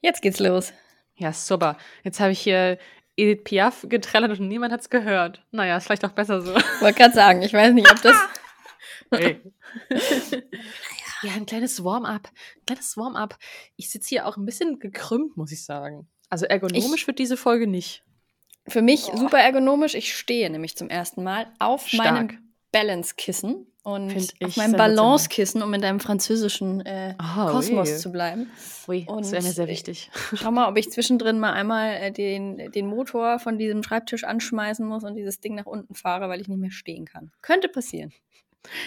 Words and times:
Jetzt 0.00 0.22
geht's 0.22 0.38
los. 0.40 0.72
Ja, 1.16 1.32
super. 1.32 1.76
Jetzt 2.04 2.20
habe 2.20 2.32
ich 2.32 2.40
hier 2.40 2.78
Edith 3.16 3.44
Piaf 3.44 3.86
getrellert 3.88 4.38
und 4.40 4.48
niemand 4.48 4.72
hat 4.72 4.80
es 4.80 4.90
gehört. 4.90 5.44
Naja, 5.50 5.76
ist 5.76 5.84
vielleicht 5.84 6.04
auch 6.04 6.12
besser 6.12 6.40
so. 6.40 6.54
Wollte 6.54 6.98
gerade 6.98 7.14
sagen, 7.14 7.42
ich 7.42 7.52
weiß 7.52 7.72
nicht, 7.74 7.90
ob 7.90 8.00
das. 8.02 8.16
Hey. 9.12 9.40
ja, 11.22 11.32
ein 11.34 11.44
kleines 11.46 11.82
Warm-up. 11.82 12.28
Ein 12.28 12.66
kleines 12.66 12.96
Warm-up. 12.96 13.36
Ich 13.76 13.90
sitze 13.90 14.08
hier 14.08 14.26
auch 14.26 14.36
ein 14.36 14.46
bisschen 14.46 14.78
gekrümmt, 14.78 15.36
muss 15.36 15.50
ich 15.52 15.64
sagen. 15.64 16.08
Also 16.28 16.46
ergonomisch 16.46 17.02
Ich- 17.02 17.06
wird 17.08 17.18
diese 17.18 17.36
Folge 17.36 17.66
nicht. 17.66 18.04
Für 18.68 18.82
mich 18.82 19.00
super 19.00 19.38
ergonomisch. 19.40 19.94
Ich 19.94 20.14
stehe 20.16 20.48
nämlich 20.48 20.76
zum 20.76 20.88
ersten 20.90 21.24
Mal 21.24 21.52
auf 21.58 21.88
Stark. 21.88 22.12
meinem 22.12 22.52
Balance-Kissen 22.72 23.66
und 23.82 24.34
auf 24.44 24.56
meinem. 24.56 24.72
Balance-Kissen, 24.76 25.62
um 25.62 25.72
in 25.74 25.80
deinem 25.80 26.00
französischen 26.00 26.84
äh, 26.84 27.14
Oh, 27.18 27.46
Kosmos 27.50 27.90
ui. 27.90 27.96
zu 27.96 28.12
bleiben. 28.12 28.50
Ui, 28.88 29.04
das 29.06 29.14
Und, 29.14 29.32
wäre 29.32 29.42
mir 29.42 29.52
sehr 29.52 29.66
äh, 29.66 29.70
wichtig. 29.70 30.10
Schau 30.34 30.50
mal, 30.50 30.68
ob 30.68 30.76
ich 30.76 30.90
zwischendrin 30.90 31.38
mal 31.38 31.52
einmal 31.52 31.94
äh, 31.94 32.10
den, 32.12 32.70
den 32.72 32.86
Motor 32.86 33.38
von 33.38 33.58
diesem 33.58 33.82
Schreibtisch 33.82 34.24
anschmeißen 34.24 34.86
muss 34.86 35.04
und 35.04 35.14
dieses 35.14 35.40
Ding 35.40 35.54
nach 35.54 35.66
unten 35.66 35.94
fahre, 35.94 36.28
weil 36.28 36.40
ich 36.40 36.48
nicht 36.48 36.60
mehr 36.60 36.70
stehen 36.70 37.06
kann. 37.06 37.30
Könnte 37.42 37.68
passieren. 37.68 38.12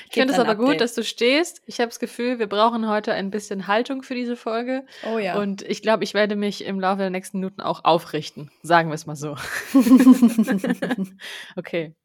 Ich 0.07 0.13
finde 0.13 0.33
es 0.33 0.39
aber 0.39 0.55
gut, 0.55 0.65
Update. 0.65 0.81
dass 0.81 0.93
du 0.93 1.03
stehst. 1.03 1.61
Ich 1.65 1.79
habe 1.79 1.89
das 1.89 1.99
Gefühl, 1.99 2.37
wir 2.37 2.47
brauchen 2.47 2.87
heute 2.87 3.13
ein 3.13 3.31
bisschen 3.31 3.65
Haltung 3.65 4.03
für 4.03 4.13
diese 4.13 4.35
Folge. 4.35 4.85
Oh 5.11 5.17
ja. 5.17 5.39
Und 5.39 5.63
ich 5.63 5.81
glaube, 5.81 6.03
ich 6.03 6.13
werde 6.13 6.35
mich 6.35 6.63
im 6.63 6.79
Laufe 6.79 6.99
der 6.99 7.09
nächsten 7.09 7.39
Minuten 7.39 7.61
auch 7.61 7.83
aufrichten. 7.83 8.51
Sagen 8.61 8.89
wir 8.89 8.95
es 8.95 9.07
mal 9.07 9.15
so. 9.15 9.35
okay. 11.55 11.95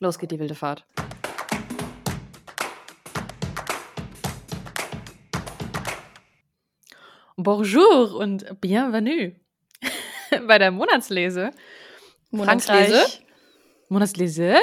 Los 0.00 0.18
geht 0.18 0.30
die 0.30 0.38
wilde 0.38 0.54
Fahrt. 0.54 0.84
Bonjour 7.38 8.14
und 8.14 8.46
bienvenue 8.62 9.34
bei 10.48 10.56
der 10.56 10.70
Monatslese. 10.70 11.50
Monatslese? 12.30 12.92
Frankreich. 12.92 13.26
Monatslese. 13.90 14.56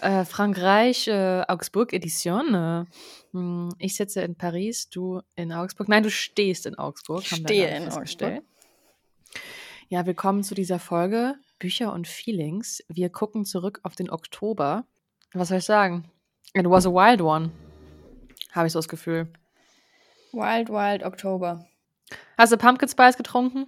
Äh, 0.00 0.24
Frankreich, 0.24 1.08
äh, 1.08 1.42
Augsburg 1.46 1.92
Edition. 1.92 2.54
Äh, 2.54 2.84
hm, 3.32 3.68
ich 3.78 3.96
sitze 3.96 4.22
in 4.22 4.34
Paris, 4.34 4.88
du 4.88 5.20
in 5.34 5.52
Augsburg. 5.52 5.90
Nein, 5.90 6.04
du 6.04 6.10
stehst 6.10 6.64
in 6.64 6.76
Augsburg. 6.76 7.20
Ich 7.20 7.36
stehe 7.36 7.76
in 7.76 7.82
festgestellt. 7.82 8.42
Ja, 9.90 10.06
willkommen 10.06 10.42
zu 10.42 10.54
dieser 10.54 10.78
Folge 10.78 11.34
Bücher 11.58 11.92
und 11.92 12.08
Feelings. 12.08 12.82
Wir 12.88 13.10
gucken 13.10 13.44
zurück 13.44 13.80
auf 13.82 13.94
den 13.94 14.08
Oktober. 14.08 14.86
Was 15.34 15.48
soll 15.48 15.58
ich 15.58 15.64
sagen? 15.64 16.10
It 16.54 16.64
was 16.64 16.86
a 16.86 16.90
wild 16.90 17.20
one. 17.20 17.50
Habe 18.52 18.68
ich 18.68 18.72
so 18.72 18.78
das 18.78 18.88
Gefühl. 18.88 19.28
Wild 20.32 20.70
Wild 20.70 21.04
Oktober. 21.04 21.66
Hast 22.38 22.52
du 22.52 22.56
Pumpkin 22.56 22.88
Spice 22.88 23.16
getrunken? 23.16 23.66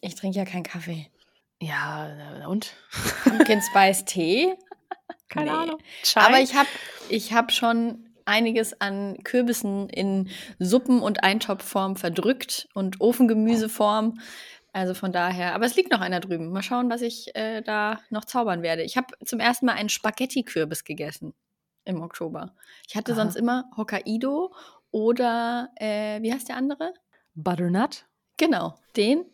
Ich 0.00 0.14
trinke 0.14 0.38
ja 0.38 0.44
keinen 0.44 0.62
Kaffee. 0.62 1.10
Ja, 1.60 2.10
und? 2.48 2.74
Pumpkin 3.24 3.62
Spice 3.62 4.04
Tee. 4.04 4.54
Keine 5.28 5.50
Nee. 5.50 5.56
Ahnung. 5.56 5.78
Aber 6.14 6.40
ich 6.40 6.54
habe 6.54 6.68
ich 7.08 7.32
hab 7.32 7.50
schon 7.52 8.10
einiges 8.24 8.80
an 8.80 9.16
Kürbissen 9.24 9.88
in 9.88 10.28
Suppen- 10.58 11.00
und 11.00 11.24
Eintopfform 11.24 11.96
verdrückt 11.96 12.68
und 12.74 13.00
Ofengemüseform. 13.00 14.20
Also 14.72 14.92
von 14.92 15.10
daher, 15.12 15.54
aber 15.54 15.64
es 15.64 15.74
liegt 15.76 15.90
noch 15.90 16.00
einer 16.02 16.20
drüben. 16.20 16.52
Mal 16.52 16.62
schauen, 16.62 16.90
was 16.90 17.00
ich 17.00 17.34
äh, 17.34 17.62
da 17.62 18.00
noch 18.10 18.26
zaubern 18.26 18.62
werde. 18.62 18.82
Ich 18.82 18.96
habe 18.98 19.06
zum 19.24 19.40
ersten 19.40 19.64
Mal 19.66 19.72
einen 19.72 19.88
Spaghetti-Kürbis 19.88 20.84
gegessen 20.84 21.32
im 21.84 22.02
Oktober. 22.02 22.54
Ich 22.86 22.94
hatte 22.94 23.12
Aha. 23.12 23.20
sonst 23.22 23.36
immer 23.36 23.64
Hokkaido 23.76 24.52
oder, 24.90 25.70
äh, 25.76 26.20
wie 26.20 26.32
heißt 26.32 26.48
der 26.48 26.56
andere? 26.56 26.92
Butternut? 27.36 28.06
Genau, 28.36 28.78
den. 28.96 29.24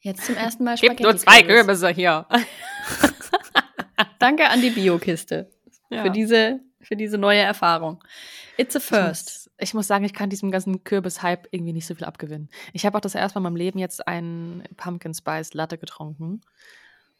Jetzt 0.00 0.26
zum 0.26 0.36
ersten 0.36 0.64
Mal 0.64 0.76
Gibt 0.76 1.00
nur 1.00 1.16
zwei. 1.16 1.42
Kürbisse 1.42 1.88
hier. 1.90 2.26
Danke 4.18 4.48
an 4.48 4.60
die 4.60 4.70
Biokiste 4.70 5.50
Ja. 5.90 6.02
für, 6.02 6.10
diese, 6.10 6.60
für 6.80 6.96
diese 6.96 7.18
neue 7.18 7.40
Erfahrung. 7.40 8.02
It's 8.56 8.74
a 8.76 8.78
Ich 8.78 8.84
first. 8.84 9.26
muss, 9.26 9.50
ich 9.58 9.74
muss 9.74 9.86
sagen, 9.86 10.04
ich 10.04 10.14
kann 10.14 10.30
diesem 10.30 10.50
ganzen 10.50 10.84
Kürbis-Hype 10.84 11.48
irgendwie 11.50 11.72
nicht 11.72 11.86
so 11.86 11.94
viel 11.94 12.04
abgewinnen. 12.04 12.48
Ich 12.72 12.86
habe 12.86 12.96
auch 12.96 13.00
das 13.02 13.14
erste 13.14 13.38
Mal 13.38 13.48
in 13.48 13.54
meinem 13.54 13.56
Leben 13.58 13.78
jetzt 13.78 14.06
einen 14.06 14.62
Pumpkin 14.76 15.14
Spice 15.14 15.54
Latte 15.54 15.78
getrunken. 15.78 16.40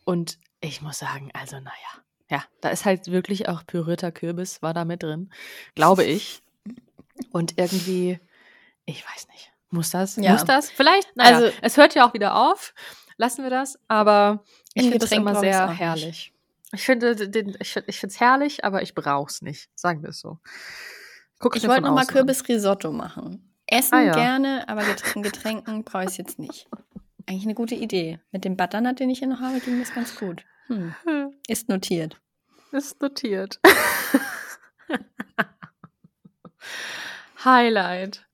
Und 0.05 0.38
ich 0.60 0.81
muss 0.82 0.99
sagen, 0.99 1.31
also 1.34 1.56
naja, 1.56 1.72
ja, 2.31 2.44
da 2.60 2.71
ist 2.71 2.84
halt 2.84 3.09
wirklich 3.10 3.49
auch 3.49 3.66
pürierter 3.66 4.12
Kürbis, 4.12 4.62
war 4.62 4.75
da 4.75 4.84
mit 4.84 5.03
drin, 5.03 5.31
glaube 5.75 6.05
ich. 6.05 6.43
Und 7.32 7.59
irgendwie, 7.59 8.19
ich 8.84 9.05
weiß 9.05 9.28
nicht, 9.28 9.53
muss 9.76 9.91
das? 9.91 10.16
Ja. 10.16 10.32
Muss 10.32 10.44
das? 10.44 10.70
Vielleicht? 10.70 11.14
Naja, 11.16 11.37
Also- 11.37 11.53
es 11.62 11.76
hört 11.76 11.94
ja 11.94 12.09
auch 12.09 12.14
wieder 12.14 12.34
auf. 12.37 12.75
Lassen 13.19 13.42
wir 13.44 13.50
das, 13.50 13.78
aber 13.88 14.42
ich 14.75 14.82
finde 14.82 14.98
das 14.98 15.12
immer 15.12 15.34
sehr 15.37 15.69
herrlich. 15.70 16.34
Ich 16.72 16.84
finde 16.84 17.14
den, 17.28 17.56
ich, 17.60 17.72
find- 17.72 17.88
ich 17.88 17.98
finde 18.00 18.12
es 18.12 18.20
herrlich, 18.20 18.64
aber 18.64 18.82
ich 18.82 18.94
brauch's 18.94 19.41
nicht. 19.41 19.70
Sagen 19.75 20.03
wir 20.03 20.10
es 20.10 20.20
so. 20.20 20.38
Guck 21.38 21.56
Ich 21.56 21.62
wollte 21.62 21.76
von 21.76 21.84
noch 21.84 21.94
mal 21.94 22.00
außen 22.03 22.10
an. 22.10 22.14
Kürbisrisotto 22.14 22.92
machen. 22.92 23.54
Essen 23.66 23.94
Ah, 23.94 24.03
ja. 24.03 24.12
gerne, 24.12 24.69
aber 24.69 24.84
Getränken, 24.84 25.22
Getränken 25.22 25.84
brauche 25.84 26.04
ich 26.04 26.19
jetzt 26.19 26.38
nicht. 26.38 26.69
Eigentlich 27.26 27.44
eine 27.44 27.54
gute 27.54 27.75
Idee. 27.75 28.20
Mit 28.32 28.44
dem 28.44 28.56
Butternut, 28.56 29.00
den 29.00 29.08
ich 29.10 29.20
hier 29.20 29.28
noch 29.28 29.41
habe, 29.41 29.60
ging 29.60 29.78
das 29.81 29.94
ganz 29.94 30.16
gut. 30.16 30.44
Hm. 30.66 30.94
Ist 31.48 31.69
notiert. 31.69 32.20
Ist 32.72 33.00
notiert. 33.00 33.60
Highlight. 37.44 38.25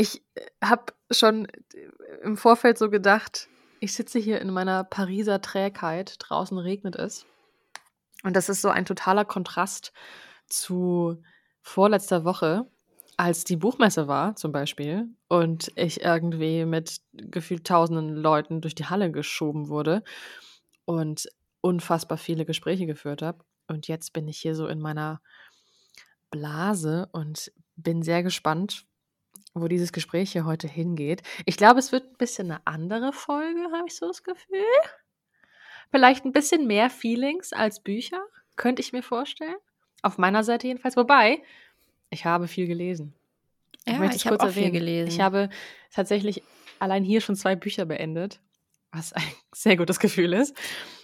Ich 0.00 0.22
habe 0.62 0.92
schon 1.10 1.48
im 2.22 2.36
Vorfeld 2.36 2.78
so 2.78 2.88
gedacht, 2.88 3.48
ich 3.80 3.94
sitze 3.94 4.20
hier 4.20 4.40
in 4.40 4.50
meiner 4.50 4.84
Pariser 4.84 5.40
Trägheit, 5.40 6.14
draußen 6.20 6.56
regnet 6.56 6.94
es. 6.96 7.26
Und 8.22 8.36
das 8.36 8.48
ist 8.48 8.62
so 8.62 8.68
ein 8.68 8.84
totaler 8.84 9.24
Kontrast 9.24 9.92
zu 10.46 11.20
vorletzter 11.62 12.24
Woche, 12.24 12.70
als 13.16 13.42
die 13.42 13.56
Buchmesse 13.56 14.06
war 14.06 14.36
zum 14.36 14.52
Beispiel 14.52 15.08
und 15.26 15.72
ich 15.74 16.02
irgendwie 16.02 16.64
mit 16.64 17.00
gefühlt 17.12 17.66
tausenden 17.66 18.14
Leuten 18.14 18.60
durch 18.60 18.76
die 18.76 18.86
Halle 18.86 19.10
geschoben 19.10 19.68
wurde 19.68 20.04
und 20.84 21.28
unfassbar 21.60 22.18
viele 22.18 22.44
Gespräche 22.44 22.86
geführt 22.86 23.22
habe. 23.22 23.44
Und 23.66 23.88
jetzt 23.88 24.12
bin 24.12 24.28
ich 24.28 24.38
hier 24.38 24.54
so 24.54 24.68
in 24.68 24.80
meiner 24.80 25.20
Blase 26.30 27.08
und 27.10 27.50
bin 27.74 28.02
sehr 28.02 28.22
gespannt, 28.22 28.86
wo 29.54 29.68
dieses 29.68 29.92
Gespräch 29.92 30.32
hier 30.32 30.44
heute 30.44 30.68
hingeht. 30.68 31.22
Ich 31.46 31.56
glaube, 31.56 31.78
es 31.78 31.92
wird 31.92 32.04
ein 32.04 32.16
bisschen 32.16 32.50
eine 32.50 32.60
andere 32.66 33.12
Folge, 33.12 33.60
habe 33.72 33.86
ich 33.86 33.96
so 33.96 34.06
das 34.06 34.22
Gefühl. 34.22 34.64
Vielleicht 35.90 36.24
ein 36.24 36.32
bisschen 36.32 36.66
mehr 36.66 36.90
Feelings 36.90 37.52
als 37.52 37.80
Bücher, 37.80 38.20
könnte 38.56 38.82
ich 38.82 38.92
mir 38.92 39.02
vorstellen. 39.02 39.56
Auf 40.02 40.18
meiner 40.18 40.44
Seite 40.44 40.66
jedenfalls. 40.66 40.96
Wobei, 40.96 41.42
ich 42.10 42.24
habe 42.24 42.46
viel 42.48 42.66
gelesen. 42.66 43.14
Ja, 43.86 44.02
ich 44.04 44.16
es 44.16 44.26
habe 44.26 44.52
viel 44.52 44.70
gelesen. 44.70 45.08
Ich 45.08 45.20
habe 45.20 45.48
tatsächlich 45.92 46.42
allein 46.78 47.04
hier 47.04 47.20
schon 47.20 47.36
zwei 47.36 47.56
Bücher 47.56 47.86
beendet, 47.86 48.40
was 48.92 49.12
ein 49.12 49.22
sehr 49.54 49.76
gutes 49.76 49.98
Gefühl 49.98 50.34
ist. 50.34 50.54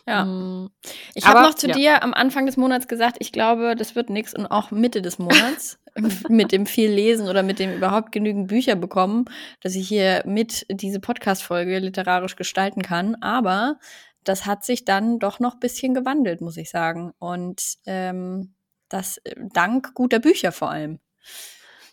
Ja. 0.07 0.25
Mm, 0.25 0.71
Ich 1.15 1.27
habe 1.27 1.41
noch 1.43 1.55
zu 1.55 1.69
ja. 1.69 1.75
dir 1.75 2.03
am 2.03 2.13
Anfang 2.15 2.47
des 2.47 2.57
Monats 2.57 2.89
gesagt, 2.89 3.17
ich 3.21 3.33
glaube, 3.33 3.75
das 3.75 3.95
wird 3.95 4.11
nichts 4.11 4.35
und 4.35 4.47
auch 4.47 4.71
Mitte 4.71 5.03
des 5.03 5.19
Monats 5.19 5.79
mit 6.29 6.53
dem 6.53 6.67
viel 6.67 6.91
Lesen 6.91 7.29
oder 7.29 7.43
mit 7.43 7.59
dem 7.59 7.75
überhaupt 7.75 8.13
genügend 8.13 8.49
Bücher 8.49 8.77
bekommen, 8.77 9.27
dass 9.61 9.75
ich 9.75 9.89
hier 9.89 10.23
mit 10.27 10.67
diese 10.69 11.01
Podcast-Folge 11.01 11.79
literarisch 11.79 12.37
gestalten 12.37 12.83
kann. 12.83 13.15
Aber 13.17 13.79
das 14.25 14.47
hat 14.47 14.65
sich 14.65 14.85
dann 14.85 15.19
doch 15.19 15.39
noch 15.39 15.55
ein 15.55 15.61
bisschen 15.61 15.95
gewandelt, 15.95 16.41
muss 16.41 16.57
ich 16.57 16.71
sagen. 16.71 17.13
Und 17.19 17.63
ähm, 17.87 18.55
das 18.89 19.19
äh, 19.19 19.35
dank 19.53 19.95
guter 19.95 20.19
Bücher 20.19 20.53
vor 20.53 20.71
allem. 20.71 20.99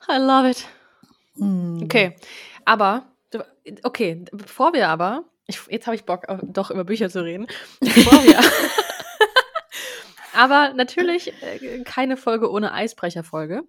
I 0.10 0.18
love 0.18 0.50
it. 0.50 0.68
Hm. 1.36 1.82
Okay, 1.84 2.16
aber, 2.66 3.06
okay, 3.84 4.26
bevor 4.32 4.74
wir 4.74 4.90
aber, 4.90 5.26
ich, 5.48 5.60
jetzt 5.70 5.88
habe 5.88 5.96
ich 5.96 6.06
Bock, 6.06 6.28
auch 6.30 6.40
doch 6.44 6.72
über 6.72 6.84
Bücher 6.84 7.10
zu 7.10 7.24
reden. 7.24 7.48
Bevor 7.80 8.24
wir, 8.24 8.40
aber 10.34 10.74
natürlich 10.74 11.34
äh, 11.42 11.84
keine 11.84 12.18
Folge 12.18 12.52
ohne 12.52 12.74
Eisbrecherfolge. 12.74 13.64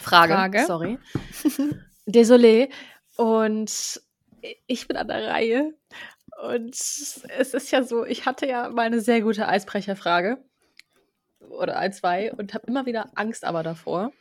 Frage, 0.00 0.34
Frage. 0.34 0.64
sorry. 0.66 0.98
Désolé. 2.06 2.70
Und 3.16 4.00
ich 4.66 4.88
bin 4.88 4.96
an 4.96 5.08
der 5.08 5.26
Reihe. 5.28 5.74
Und 6.42 6.74
es 6.74 7.24
ist 7.52 7.70
ja 7.70 7.82
so, 7.82 8.04
ich 8.06 8.24
hatte 8.26 8.46
ja 8.46 8.68
mal 8.70 8.86
eine 8.86 9.00
sehr 9.00 9.20
gute 9.20 9.46
Eisbrecherfrage. 9.46 10.38
Oder 11.50 11.76
ein, 11.78 11.92
zwei. 11.92 12.32
Und 12.32 12.54
habe 12.54 12.66
immer 12.66 12.86
wieder 12.86 13.10
Angst 13.14 13.44
aber 13.44 13.62
davor. 13.62 14.12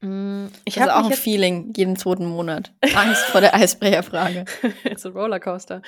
Mm, 0.00 0.46
Ich 0.64 0.78
habe 0.80 0.94
auch 0.96 1.06
ein 1.06 1.12
Feeling 1.12 1.72
jeden 1.76 1.96
zweiten 1.96 2.26
Monat. 2.26 2.72
Angst 2.94 3.24
vor 3.26 3.40
der 3.40 3.54
Eisbrecherfrage. 3.54 4.44
It's 4.84 5.06
a 5.06 5.10
Rollercoaster. 5.10 5.80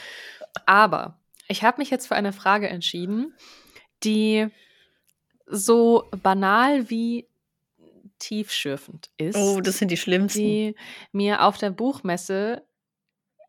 Aber 0.64 1.18
ich 1.48 1.62
habe 1.62 1.78
mich 1.78 1.90
jetzt 1.90 2.06
für 2.06 2.16
eine 2.16 2.32
Frage 2.32 2.68
entschieden, 2.68 3.34
die 4.04 4.48
so 5.46 6.04
banal 6.22 6.88
wie 6.90 7.28
tiefschürfend 8.18 9.10
ist, 9.16 9.36
Oh, 9.36 9.60
das 9.60 9.78
sind 9.78 9.90
die 9.90 9.96
schlimmsten. 9.96 10.40
die 10.40 10.74
mir 11.12 11.42
auf 11.44 11.58
der 11.58 11.70
Buchmesse 11.70 12.66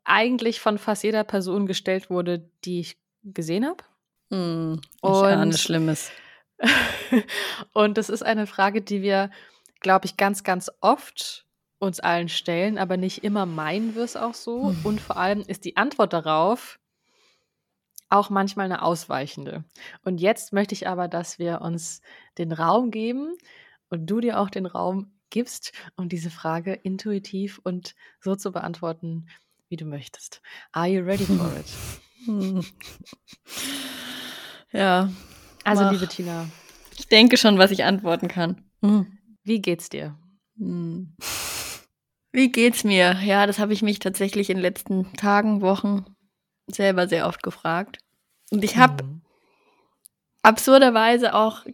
eigentlich 0.03 0.59
von 0.59 0.77
fast 0.77 1.03
jeder 1.03 1.23
Person 1.23 1.67
gestellt 1.67 2.09
wurde, 2.09 2.49
die 2.63 2.79
ich 2.79 2.97
gesehen 3.23 3.65
habe. 3.65 3.83
Hm, 4.31 4.81
ich 4.95 5.09
ahne 5.09 5.57
Schlimmes. 5.57 6.11
und 7.73 7.97
das 7.97 8.09
ist 8.09 8.23
eine 8.23 8.47
Frage, 8.47 8.81
die 8.81 9.01
wir, 9.01 9.29
glaube 9.79 10.05
ich, 10.05 10.17
ganz, 10.17 10.43
ganz 10.43 10.71
oft 10.81 11.45
uns 11.79 11.99
allen 11.99 12.29
stellen, 12.29 12.77
aber 12.77 12.97
nicht 12.97 13.23
immer 13.23 13.45
meinen 13.45 13.95
wir 13.95 14.03
es 14.03 14.15
auch 14.15 14.33
so. 14.33 14.69
Hm. 14.69 14.79
Und 14.83 15.01
vor 15.01 15.17
allem 15.17 15.41
ist 15.41 15.65
die 15.65 15.77
Antwort 15.77 16.13
darauf 16.13 16.79
auch 18.09 18.29
manchmal 18.29 18.65
eine 18.65 18.81
ausweichende. 18.81 19.65
Und 20.03 20.19
jetzt 20.19 20.53
möchte 20.53 20.73
ich 20.73 20.87
aber, 20.87 21.07
dass 21.07 21.39
wir 21.39 21.61
uns 21.61 22.01
den 22.37 22.51
Raum 22.51 22.89
geben 22.89 23.35
und 23.89 24.05
du 24.07 24.19
dir 24.19 24.39
auch 24.39 24.49
den 24.49 24.65
Raum 24.65 25.11
gibst, 25.29 25.73
um 25.95 26.09
diese 26.09 26.29
Frage 26.29 26.73
intuitiv 26.73 27.59
und 27.63 27.95
so 28.21 28.35
zu 28.35 28.51
beantworten, 28.51 29.27
wie 29.69 29.77
du 29.77 29.85
möchtest. 29.85 30.41
Are 30.71 30.87
you 30.87 31.03
ready 31.03 31.25
for 31.25 31.51
it? 31.57 31.65
ja. 34.71 35.11
Also, 35.63 35.83
mach. 35.83 35.91
liebe 35.91 36.07
Tina. 36.07 36.47
Ich 36.97 37.07
denke 37.07 37.37
schon, 37.37 37.57
was 37.57 37.71
ich 37.71 37.83
antworten 37.83 38.27
kann. 38.27 38.63
Hm. 38.81 39.17
Wie 39.43 39.61
geht's 39.61 39.89
dir? 39.89 40.17
Hm. 40.57 41.15
Wie 42.31 42.51
geht's 42.51 42.83
mir? 42.83 43.19
Ja, 43.23 43.47
das 43.47 43.59
habe 43.59 43.73
ich 43.73 43.81
mich 43.81 43.99
tatsächlich 43.99 44.49
in 44.49 44.57
den 44.57 44.61
letzten 44.61 45.13
Tagen, 45.13 45.61
Wochen 45.61 46.05
selber 46.67 47.07
sehr 47.07 47.27
oft 47.27 47.43
gefragt. 47.43 47.99
Und 48.51 48.63
ich 48.63 48.77
habe 48.77 49.03
mhm. 49.03 49.21
absurderweise 50.43 51.33
auch, 51.33 51.65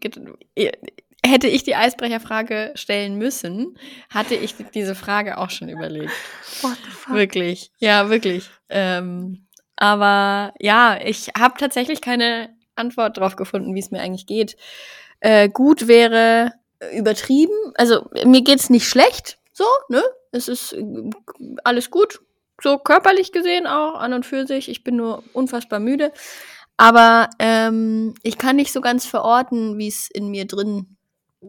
hätte 1.26 1.48
ich 1.48 1.64
die 1.64 1.76
Eisbrecherfrage 1.76 2.72
stellen 2.76 3.18
müssen, 3.18 3.78
hatte 4.10 4.36
ich 4.36 4.56
diese 4.74 4.96
Frage 4.96 5.38
auch 5.38 5.50
schon 5.50 5.70
überlegt. 5.70 6.12
What 6.62 6.78
the 6.84 6.92
fuck? 6.92 7.16
Wirklich, 7.16 7.72
ja, 7.80 8.10
wirklich. 8.10 8.50
Ähm, 8.70 9.48
aber 9.76 10.54
ja, 10.60 11.00
ich 11.04 11.30
habe 11.38 11.58
tatsächlich 11.58 12.02
keine 12.02 12.56
Antwort 12.76 13.18
drauf 13.18 13.36
gefunden, 13.36 13.74
wie 13.76 13.80
es 13.80 13.92
mir 13.92 14.02
eigentlich 14.02 14.28
geht. 14.28 14.58
Äh, 15.20 15.50
gut 15.50 15.88
wäre 15.88 16.54
übertrieben. 16.94 17.54
Also 17.76 18.10
mir 18.26 18.42
geht's 18.42 18.70
nicht 18.70 18.88
schlecht, 18.88 19.38
so, 19.54 19.66
ne? 19.90 20.04
Es 20.32 20.48
ist 20.48 20.74
äh, 20.74 20.84
alles 21.64 21.92
gut, 21.92 22.20
so 22.62 22.78
körperlich 22.78 23.32
gesehen 23.32 23.68
auch 23.68 23.96
an 23.96 24.14
und 24.14 24.26
für 24.26 24.46
sich. 24.48 24.70
Ich 24.70 24.84
bin 24.84 24.96
nur 24.96 25.24
unfassbar 25.34 25.80
müde. 25.80 26.12
Aber 26.76 27.30
ähm, 27.40 28.16
ich 28.24 28.38
kann 28.38 28.56
nicht 28.56 28.74
so 28.74 28.82
ganz 28.82 29.06
verorten, 29.06 29.78
wie 29.78 29.88
es 29.88 30.10
in 30.10 30.30
mir 30.30 30.46
drin, 30.46 30.98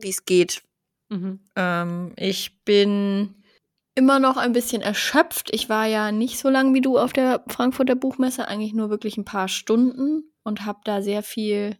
wie 0.00 0.10
es 0.10 0.24
geht. 0.24 0.62
Mhm. 1.10 1.40
Ähm, 1.56 2.12
ich 2.16 2.62
bin 2.64 3.34
immer 3.94 4.18
noch 4.18 4.36
ein 4.36 4.52
bisschen 4.52 4.82
erschöpft. 4.82 5.50
Ich 5.52 5.68
war 5.68 5.86
ja 5.86 6.10
nicht 6.12 6.38
so 6.38 6.48
lang 6.48 6.74
wie 6.74 6.80
du 6.80 6.98
auf 6.98 7.12
der 7.12 7.44
Frankfurter 7.48 7.94
Buchmesse, 7.94 8.48
eigentlich 8.48 8.74
nur 8.74 8.90
wirklich 8.90 9.16
ein 9.16 9.24
paar 9.24 9.48
Stunden 9.48 10.24
und 10.42 10.66
habe 10.66 10.80
da 10.84 11.00
sehr 11.02 11.22
viel 11.22 11.78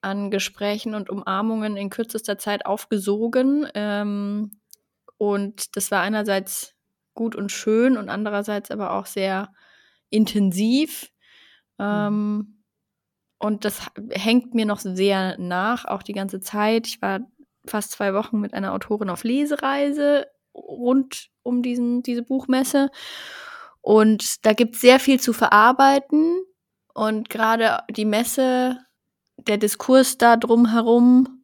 an 0.00 0.30
Gesprächen 0.30 0.94
und 0.94 1.10
Umarmungen 1.10 1.76
in 1.76 1.90
kürzester 1.90 2.38
Zeit 2.38 2.66
aufgesogen. 2.66 3.66
Ähm, 3.74 4.52
und 5.16 5.76
das 5.76 5.90
war 5.90 6.00
einerseits 6.00 6.74
gut 7.14 7.36
und 7.36 7.52
schön 7.52 7.96
und 7.96 8.08
andererseits 8.08 8.70
aber 8.70 8.92
auch 8.92 9.06
sehr 9.06 9.52
intensiv. 10.10 11.10
Ähm, 11.78 12.36
mhm. 12.36 12.64
und 13.38 13.64
das 13.64 13.86
hängt 14.10 14.54
mir 14.54 14.66
noch 14.66 14.78
sehr 14.78 15.38
nach, 15.38 15.84
auch 15.86 16.02
die 16.02 16.12
ganze 16.12 16.40
Zeit. 16.40 16.86
Ich 16.86 17.00
war 17.02 17.20
fast 17.66 17.92
zwei 17.92 18.14
Wochen 18.14 18.40
mit 18.40 18.54
einer 18.54 18.72
Autorin 18.72 19.10
auf 19.10 19.24
Lesereise 19.24 20.26
rund 20.54 21.28
um 21.42 21.62
diesen, 21.62 22.02
diese 22.02 22.22
Buchmesse. 22.22 22.90
Und 23.80 24.44
da 24.46 24.52
gibt 24.52 24.76
es 24.76 24.80
sehr 24.80 25.00
viel 25.00 25.20
zu 25.20 25.32
verarbeiten. 25.32 26.40
Und 26.94 27.30
gerade 27.30 27.78
die 27.90 28.04
Messe, 28.04 28.78
der 29.36 29.56
Diskurs 29.56 30.18
da 30.18 30.36
drumherum, 30.36 31.42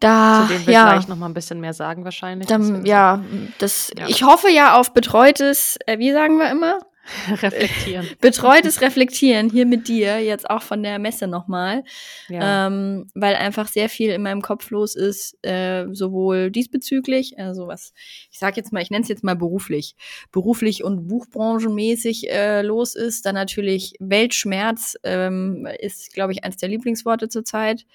da, 0.00 0.46
Zu 0.46 0.54
dem 0.54 0.66
wir 0.66 0.72
ja, 0.72 0.92
gleich 0.92 1.08
noch 1.08 1.16
mal 1.16 1.26
ein 1.26 1.34
bisschen 1.34 1.60
mehr 1.60 1.74
sagen 1.74 2.04
wahrscheinlich. 2.04 2.48
Dann, 2.48 2.86
ja, 2.86 3.22
das, 3.58 3.92
ja. 3.96 4.08
ich 4.08 4.22
hoffe 4.22 4.48
ja 4.48 4.78
auf 4.80 4.94
betreutes, 4.94 5.76
äh, 5.86 5.98
wie 5.98 6.10
sagen 6.12 6.38
wir 6.38 6.50
immer? 6.50 6.78
Reflektieren. 7.42 8.08
Betreutes 8.20 8.80
Reflektieren 8.80 9.50
hier 9.50 9.66
mit 9.66 9.88
dir, 9.88 10.18
jetzt 10.18 10.48
auch 10.48 10.62
von 10.62 10.82
der 10.82 10.98
Messe 10.98 11.26
nochmal. 11.26 11.82
Ja. 12.28 12.66
Ähm, 12.66 13.08
weil 13.14 13.34
einfach 13.34 13.68
sehr 13.68 13.88
viel 13.88 14.10
in 14.10 14.22
meinem 14.22 14.42
Kopf 14.42 14.70
los 14.70 14.94
ist, 14.94 15.36
äh, 15.44 15.86
sowohl 15.92 16.50
diesbezüglich, 16.50 17.38
also 17.38 17.66
was, 17.66 17.92
ich 18.30 18.38
sag 18.38 18.56
jetzt 18.56 18.72
mal, 18.72 18.82
ich 18.82 18.90
nenne 18.90 19.02
es 19.02 19.08
jetzt 19.08 19.24
mal 19.24 19.36
beruflich, 19.36 19.96
beruflich 20.30 20.84
und 20.84 21.08
buchbranchenmäßig 21.08 22.30
äh, 22.30 22.62
los 22.62 22.94
ist. 22.94 23.26
Dann 23.26 23.34
natürlich 23.34 23.94
Weltschmerz 23.98 24.96
ähm, 25.02 25.66
ist, 25.78 26.12
glaube 26.12 26.32
ich, 26.32 26.44
eins 26.44 26.56
der 26.56 26.68
Lieblingsworte 26.68 27.28
zurzeit. 27.28 27.86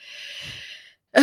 Äh, 1.11 1.21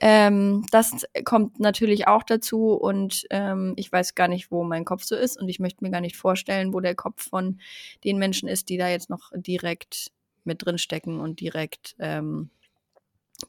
ähm, 0.00 0.64
das 0.70 1.06
kommt 1.24 1.60
natürlich 1.60 2.06
auch 2.06 2.22
dazu 2.22 2.72
und 2.72 3.26
ähm, 3.30 3.74
ich 3.76 3.90
weiß 3.90 4.14
gar 4.14 4.28
nicht, 4.28 4.50
wo 4.50 4.64
mein 4.64 4.84
Kopf 4.84 5.04
so 5.04 5.16
ist 5.16 5.40
und 5.40 5.48
ich 5.48 5.58
möchte 5.58 5.84
mir 5.84 5.90
gar 5.90 6.00
nicht 6.00 6.16
vorstellen, 6.16 6.72
wo 6.72 6.80
der 6.80 6.94
Kopf 6.94 7.28
von 7.28 7.60
den 8.04 8.18
Menschen 8.18 8.48
ist, 8.48 8.68
die 8.68 8.76
da 8.76 8.88
jetzt 8.88 9.10
noch 9.10 9.32
direkt 9.34 10.10
mit 10.44 10.64
drin 10.64 10.78
stecken 10.78 11.20
und 11.20 11.40
direkt 11.40 11.96
ähm, 11.98 12.50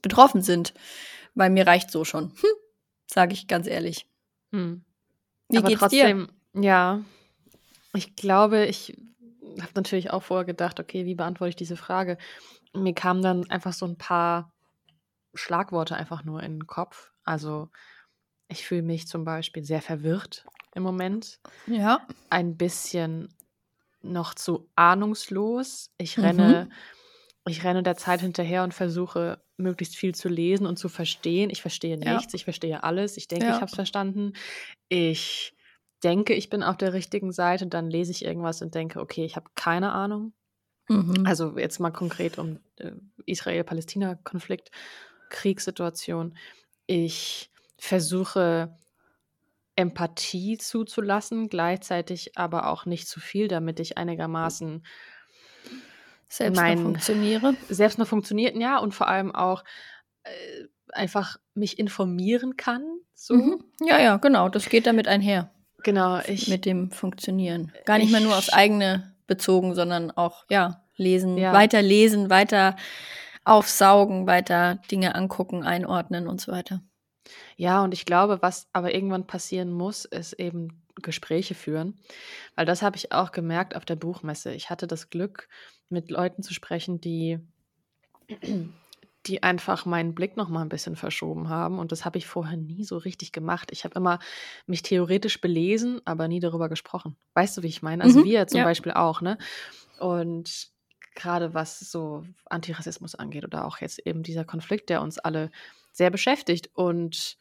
betroffen 0.01 0.41
sind. 0.41 0.73
Weil 1.35 1.49
mir 1.49 1.67
reicht 1.67 1.91
so 1.91 2.03
schon, 2.03 2.31
hm, 2.31 2.49
sage 3.05 3.33
ich 3.33 3.47
ganz 3.47 3.67
ehrlich. 3.67 4.07
Hm. 4.51 4.83
Wie 5.49 5.57
Aber 5.57 5.67
geht's 5.67 5.79
trotzdem, 5.79 6.29
dir? 6.53 6.63
Ja, 6.63 7.01
ich 7.93 8.15
glaube, 8.15 8.65
ich 8.65 8.97
habe 9.61 9.71
natürlich 9.75 10.11
auch 10.11 10.23
vorher 10.23 10.45
gedacht, 10.45 10.79
okay, 10.79 11.05
wie 11.05 11.15
beantworte 11.15 11.49
ich 11.49 11.55
diese 11.55 11.77
Frage? 11.77 12.17
Mir 12.73 12.93
kamen 12.93 13.21
dann 13.21 13.49
einfach 13.49 13.73
so 13.73 13.85
ein 13.85 13.97
paar 13.97 14.51
Schlagworte 15.37 15.95
einfach 15.95 16.23
nur 16.23 16.43
in 16.43 16.59
den 16.59 16.67
Kopf. 16.67 17.11
Also 17.23 17.69
ich 18.47 18.65
fühle 18.65 18.81
mich 18.81 19.07
zum 19.07 19.23
Beispiel 19.23 19.63
sehr 19.63 19.81
verwirrt 19.81 20.45
im 20.73 20.83
Moment. 20.83 21.39
Ja. 21.65 22.05
Ein 22.29 22.57
bisschen 22.57 23.29
noch 24.01 24.33
zu 24.33 24.69
ahnungslos. 24.75 25.91
Ich 25.97 26.17
renne, 26.19 26.65
mhm. 26.69 27.51
ich 27.51 27.63
renne 27.63 27.83
der 27.83 27.97
Zeit 27.97 28.21
hinterher 28.21 28.63
und 28.63 28.73
versuche, 28.73 29.41
möglichst 29.57 29.95
viel 29.95 30.13
zu 30.13 30.29
lesen 30.29 30.65
und 30.65 30.77
zu 30.77 30.87
verstehen. 30.87 31.49
Ich 31.49 31.61
verstehe 31.61 31.99
ja. 31.99 32.15
nichts, 32.15 32.33
ich 32.33 32.43
verstehe 32.43 32.83
alles. 32.83 33.17
Ich 33.17 33.27
denke, 33.27 33.45
ja. 33.45 33.51
ich 33.51 33.57
habe 33.57 33.65
es 33.65 33.75
verstanden. 33.75 34.33
Ich 34.87 35.53
denke, 36.03 36.33
ich 36.33 36.49
bin 36.49 36.63
auf 36.63 36.77
der 36.77 36.93
richtigen 36.93 37.31
Seite, 37.31 37.67
dann 37.67 37.89
lese 37.89 38.11
ich 38.11 38.23
irgendwas 38.23 38.61
und 38.61 38.75
denke, 38.75 39.01
okay, 39.01 39.25
ich 39.25 39.35
habe 39.35 39.49
keine 39.55 39.91
Ahnung. 39.91 40.33
Mhm. 40.89 41.25
Also 41.25 41.57
jetzt 41.57 41.79
mal 41.79 41.91
konkret 41.91 42.37
um 42.37 42.59
äh, 42.77 42.91
Israel-Palästina-Konflikt 43.25 44.71
Kriegssituation. 45.29 46.37
Ich 46.85 47.51
versuche 47.77 48.75
Empathie 49.75 50.57
zuzulassen, 50.57 51.49
gleichzeitig 51.49 52.37
aber 52.37 52.67
auch 52.67 52.85
nicht 52.85 53.07
zu 53.07 53.19
viel, 53.19 53.47
damit 53.47 53.79
ich 53.79 53.97
einigermaßen 53.97 54.83
selbst 56.29 56.59
mein, 56.59 56.77
noch 56.77 56.83
funktioniere. 56.83 57.55
Selbst 57.69 57.99
noch 57.99 58.07
funktioniert, 58.07 58.55
ja, 58.57 58.79
und 58.79 58.93
vor 58.93 59.07
allem 59.07 59.33
auch 59.33 59.63
äh, 60.23 60.29
einfach 60.91 61.37
mich 61.53 61.79
informieren 61.79 62.57
kann. 62.57 62.83
So. 63.13 63.35
Mhm. 63.35 63.63
Ja, 63.81 63.99
ja, 63.99 64.17
genau. 64.17 64.49
Das 64.49 64.69
geht 64.69 64.87
damit 64.87 65.07
einher. 65.07 65.51
Genau, 65.83 66.19
ich. 66.27 66.47
Mit 66.47 66.65
dem 66.65 66.91
Funktionieren. 66.91 67.71
Gar 67.85 67.99
nicht 67.99 68.11
mehr 68.11 68.19
nur 68.19 68.37
aufs 68.37 68.49
eigene 68.49 69.13
bezogen, 69.27 69.75
sondern 69.75 70.11
auch, 70.11 70.45
ja, 70.49 70.83
lesen, 70.95 71.37
ja. 71.37 71.53
weiter 71.53 71.81
lesen, 71.81 72.29
weiter 72.29 72.75
aufsaugen, 73.47 74.27
weiter 74.27 74.75
Dinge 74.91 75.15
angucken, 75.15 75.63
einordnen 75.63 76.27
und 76.27 76.41
so 76.41 76.51
weiter. 76.51 76.81
Ja, 77.55 77.83
und 77.83 77.93
ich 77.93 78.05
glaube, 78.05 78.41
was 78.41 78.67
aber 78.73 78.93
irgendwann 78.93 79.27
passieren 79.27 79.71
muss, 79.71 80.05
ist 80.05 80.33
eben 80.33 80.83
Gespräche 81.01 81.55
führen, 81.55 81.99
weil 82.55 82.65
das 82.65 82.81
habe 82.81 82.97
ich 82.97 83.11
auch 83.11 83.31
gemerkt 83.31 83.75
auf 83.75 83.85
der 83.85 83.95
Buchmesse. 83.95 84.53
Ich 84.53 84.69
hatte 84.69 84.87
das 84.87 85.09
Glück, 85.09 85.47
mit 85.89 86.11
Leuten 86.11 86.43
zu 86.43 86.53
sprechen, 86.53 86.99
die 86.99 87.39
die 89.25 89.43
einfach 89.43 89.85
meinen 89.85 90.15
Blick 90.15 90.37
noch 90.37 90.49
mal 90.49 90.61
ein 90.61 90.69
bisschen 90.69 90.95
verschoben 90.95 91.49
haben 91.49 91.79
und 91.79 91.91
das 91.91 92.05
habe 92.05 92.17
ich 92.17 92.27
vorher 92.27 92.57
nie 92.57 92.83
so 92.83 92.97
richtig 92.97 93.31
gemacht. 93.31 93.69
Ich 93.71 93.83
habe 93.83 93.95
immer 93.95 94.19
mich 94.65 94.81
theoretisch 94.83 95.41
belesen, 95.41 96.01
aber 96.05 96.27
nie 96.27 96.39
darüber 96.39 96.69
gesprochen. 96.69 97.15
Weißt 97.33 97.57
du, 97.57 97.63
wie 97.63 97.67
ich 97.67 97.81
meine? 97.81 98.03
Also 98.03 98.19
mhm, 98.19 98.25
wir 98.25 98.47
zum 98.47 98.59
ja. 98.59 98.63
Beispiel 98.63 98.93
auch, 98.93 99.21
ne? 99.21 99.37
Und 99.99 100.69
gerade 101.17 101.53
was 101.53 101.79
so 101.79 102.23
Antirassismus 102.45 103.15
angeht 103.15 103.43
oder 103.43 103.65
auch 103.65 103.79
jetzt 103.79 103.99
eben 104.05 104.23
dieser 104.23 104.45
Konflikt, 104.45 104.89
der 104.89 105.01
uns 105.01 105.19
alle 105.19 105.51
sehr 105.91 106.09
beschäftigt. 106.09 106.69
Und 106.73 107.37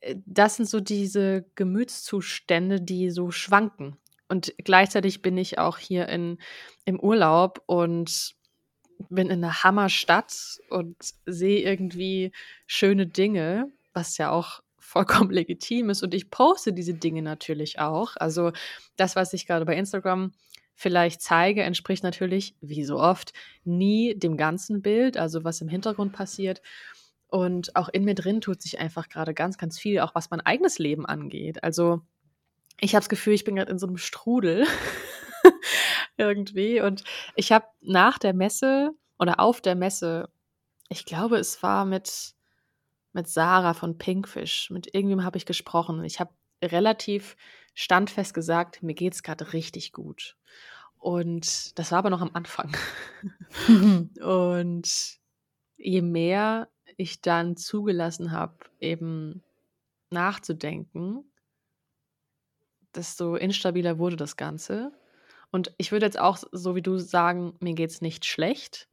äh, 0.00 0.16
das 0.26 0.56
sind 0.56 0.68
so 0.68 0.80
diese 0.80 1.46
Gemütszustände, 1.54 2.80
die 2.80 3.10
so 3.10 3.30
schwanken. 3.30 3.96
Und 4.28 4.54
gleichzeitig 4.58 5.22
bin 5.22 5.38
ich 5.38 5.58
auch 5.58 5.78
hier 5.78 6.08
in, 6.08 6.38
im 6.84 6.98
Urlaub 7.00 7.62
und 7.66 8.34
bin 9.08 9.28
in 9.28 9.44
einer 9.44 9.62
Hammerstadt 9.62 10.58
und 10.70 10.96
sehe 11.26 11.60
irgendwie 11.60 12.32
schöne 12.66 13.06
Dinge, 13.06 13.70
was 13.92 14.18
ja 14.18 14.30
auch 14.30 14.62
vollkommen 14.78 15.30
legitim 15.30 15.90
ist. 15.90 16.02
Und 16.02 16.14
ich 16.14 16.30
poste 16.30 16.72
diese 16.72 16.94
Dinge 16.94 17.22
natürlich 17.22 17.78
auch. 17.78 18.16
Also 18.16 18.52
das, 18.96 19.16
was 19.16 19.32
ich 19.32 19.46
gerade 19.46 19.64
bei 19.64 19.76
Instagram 19.76 20.32
vielleicht 20.74 21.20
zeige, 21.20 21.62
entspricht 21.62 22.02
natürlich, 22.02 22.56
wie 22.60 22.84
so 22.84 22.98
oft, 22.98 23.32
nie 23.64 24.14
dem 24.14 24.36
ganzen 24.36 24.82
Bild, 24.82 25.16
also 25.16 25.44
was 25.44 25.60
im 25.60 25.68
Hintergrund 25.68 26.12
passiert. 26.12 26.62
Und 27.28 27.76
auch 27.76 27.88
in 27.88 28.04
mir 28.04 28.14
drin 28.14 28.40
tut 28.40 28.60
sich 28.60 28.78
einfach 28.78 29.08
gerade 29.08 29.32
ganz, 29.32 29.56
ganz 29.56 29.78
viel, 29.78 30.00
auch 30.00 30.14
was 30.14 30.30
mein 30.30 30.40
eigenes 30.40 30.78
Leben 30.78 31.06
angeht. 31.06 31.64
Also 31.64 32.02
ich 32.80 32.94
habe 32.94 33.00
das 33.00 33.08
Gefühl, 33.08 33.32
ich 33.32 33.44
bin 33.44 33.56
gerade 33.56 33.70
in 33.70 33.78
so 33.78 33.86
einem 33.86 33.96
Strudel 33.96 34.66
irgendwie. 36.16 36.80
Und 36.80 37.04
ich 37.36 37.52
habe 37.52 37.66
nach 37.80 38.18
der 38.18 38.34
Messe 38.34 38.90
oder 39.18 39.40
auf 39.40 39.60
der 39.60 39.76
Messe, 39.76 40.28
ich 40.88 41.04
glaube, 41.04 41.38
es 41.38 41.62
war 41.62 41.84
mit, 41.84 42.34
mit 43.12 43.28
Sarah 43.28 43.74
von 43.74 43.98
Pinkfish, 43.98 44.70
mit 44.70 44.88
irgendjemandem 44.88 45.24
habe 45.24 45.38
ich 45.38 45.46
gesprochen. 45.46 46.04
Ich 46.04 46.20
habe 46.20 46.34
relativ 46.62 47.36
standfest 47.74 48.34
gesagt, 48.34 48.82
mir 48.82 48.94
geht 48.94 49.14
es 49.14 49.22
gerade 49.22 49.52
richtig 49.52 49.92
gut. 49.92 50.36
Und 50.98 51.78
das 51.78 51.90
war 51.90 51.98
aber 51.98 52.10
noch 52.10 52.20
am 52.20 52.30
Anfang. 52.34 52.76
Und 54.20 55.18
je 55.76 56.02
mehr 56.02 56.68
ich 56.96 57.20
dann 57.20 57.56
zugelassen 57.56 58.30
habe, 58.30 58.56
eben 58.78 59.42
nachzudenken, 60.10 61.24
desto 62.94 63.34
instabiler 63.34 63.98
wurde 63.98 64.16
das 64.16 64.36
Ganze. 64.36 64.92
Und 65.50 65.74
ich 65.76 65.92
würde 65.92 66.06
jetzt 66.06 66.18
auch, 66.18 66.38
so 66.52 66.74
wie 66.76 66.82
du 66.82 66.98
sagen, 66.98 67.54
mir 67.60 67.74
geht 67.74 67.90
es 67.90 68.00
nicht 68.00 68.24
schlecht. 68.24 68.88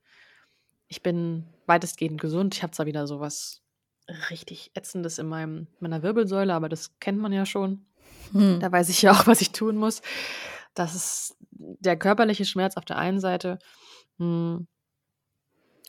Ich 0.88 1.04
bin 1.04 1.46
weitestgehend 1.68 2.20
gesund. 2.20 2.56
Ich 2.56 2.64
habe 2.64 2.72
zwar 2.72 2.86
wieder 2.86 3.06
sowas 3.08 3.62
richtig 4.30 4.72
Ätzendes 4.74 5.20
in 5.20 5.28
meinem, 5.28 5.68
meiner 5.80 6.02
Wirbelsäule, 6.02 6.54
aber 6.54 6.70
das 6.70 7.00
kennt 7.00 7.20
man 7.20 7.32
ja 7.32 7.46
schon. 7.46 7.86
Hm. 8.32 8.60
Da 8.60 8.72
weiß 8.72 8.90
ich 8.90 9.02
ja 9.02 9.12
auch, 9.12 9.28
was 9.28 9.42
ich 9.42 9.52
tun 9.52 9.78
muss. 9.78 10.02
Das 10.74 10.96
ist 10.96 11.38
der 11.52 11.98
körperliche 11.98 12.46
Schmerz 12.46 12.78
auf 12.78 12.86
der 12.86 12.98
einen 12.98 13.20
Seite. 13.20 13.60
Hm. 14.18 14.68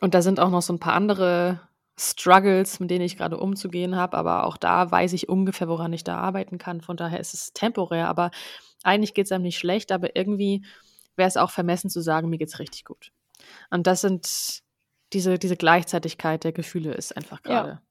Und 0.01 0.13
da 0.13 0.21
sind 0.21 0.39
auch 0.39 0.49
noch 0.49 0.61
so 0.61 0.73
ein 0.73 0.79
paar 0.79 0.93
andere 0.93 1.61
Struggles, 1.99 2.79
mit 2.79 2.89
denen 2.89 3.05
ich 3.05 3.17
gerade 3.17 3.37
umzugehen 3.37 3.95
habe. 3.95 4.17
Aber 4.17 4.45
auch 4.45 4.57
da 4.57 4.89
weiß 4.89 5.13
ich 5.13 5.29
ungefähr, 5.29 5.67
woran 5.67 5.93
ich 5.93 6.03
da 6.03 6.17
arbeiten 6.17 6.57
kann. 6.57 6.81
Von 6.81 6.97
daher 6.97 7.19
ist 7.19 7.33
es 7.33 7.53
temporär. 7.53 8.07
Aber 8.07 8.31
eigentlich 8.83 9.13
geht 9.13 9.25
es 9.25 9.31
einem 9.31 9.43
nicht 9.43 9.59
schlecht, 9.59 9.91
aber 9.91 10.15
irgendwie 10.15 10.65
wäre 11.15 11.27
es 11.27 11.37
auch 11.37 11.51
vermessen 11.51 11.89
zu 11.89 12.01
sagen, 12.01 12.29
mir 12.29 12.39
geht 12.39 12.49
es 12.49 12.59
richtig 12.59 12.85
gut. 12.85 13.11
Und 13.69 13.85
das 13.85 14.01
sind 14.01 14.63
diese, 15.13 15.37
diese 15.37 15.57
Gleichzeitigkeit 15.57 16.43
der 16.43 16.53
Gefühle 16.53 16.93
ist 16.93 17.15
einfach 17.15 17.43
gerade 17.43 17.69
ja. 17.69 17.81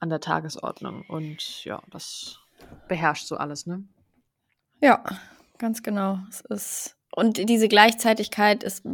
an 0.00 0.10
der 0.10 0.20
Tagesordnung. 0.20 1.04
Und 1.08 1.64
ja, 1.64 1.82
das 1.90 2.40
beherrscht 2.88 3.26
so 3.26 3.36
alles, 3.36 3.66
ne? 3.66 3.84
Ja, 4.80 5.04
ganz 5.58 5.82
genau. 5.82 6.18
Es 6.28 6.40
ist, 6.42 6.96
und 7.14 7.48
diese 7.48 7.68
Gleichzeitigkeit 7.68 8.62
ist 8.62 8.84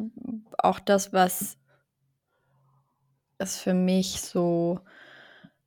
auch 0.58 0.78
das, 0.78 1.12
was 1.12 1.56
es 3.38 3.58
für 3.58 3.74
mich 3.74 4.20
so 4.20 4.80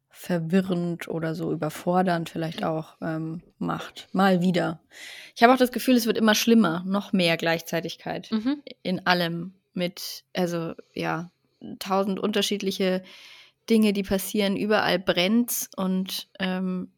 verwirrend 0.10 1.08
oder 1.08 1.36
so 1.36 1.52
überfordernd 1.52 2.30
vielleicht 2.30 2.64
auch 2.64 2.96
ähm, 3.02 3.42
macht. 3.58 4.08
Mal 4.14 4.42
wieder. 4.42 4.80
Ich 5.36 5.44
habe 5.44 5.52
auch 5.52 5.58
das 5.58 5.72
Gefühl, 5.72 5.96
es 5.96 6.06
wird 6.06 6.18
immer 6.18 6.36
schlimmer, 6.36 6.84
noch 6.86 7.12
mehr 7.12 7.36
Gleichzeitigkeit 7.36 8.32
mhm. 8.32 8.62
in 8.84 9.06
allem 9.06 9.56
mit, 9.74 10.24
also 10.34 10.76
ja, 10.94 11.32
tausend 11.80 12.20
unterschiedliche 12.20 13.04
Dinge, 13.70 13.92
die 13.92 14.04
passieren, 14.04 14.56
überall 14.56 15.00
brennt 15.00 15.70
und 15.76 16.30
ähm, 16.40 16.92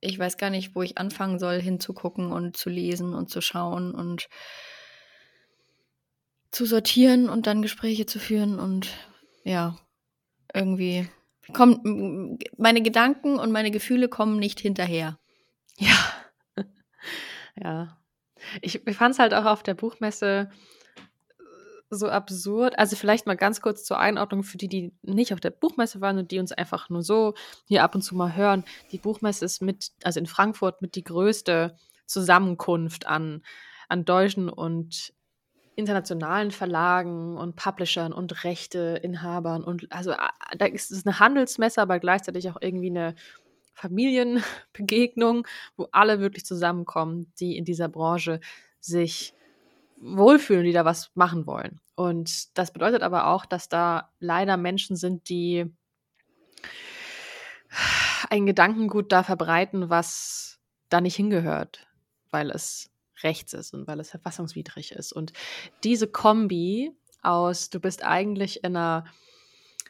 ich 0.00 0.18
weiß 0.18 0.38
gar 0.38 0.50
nicht, 0.50 0.74
wo 0.74 0.82
ich 0.82 0.98
anfangen 0.98 1.38
soll, 1.38 1.60
hinzugucken 1.60 2.32
und 2.32 2.56
zu 2.56 2.70
lesen 2.70 3.14
und 3.14 3.30
zu 3.30 3.40
schauen 3.40 3.94
und 3.94 4.28
zu 6.50 6.64
sortieren 6.66 7.28
und 7.28 7.46
dann 7.46 7.62
Gespräche 7.62 8.06
zu 8.06 8.18
führen 8.18 8.58
und 8.58 8.88
ja, 9.44 9.78
irgendwie 10.52 11.08
kommen 11.52 12.38
meine 12.56 12.82
Gedanken 12.82 13.38
und 13.38 13.52
meine 13.52 13.70
Gefühle 13.70 14.08
kommen 14.08 14.38
nicht 14.38 14.60
hinterher. 14.60 15.18
Ja. 15.78 15.96
ja. 17.56 17.96
Ich, 18.62 18.86
ich 18.86 18.96
fand 18.96 19.14
es 19.14 19.18
halt 19.18 19.34
auch 19.34 19.44
auf 19.44 19.62
der 19.62 19.74
Buchmesse 19.74 20.50
so 21.90 22.08
absurd. 22.08 22.78
Also 22.78 22.96
vielleicht 22.96 23.26
mal 23.26 23.36
ganz 23.36 23.60
kurz 23.60 23.84
zur 23.84 23.98
Einordnung 23.98 24.42
für 24.42 24.56
die, 24.56 24.68
die 24.68 24.92
nicht 25.02 25.32
auf 25.32 25.40
der 25.40 25.50
Buchmesse 25.50 26.00
waren 26.00 26.18
und 26.18 26.30
die 26.30 26.38
uns 26.38 26.52
einfach 26.52 26.88
nur 26.88 27.02
so 27.02 27.34
hier 27.66 27.82
ab 27.82 27.94
und 27.94 28.02
zu 28.02 28.14
mal 28.14 28.36
hören. 28.36 28.64
Die 28.92 28.98
Buchmesse 28.98 29.44
ist 29.44 29.60
mit, 29.60 29.90
also 30.04 30.20
in 30.20 30.26
Frankfurt 30.26 30.82
mit 30.82 30.94
die 30.94 31.04
größte 31.04 31.76
Zusammenkunft 32.06 33.06
an, 33.06 33.42
an 33.88 34.04
deutschen 34.04 34.48
und 34.48 35.12
internationalen 35.76 36.50
Verlagen 36.50 37.36
und 37.36 37.56
Publishern 37.56 38.12
und 38.12 38.44
Rechteinhabern 38.44 39.64
und 39.64 39.90
also 39.90 40.12
da 40.58 40.66
ist 40.66 40.90
es 40.90 41.06
eine 41.06 41.18
Handelsmesse, 41.18 41.80
aber 41.80 41.98
gleichzeitig 42.00 42.50
auch 42.50 42.58
irgendwie 42.60 42.90
eine 42.90 43.14
Familienbegegnung, 43.72 45.46
wo 45.76 45.88
alle 45.92 46.20
wirklich 46.20 46.44
zusammenkommen, 46.44 47.32
die 47.40 47.56
in 47.56 47.64
dieser 47.64 47.88
Branche 47.88 48.40
sich 48.80 49.32
wohlfühlen, 50.00 50.64
die 50.64 50.72
da 50.72 50.84
was 50.84 51.10
machen 51.14 51.46
wollen. 51.46 51.80
Und 51.94 52.56
das 52.58 52.72
bedeutet 52.72 53.02
aber 53.02 53.26
auch, 53.26 53.44
dass 53.44 53.68
da 53.68 54.10
leider 54.18 54.56
Menschen 54.56 54.96
sind, 54.96 55.28
die 55.28 55.66
ein 58.30 58.46
Gedankengut 58.46 59.12
da 59.12 59.22
verbreiten, 59.22 59.90
was 59.90 60.58
da 60.88 61.00
nicht 61.00 61.16
hingehört, 61.16 61.86
weil 62.30 62.50
es 62.50 62.90
rechts 63.22 63.52
ist 63.52 63.74
und 63.74 63.86
weil 63.86 64.00
es 64.00 64.10
verfassungswidrig 64.10 64.92
ist. 64.92 65.12
Und 65.12 65.32
diese 65.84 66.08
Kombi 66.08 66.92
aus, 67.22 67.70
du 67.70 67.80
bist 67.80 68.02
eigentlich 68.02 68.64
in 68.64 68.76
einer, 68.76 69.04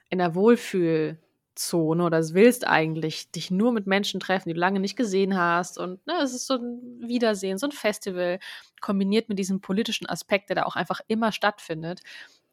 in 0.09 0.21
einer 0.21 0.35
Wohlfühl- 0.35 1.19
Zone 1.61 2.05
oder 2.05 2.21
willst 2.33 2.67
eigentlich 2.67 3.31
dich 3.31 3.51
nur 3.51 3.73
mit 3.73 3.87
Menschen 3.87 4.19
treffen, 4.19 4.49
die 4.49 4.55
du 4.55 4.61
lange 4.61 4.81
nicht 4.81 4.97
gesehen 4.97 5.37
hast. 5.37 5.79
Und 5.79 6.05
ne, 6.07 6.15
es 6.23 6.35
ist 6.35 6.47
so 6.47 6.55
ein 6.55 7.01
Wiedersehen, 7.07 7.59
so 7.59 7.67
ein 7.67 7.73
Festival, 7.73 8.39
kombiniert 8.81 9.29
mit 9.29 9.39
diesem 9.39 9.61
politischen 9.61 10.07
Aspekt, 10.07 10.49
der 10.49 10.57
da 10.57 10.63
auch 10.65 10.77
einfach 10.77 11.01
immer 11.07 11.33
stattfindet, 11.33 12.01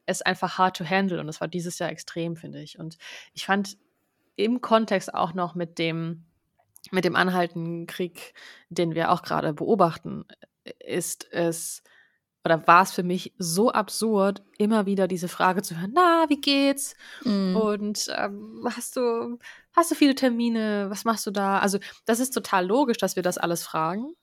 ist 0.05 0.25
einfach 0.25 0.57
hard 0.57 0.77
to 0.77 0.85
handle. 0.85 1.19
Und 1.19 1.27
das 1.27 1.41
war 1.41 1.47
dieses 1.47 1.79
Jahr 1.79 1.89
extrem, 1.89 2.35
finde 2.35 2.61
ich. 2.61 2.79
Und 2.79 2.97
ich 3.33 3.45
fand 3.45 3.77
im 4.35 4.61
Kontext 4.61 5.13
auch 5.13 5.33
noch 5.33 5.55
mit 5.55 5.79
dem, 5.79 6.25
mit 6.91 7.05
dem 7.05 7.15
anhaltenden 7.15 7.87
Krieg, 7.87 8.33
den 8.69 8.93
wir 8.93 9.11
auch 9.11 9.23
gerade 9.23 9.53
beobachten, 9.53 10.25
ist 10.79 11.31
es 11.31 11.81
oder 12.47 12.65
war 12.65 12.83
es 12.83 12.93
für 12.93 13.03
mich 13.03 13.33
so 13.37 13.73
absurd, 13.73 14.41
immer 14.57 14.85
wieder 14.85 15.09
diese 15.09 15.27
Frage 15.27 15.61
zu 15.63 15.77
hören, 15.77 15.91
na, 15.93 16.27
wie 16.29 16.39
geht's? 16.39 16.95
Mm. 17.25 17.57
Und 17.57 18.09
ähm, 18.17 18.65
hast 18.73 18.95
du, 18.95 19.37
hast 19.75 19.91
du 19.91 19.95
viele 19.95 20.15
Termine? 20.15 20.85
Was 20.89 21.03
machst 21.03 21.27
du 21.27 21.31
da? 21.31 21.59
Also, 21.59 21.77
das 22.05 22.21
ist 22.21 22.29
total 22.29 22.65
logisch, 22.65 22.97
dass 22.97 23.17
wir 23.17 23.23
das 23.23 23.37
alles 23.37 23.63
fragen, 23.63 24.13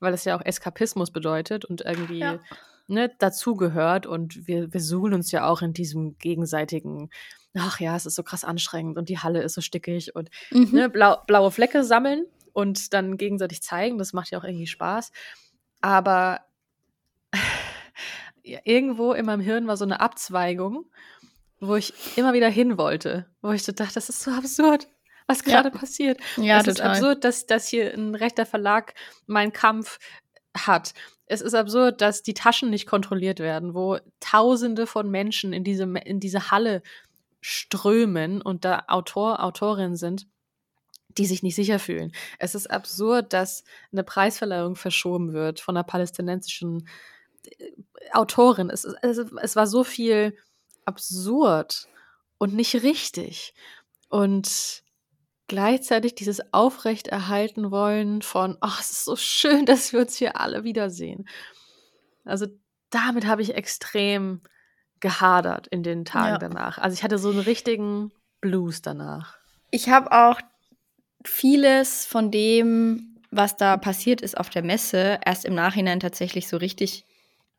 weil 0.00 0.12
es 0.12 0.24
ja 0.24 0.36
auch 0.36 0.44
Eskapismus 0.44 1.12
bedeutet 1.12 1.64
und 1.64 1.82
irgendwie 1.82 2.18
ja. 2.18 2.40
ne, 2.88 3.12
dazugehört. 3.16 4.06
Und 4.06 4.48
wir, 4.48 4.72
wir 4.72 4.80
suhlen 4.80 5.14
uns 5.14 5.30
ja 5.30 5.46
auch 5.48 5.62
in 5.62 5.72
diesem 5.72 6.18
gegenseitigen, 6.18 7.10
ach 7.56 7.78
ja, 7.78 7.94
es 7.94 8.06
ist 8.06 8.16
so 8.16 8.24
krass 8.24 8.42
anstrengend 8.42 8.98
und 8.98 9.08
die 9.08 9.18
Halle 9.18 9.40
ist 9.42 9.54
so 9.54 9.60
stickig 9.60 10.16
und 10.16 10.30
mhm. 10.50 10.70
ne, 10.72 10.90
blau, 10.90 11.18
blaue 11.28 11.52
Flecke 11.52 11.84
sammeln 11.84 12.24
und 12.52 12.92
dann 12.92 13.16
gegenseitig 13.18 13.62
zeigen. 13.62 13.98
Das 13.98 14.12
macht 14.12 14.32
ja 14.32 14.40
auch 14.40 14.44
irgendwie 14.44 14.66
Spaß. 14.66 15.12
Aber 15.80 16.40
irgendwo 18.42 19.12
in 19.12 19.26
meinem 19.26 19.40
Hirn 19.40 19.66
war 19.66 19.76
so 19.76 19.84
eine 19.84 20.00
Abzweigung, 20.00 20.86
wo 21.60 21.76
ich 21.76 21.92
immer 22.16 22.32
wieder 22.32 22.48
hin 22.48 22.78
wollte, 22.78 23.26
wo 23.42 23.50
ich 23.50 23.62
so 23.62 23.72
dachte, 23.72 23.94
das 23.94 24.08
ist 24.08 24.22
so 24.22 24.30
absurd, 24.30 24.88
was 25.26 25.42
gerade 25.42 25.70
ja. 25.70 25.78
passiert. 25.78 26.20
Ja, 26.36 26.58
es 26.58 26.64
total. 26.64 26.72
ist 26.72 26.80
absurd, 26.80 27.24
dass, 27.24 27.46
dass 27.46 27.68
hier 27.68 27.92
ein 27.92 28.14
rechter 28.14 28.46
Verlag 28.46 28.94
meinen 29.26 29.52
Kampf 29.52 29.98
hat. 30.56 30.94
Es 31.26 31.40
ist 31.40 31.54
absurd, 31.54 32.00
dass 32.00 32.22
die 32.22 32.34
Taschen 32.34 32.70
nicht 32.70 32.86
kontrolliert 32.86 33.40
werden, 33.40 33.74
wo 33.74 33.98
Tausende 34.20 34.86
von 34.86 35.10
Menschen 35.10 35.52
in 35.52 35.64
diese, 35.64 35.84
in 35.84 36.20
diese 36.20 36.50
Halle 36.50 36.82
strömen 37.40 38.40
und 38.40 38.64
da 38.64 38.84
Autor, 38.88 39.44
Autorinnen 39.44 39.96
sind, 39.96 40.26
die 41.18 41.26
sich 41.26 41.42
nicht 41.42 41.54
sicher 41.54 41.78
fühlen. 41.78 42.12
Es 42.38 42.54
ist 42.54 42.70
absurd, 42.70 43.32
dass 43.32 43.64
eine 43.92 44.04
Preisverleihung 44.04 44.76
verschoben 44.76 45.32
wird 45.32 45.60
von 45.60 45.76
einer 45.76 45.84
palästinensischen 45.84 46.88
Autorin. 48.12 48.70
Es, 48.70 48.84
es, 48.84 49.18
es 49.18 49.56
war 49.56 49.66
so 49.66 49.84
viel 49.84 50.36
absurd 50.84 51.88
und 52.38 52.54
nicht 52.54 52.82
richtig. 52.82 53.54
Und 54.08 54.82
gleichzeitig 55.48 56.14
dieses 56.14 56.52
Aufrechterhalten 56.52 57.70
wollen 57.70 58.22
von, 58.22 58.56
ach, 58.60 58.80
es 58.80 58.90
ist 58.90 59.04
so 59.04 59.16
schön, 59.16 59.66
dass 59.66 59.92
wir 59.92 60.00
uns 60.00 60.16
hier 60.16 60.40
alle 60.40 60.64
wiedersehen. 60.64 61.28
Also 62.24 62.46
damit 62.90 63.26
habe 63.26 63.42
ich 63.42 63.54
extrem 63.54 64.42
gehadert 65.00 65.68
in 65.68 65.82
den 65.82 66.04
Tagen 66.04 66.32
ja. 66.32 66.38
danach. 66.38 66.78
Also 66.78 66.94
ich 66.94 67.02
hatte 67.02 67.18
so 67.18 67.30
einen 67.30 67.40
richtigen 67.40 68.12
Blues 68.40 68.82
danach. 68.82 69.36
Ich 69.70 69.88
habe 69.88 70.12
auch 70.12 70.40
vieles 71.24 72.06
von 72.06 72.30
dem, 72.30 73.20
was 73.30 73.56
da 73.56 73.76
passiert 73.76 74.20
ist 74.20 74.38
auf 74.38 74.50
der 74.50 74.62
Messe, 74.62 75.20
erst 75.24 75.44
im 75.44 75.54
Nachhinein 75.54 76.00
tatsächlich 76.00 76.48
so 76.48 76.56
richtig 76.56 77.04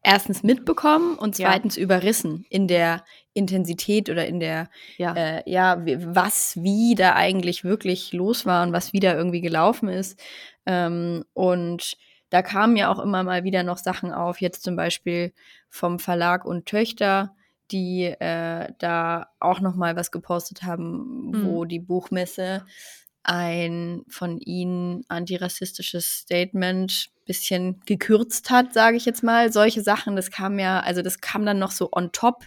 erstens 0.03 0.43
mitbekommen 0.43 1.15
und 1.17 1.35
zweitens 1.35 1.75
ja. 1.75 1.83
überrissen 1.83 2.45
in 2.49 2.67
der 2.67 3.03
Intensität 3.33 4.09
oder 4.09 4.25
in 4.27 4.39
der, 4.39 4.69
ja, 4.97 5.13
äh, 5.13 5.43
ja 5.45 5.77
was 5.85 6.57
wie 6.61 6.95
da 6.95 7.15
eigentlich 7.15 7.63
wirklich 7.63 8.13
los 8.13 8.45
war 8.45 8.63
und 8.63 8.73
was 8.73 8.93
wieder 8.93 9.15
irgendwie 9.15 9.41
gelaufen 9.41 9.89
ist. 9.89 10.19
Ähm, 10.65 11.25
und 11.33 11.97
da 12.29 12.41
kamen 12.41 12.77
ja 12.77 12.91
auch 12.91 12.99
immer 12.99 13.23
mal 13.23 13.43
wieder 13.43 13.63
noch 13.63 13.77
Sachen 13.77 14.13
auf, 14.13 14.39
jetzt 14.41 14.63
zum 14.63 14.75
Beispiel 14.75 15.33
vom 15.69 15.99
Verlag 15.99 16.45
und 16.45 16.65
Töchter, 16.65 17.35
die 17.71 18.05
äh, 18.05 18.71
da 18.79 19.27
auch 19.39 19.59
noch 19.59 19.75
mal 19.75 19.95
was 19.95 20.11
gepostet 20.11 20.63
haben, 20.63 21.31
mhm. 21.31 21.45
wo 21.45 21.65
die 21.65 21.79
Buchmesse 21.79 22.65
ein 23.29 24.03
von 24.07 24.39
ihnen 24.39 25.03
antirassistisches 25.07 26.21
Statement 26.21 27.11
bisschen 27.25 27.79
gekürzt 27.85 28.49
hat, 28.49 28.73
sage 28.73 28.97
ich 28.97 29.05
jetzt 29.05 29.21
mal. 29.21 29.53
Solche 29.53 29.83
Sachen, 29.83 30.15
das 30.15 30.31
kam 30.31 30.57
ja, 30.57 30.79
also 30.79 31.03
das 31.03 31.21
kam 31.21 31.45
dann 31.45 31.59
noch 31.59 31.69
so 31.69 31.89
on 31.91 32.11
top 32.11 32.45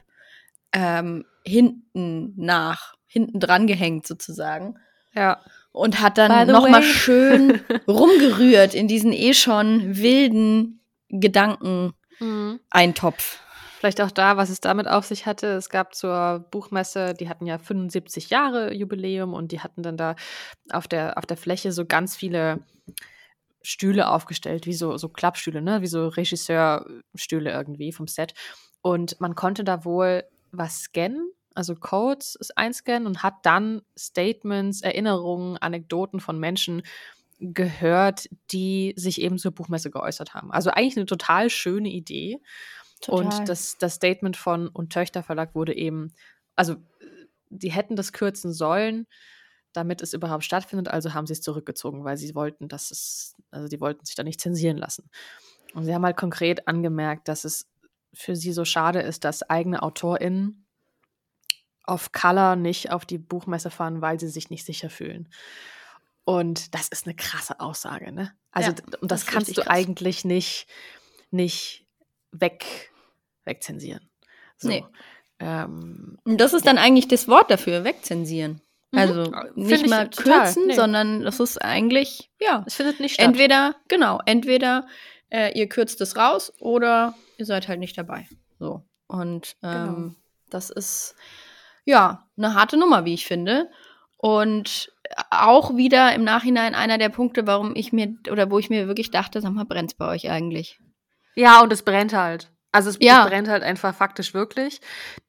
ähm, 0.73 1.25
hinten 1.47 2.35
nach, 2.37 2.95
hinten 3.07 3.39
dran 3.39 3.69
gehängt 3.69 4.09
sozusagen. 4.09 4.75
Ja. 5.15 5.41
Und 5.71 6.01
hat 6.01 6.19
dann 6.19 6.49
noch 6.49 6.65
way. 6.65 6.73
mal 6.73 6.83
schön 6.83 7.61
rumgerührt 7.87 8.75
in 8.75 8.89
diesen 8.89 9.13
eh 9.13 9.35
schon 9.35 9.97
wilden 9.97 10.81
Gedanken-Eintopf. 11.11 13.39
Mhm. 13.39 13.43
Vielleicht 13.83 14.01
auch 14.01 14.13
da, 14.13 14.37
was 14.37 14.49
es 14.49 14.61
damit 14.61 14.87
auf 14.87 15.07
sich 15.07 15.27
hatte. 15.27 15.49
Es 15.49 15.69
gab 15.69 15.97
zur 15.97 16.47
Buchmesse, 16.53 17.15
die 17.15 17.29
hatten 17.29 17.47
ja 17.47 17.59
75 17.59 18.31
Jahre 18.31 18.73
Jubiläum 18.73 19.35
und 19.35 19.51
die 19.51 19.59
hatten 19.59 19.83
dann 19.83 19.97
da 19.97 20.15
auf 20.71 20.87
der, 20.87 21.19
auf 21.19 21.27
der 21.27 21.37
Fläche 21.37 21.73
so 21.73 21.85
ganz 21.85 22.15
viele 22.15 22.61
Stühle 23.61 24.09
aufgestellt, 24.09 24.67
wie 24.67 24.73
so, 24.73 24.97
so 24.99 25.09
Klappstühle, 25.09 25.63
ne? 25.63 25.83
wie 25.83 25.89
so 25.89 26.07
Regisseurstühle 26.07 27.51
irgendwie 27.51 27.91
vom 27.91 28.07
Set. 28.07 28.35
Und 28.83 29.21
man 29.21 29.35
konnte 29.35 29.65
da 29.65 29.85
wohl 29.85 30.23
was 30.53 30.83
scannen, 30.83 31.33
also 31.57 31.75
Codes 31.75 32.39
einscannen 32.55 33.09
und 33.09 33.25
hat 33.25 33.35
dann 33.43 33.83
Statements, 33.99 34.83
Erinnerungen, 34.83 35.59
Anekdoten 35.59 36.21
von 36.21 36.39
Menschen 36.39 36.83
gehört, 37.41 38.29
die 38.53 38.95
sich 38.95 39.21
eben 39.21 39.39
zur 39.39 39.51
Buchmesse 39.51 39.91
geäußert 39.91 40.35
haben. 40.35 40.53
Also 40.53 40.71
eigentlich 40.71 40.97
eine 40.97 41.07
total 41.07 41.51
schöne 41.51 41.89
Idee. 41.89 42.39
Total. 43.03 43.25
Und 43.25 43.49
das, 43.49 43.77
das 43.79 43.95
Statement 43.95 44.37
von 44.37 44.69
und 44.69 44.93
Töchter 44.93 45.23
Verlag 45.23 45.55
wurde 45.55 45.75
eben, 45.77 46.15
also 46.57 46.77
die 47.51 47.71
hätten 47.71 47.97
das 47.97 48.13
kürzen 48.13 48.53
sollen, 48.53 49.07
damit 49.73 50.03
es 50.03 50.13
überhaupt 50.13 50.45
stattfindet, 50.45 50.89
also 50.89 51.15
haben 51.15 51.27
sie 51.27 51.33
es 51.33 51.43
zurückgezogen, 51.43 52.05
weil 52.05 52.17
sie 52.17 52.35
wollten, 52.35 52.69
dass 52.69 52.91
es, 52.91 53.35
also 53.51 53.69
die 53.69 53.81
wollten 53.81 54.05
sich 54.05 54.15
da 54.15 54.23
nicht 54.23 54.41
zensieren 54.41 54.77
lassen. 54.77 55.11
Und 55.75 55.85
sie 55.85 55.95
haben 55.95 56.05
halt 56.05 56.17
konkret 56.17 56.69
angemerkt, 56.69 57.29
dass 57.29 57.45
es 57.45 57.69
für 58.15 58.37
sie 58.37 58.53
so 58.53 58.65
schade 58.65 59.01
ist, 59.01 59.25
dass 59.25 59.43
eigene 59.43 59.83
AutorInnen 59.83 60.67
auf 61.85 62.13
Color 62.13 62.57
nicht 62.57 62.93
auf 62.93 63.07
die 63.07 63.19
Buchmesse 63.19 63.71
fahren, 63.71 64.03
weil 64.03 64.21
sie 64.21 64.29
sich 64.29 64.51
nicht 64.51 64.65
sicher 64.65 64.91
fühlen. 64.91 65.29
Und 66.25 66.75
das 66.75 66.89
ist 66.89 67.07
eine 67.07 67.17
krasse 67.17 67.59
Aussage, 67.59 68.13
ne? 68.13 68.33
Also, 68.53 68.71
ja, 68.71 68.77
und 69.01 69.11
das, 69.11 69.25
das 69.25 69.27
kannst 69.27 69.57
du 69.57 69.63
krass. 69.63 69.67
eigentlich 69.67 70.25
nicht, 70.25 70.69
nicht 71.31 71.87
weg, 72.31 72.92
wegzensieren. 73.45 74.09
So. 74.57 74.69
Nee. 74.69 74.85
Ähm, 75.39 76.19
und 76.25 76.41
das 76.41 76.53
ist 76.53 76.67
dann 76.67 76.79
eigentlich 76.79 77.09
das 77.09 77.29
Wort 77.29 77.51
dafür, 77.51 77.85
wegzensieren. 77.85 78.61
Mhm. 78.93 78.99
Also 78.99 79.31
mhm. 79.31 79.67
nicht 79.67 79.89
mal 79.89 80.09
kürzen, 80.09 80.67
nee. 80.69 80.75
sondern 80.75 81.23
das 81.23 81.41
ist 81.41 81.61
eigentlich, 81.61 82.31
ja. 82.41 82.63
Es 82.67 82.77
findet 82.77 83.01
nicht 83.01 83.15
statt. 83.15 83.27
Entweder, 83.27 83.75
genau, 83.89 84.21
entweder 84.25 84.87
äh, 85.31 85.59
ihr 85.59 85.69
kürzt 85.69 86.01
es 86.01 86.17
raus 86.17 86.53
oder 86.61 87.15
ihr 87.39 87.47
seid 87.47 87.69
halt 87.69 87.81
nicht 87.81 87.99
dabei. 87.99 88.29
So. 88.59 88.83
Und 89.09 89.57
ähm, 89.63 89.95
genau. 89.95 90.15
das 90.51 90.71
ist 90.71 91.17
ja 91.85 92.29
eine 92.37 92.55
harte 92.55 92.77
Nummer, 92.77 93.05
wie 93.05 93.15
ich 93.15 93.27
finde. 93.27 93.71
Und 94.19 94.93
auch 95.31 95.77
wieder 95.77 96.15
im 96.15 96.23
Nachhinein 96.23 96.75
einer 96.75 96.97
der 96.97 97.09
Punkte, 97.09 97.47
warum 97.47 97.75
ich 97.75 97.93
mir 97.93 98.15
oder 98.31 98.51
wo 98.51 98.59
ich 98.59 98.71
mir 98.71 98.87
wirklich 98.87 99.11
dachte, 99.11 99.41
sag 99.41 99.53
mal, 99.53 99.65
brennt's 99.65 99.95
bei 99.95 100.07
euch 100.09 100.31
eigentlich? 100.31 100.79
Ja, 101.35 101.63
und 101.63 101.73
es 101.73 101.83
brennt 101.83 102.13
halt. 102.13 102.52
Also 102.73 102.91
es, 102.91 102.97
ja. 103.01 103.27
brennt 103.27 103.49
halt 103.49 103.63
einfach 103.63 103.95
faktisch 103.95 104.35
wirklich. 104.35 104.81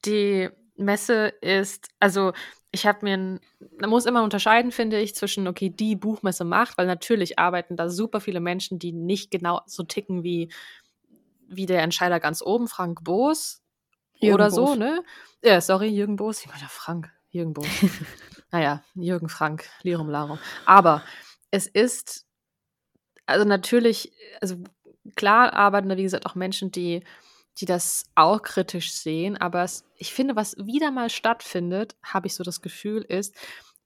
Die 0.05 0.49
Messe 0.75 1.27
ist, 1.41 1.89
also 1.99 2.33
ich 2.71 2.87
habe 2.87 2.99
mir, 3.03 3.39
man 3.79 3.89
muss 3.89 4.05
immer 4.05 4.23
unterscheiden, 4.23 4.71
finde 4.71 4.99
ich, 4.99 5.13
zwischen, 5.13 5.47
okay, 5.47 5.69
die 5.69 5.95
Buchmesse 5.95 6.43
macht, 6.43 6.77
weil 6.77 6.87
natürlich 6.87 7.37
arbeiten 7.37 7.75
da 7.75 7.89
super 7.89 8.19
viele 8.19 8.39
Menschen, 8.39 8.79
die 8.79 8.93
nicht 8.93 9.29
genau 9.29 9.61
so 9.67 9.83
ticken 9.83 10.23
wie, 10.23 10.51
wie 11.47 11.67
der 11.67 11.83
Entscheider 11.83 12.19
ganz 12.19 12.41
oben, 12.41 12.67
Frank 12.67 13.03
Boos 13.03 13.61
Jürgen 14.23 14.35
oder 14.35 14.49
Boos. 14.49 14.55
so, 14.55 14.75
ne? 14.75 15.03
Ja, 15.43 15.61
sorry, 15.61 15.87
Jürgen 15.87 16.15
Boos. 16.15 16.41
Ich 16.41 16.47
meine, 16.47 16.67
Frank, 16.69 17.11
Jürgen 17.29 17.53
Boos. 17.53 17.67
naja, 18.51 18.83
Jürgen 18.95 19.29
Frank, 19.29 19.69
Lirum 19.83 20.09
Larum. 20.09 20.39
Aber 20.65 21.03
es 21.51 21.67
ist, 21.67 22.25
also 23.25 23.45
natürlich, 23.45 24.13
also 24.41 24.57
klar 25.15 25.53
arbeiten 25.53 25.89
da, 25.89 25.97
wie 25.97 26.03
gesagt, 26.03 26.25
auch 26.25 26.35
Menschen, 26.35 26.71
die 26.71 27.03
die 27.59 27.65
das 27.65 28.05
auch 28.15 28.41
kritisch 28.41 28.93
sehen. 28.93 29.37
Aber 29.37 29.63
es, 29.63 29.85
ich 29.95 30.13
finde, 30.13 30.35
was 30.35 30.55
wieder 30.57 30.91
mal 30.91 31.09
stattfindet, 31.09 31.95
habe 32.01 32.27
ich 32.27 32.35
so 32.35 32.43
das 32.43 32.61
Gefühl, 32.61 33.01
ist, 33.01 33.35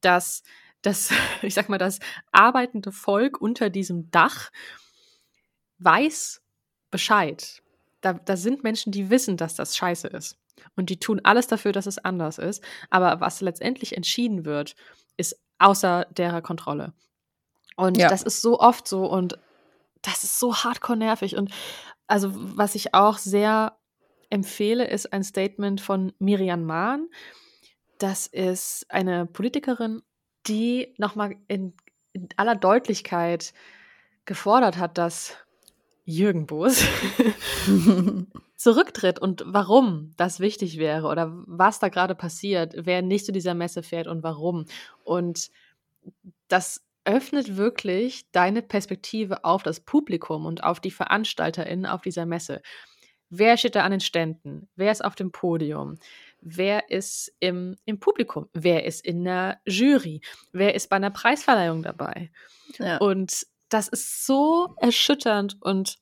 dass 0.01 0.43
das, 0.81 1.11
ich 1.41 1.53
sag 1.53 1.69
mal, 1.69 1.77
das 1.77 1.99
arbeitende 2.31 2.91
Volk 2.91 3.41
unter 3.41 3.69
diesem 3.69 4.09
Dach 4.11 4.51
weiß 5.79 6.41
Bescheid. 6.89 7.61
Da, 8.01 8.13
da 8.13 8.37
sind 8.37 8.63
Menschen, 8.63 8.91
die 8.91 9.09
wissen, 9.09 9.37
dass 9.37 9.55
das 9.55 9.75
scheiße 9.75 10.07
ist. 10.07 10.37
Und 10.75 10.89
die 10.89 10.99
tun 10.99 11.21
alles 11.23 11.47
dafür, 11.47 11.71
dass 11.71 11.85
es 11.85 11.97
anders 11.97 12.37
ist. 12.37 12.63
Aber 12.89 13.19
was 13.19 13.41
letztendlich 13.41 13.95
entschieden 13.95 14.45
wird, 14.45 14.75
ist 15.17 15.39
außer 15.59 16.05
derer 16.11 16.41
Kontrolle. 16.41 16.93
Und 17.75 17.97
ja. 17.97 18.09
das 18.09 18.23
ist 18.23 18.41
so 18.41 18.59
oft 18.59 18.87
so 18.87 19.05
und 19.05 19.37
das 20.01 20.23
ist 20.23 20.39
so 20.39 20.55
hardcore 20.55 20.97
nervig. 20.97 21.35
Und 21.35 21.51
also 22.07 22.31
was 22.33 22.75
ich 22.75 22.93
auch 22.93 23.17
sehr 23.17 23.77
empfehle, 24.29 24.87
ist 24.87 25.13
ein 25.13 25.23
Statement 25.23 25.81
von 25.81 26.13
Miriam 26.19 26.63
Mahn. 26.63 27.07
Das 27.97 28.27
ist 28.27 28.85
eine 28.89 29.25
Politikerin, 29.25 30.01
die 30.47 30.93
nochmal 30.97 31.35
in, 31.47 31.73
in 32.13 32.29
aller 32.37 32.55
Deutlichkeit 32.55 33.53
gefordert 34.25 34.77
hat, 34.77 34.97
dass 34.97 35.35
Jürgen 36.05 36.45
Boos 36.45 36.85
zurücktritt 38.55 39.19
und 39.19 39.43
warum 39.45 40.13
das 40.15 40.39
wichtig 40.39 40.77
wäre 40.77 41.07
oder 41.07 41.33
was 41.47 41.79
da 41.79 41.89
gerade 41.89 42.15
passiert, 42.15 42.73
wer 42.77 43.01
nicht 43.01 43.25
zu 43.25 43.31
dieser 43.31 43.53
Messe 43.53 43.83
fährt 43.83 44.07
und 44.07 44.23
warum. 44.23 44.65
Und 45.03 45.51
das 46.47 46.86
öffnet 47.07 47.57
wirklich 47.57 48.29
deine 48.31 48.61
Perspektive 48.61 49.43
auf 49.45 49.63
das 49.63 49.79
Publikum 49.79 50.45
und 50.45 50.63
auf 50.63 50.79
die 50.79 50.91
VeranstalterInnen 50.91 51.85
auf 51.85 52.01
dieser 52.01 52.25
Messe. 52.25 52.61
Wer 53.29 53.57
steht 53.57 53.75
da 53.75 53.83
an 53.83 53.91
den 53.91 53.99
Ständen? 53.99 54.69
Wer 54.75 54.91
ist 54.91 55.03
auf 55.03 55.15
dem 55.15 55.31
Podium? 55.31 55.97
Wer 56.41 56.89
ist 56.91 57.33
im, 57.39 57.75
im 57.85 57.99
Publikum? 57.99 58.47
Wer 58.53 58.85
ist 58.85 59.05
in 59.05 59.23
der 59.23 59.59
Jury? 59.65 60.21
Wer 60.51 60.75
ist 60.75 60.89
bei 60.89 60.97
einer 60.97 61.09
Preisverleihung 61.09 61.81
dabei? 61.81 62.31
Ja. 62.77 62.97
Und 62.97 63.47
das 63.69 63.87
ist 63.87 64.25
so 64.25 64.75
erschütternd 64.77 65.57
und 65.61 65.97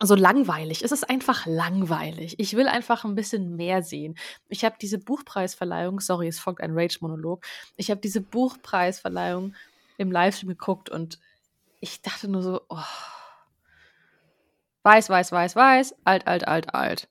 so 0.00 0.14
langweilig. 0.14 0.84
Es 0.84 0.92
ist 0.92 1.08
einfach 1.08 1.46
langweilig. 1.46 2.36
Ich 2.38 2.54
will 2.54 2.68
einfach 2.68 3.04
ein 3.04 3.16
bisschen 3.16 3.56
mehr 3.56 3.82
sehen. 3.82 4.16
Ich 4.48 4.64
habe 4.64 4.76
diese 4.80 4.98
Buchpreisverleihung, 4.98 6.00
sorry, 6.00 6.28
es 6.28 6.38
folgt 6.38 6.60
ein 6.60 6.78
Rage-Monolog. 6.78 7.44
Ich 7.76 7.90
habe 7.90 8.00
diese 8.00 8.20
Buchpreisverleihung 8.20 9.54
im 9.98 10.10
Livestream 10.10 10.48
geguckt 10.48 10.88
und 10.88 11.18
ich 11.80 12.00
dachte 12.00 12.28
nur 12.28 12.42
so, 12.42 12.62
oh, 12.68 12.78
weiß, 14.84 15.10
weiß, 15.10 15.30
weiß, 15.32 15.54
weiß, 15.54 15.94
alt, 16.04 16.26
alt, 16.26 16.48
alt, 16.48 16.74
alt. 16.74 17.08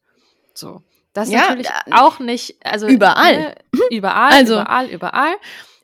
So. 0.53 0.81
Das 1.13 1.27
ist 1.27 1.33
ja, 1.33 1.49
natürlich 1.49 1.69
auch 1.91 2.19
nicht, 2.19 2.57
also 2.63 2.87
überall. 2.87 3.37
Ne, 3.37 3.55
überall, 3.91 4.31
also, 4.33 4.55
überall, 4.55 4.87
überall. 4.87 5.35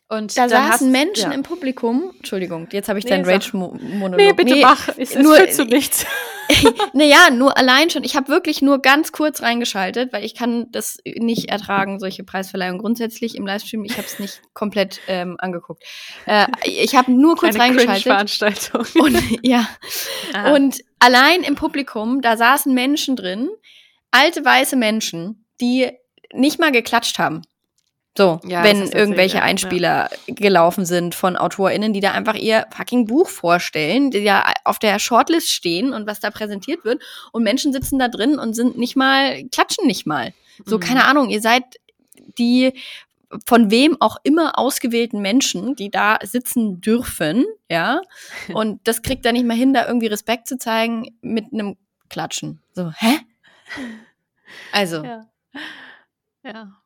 Und 0.09 0.37
da 0.37 0.47
saßen 0.47 0.69
hast, 0.69 0.81
Menschen 0.81 1.31
ja. 1.31 1.35
im 1.35 1.43
Publikum. 1.43 2.13
Entschuldigung, 2.17 2.67
jetzt 2.71 2.87
habe 2.87 2.99
ich 2.99 3.05
nee, 3.05 3.11
deinen 3.11 3.25
Rage-Monolog. 3.25 4.17
Nee, 4.17 4.33
bitte 4.33 4.53
nee, 4.53 4.61
mach. 4.61 4.89
Es, 4.97 5.15
nur, 5.15 5.39
es 5.39 5.55
zu 5.55 5.65
nichts. 5.65 6.05
naja, 6.93 7.29
nur 7.31 7.57
allein 7.57 7.89
schon. 7.89 8.03
Ich 8.03 8.15
habe 8.15 8.27
wirklich 8.27 8.61
nur 8.61 8.79
ganz 8.79 9.11
kurz 9.11 9.41
reingeschaltet, 9.41 10.13
weil 10.13 10.23
ich 10.23 10.35
kann 10.35 10.67
das 10.71 10.97
nicht 11.05 11.49
ertragen, 11.49 11.99
solche 11.99 12.23
Preisverleihungen 12.23 12.79
grundsätzlich 12.79 13.35
im 13.35 13.45
Livestream. 13.45 13.83
Ich 13.85 13.97
habe 13.97 14.07
es 14.07 14.19
nicht 14.19 14.41
komplett 14.53 14.99
ähm, 15.07 15.35
angeguckt. 15.39 15.83
Äh, 16.25 16.47
ich 16.65 16.95
habe 16.95 17.11
nur 17.11 17.35
kurz 17.35 17.55
Eine 17.55 17.63
reingeschaltet. 17.63 18.03
Veranstaltung. 18.03 18.85
Und 18.95 19.17
ja. 19.41 19.67
Ah. 20.33 20.53
Und 20.53 20.81
allein 20.99 21.43
im 21.43 21.55
Publikum, 21.55 22.21
da 22.21 22.37
saßen 22.37 22.73
Menschen 22.73 23.15
drin, 23.15 23.49
alte 24.11 24.43
weiße 24.43 24.75
Menschen, 24.75 25.45
die 25.61 25.91
nicht 26.33 26.59
mal 26.59 26.71
geklatscht 26.71 27.19
haben. 27.19 27.41
So, 28.15 28.39
Ja, 28.45 28.63
wenn 28.63 28.91
irgendwelche 28.91 29.37
ja, 29.37 29.43
Einspieler 29.43 30.09
gelaufen 30.27 30.85
sind 30.85 31.15
von 31.15 31.35
AutorInnen, 31.35 31.93
die 31.93 31.99
da 31.99 32.11
einfach 32.11 32.35
ihr 32.35 32.67
fucking 32.69 33.07
Buch 33.07 33.27
vorstellen, 33.27 34.11
die 34.11 34.19
ja 34.19 34.53
auf 34.65 34.77
der 34.77 34.99
Shortlist 34.99 35.49
stehen 35.49 35.93
und 35.93 36.05
was 36.05 36.19
da 36.19 36.29
präsentiert 36.29 36.85
wird. 36.85 37.01
Und 37.31 37.41
Menschen 37.43 37.73
sitzen 37.73 37.97
da 37.97 38.09
drin 38.09 38.37
und 38.37 38.53
sind 38.53 38.77
nicht 38.77 38.95
mal, 38.95 39.43
klatschen 39.45 39.87
nicht 39.87 40.05
mal. 40.05 40.31
So, 40.65 40.77
Mhm. 40.77 40.81
keine 40.81 41.05
Ahnung, 41.05 41.29
ihr 41.29 41.41
seid 41.41 41.63
die 42.37 42.73
von 43.47 43.71
wem 43.71 43.97
auch 43.99 44.17
immer 44.21 44.59
ausgewählten 44.59 45.19
Menschen, 45.19 45.75
die 45.75 45.89
da 45.89 46.19
sitzen 46.21 46.81
dürfen, 46.81 47.45
ja. 47.67 47.99
Und 48.53 48.87
das 48.87 49.01
kriegt 49.01 49.25
er 49.25 49.31
nicht 49.31 49.47
mal 49.47 49.57
hin, 49.57 49.73
da 49.73 49.87
irgendwie 49.87 50.05
Respekt 50.05 50.47
zu 50.47 50.59
zeigen 50.59 51.15
mit 51.21 51.45
einem 51.51 51.75
Klatschen. 52.09 52.61
So, 52.73 52.91
hä? 52.95 53.17
Also, 54.71 55.03
Ja. 55.03 55.25
Ja. 56.43 56.77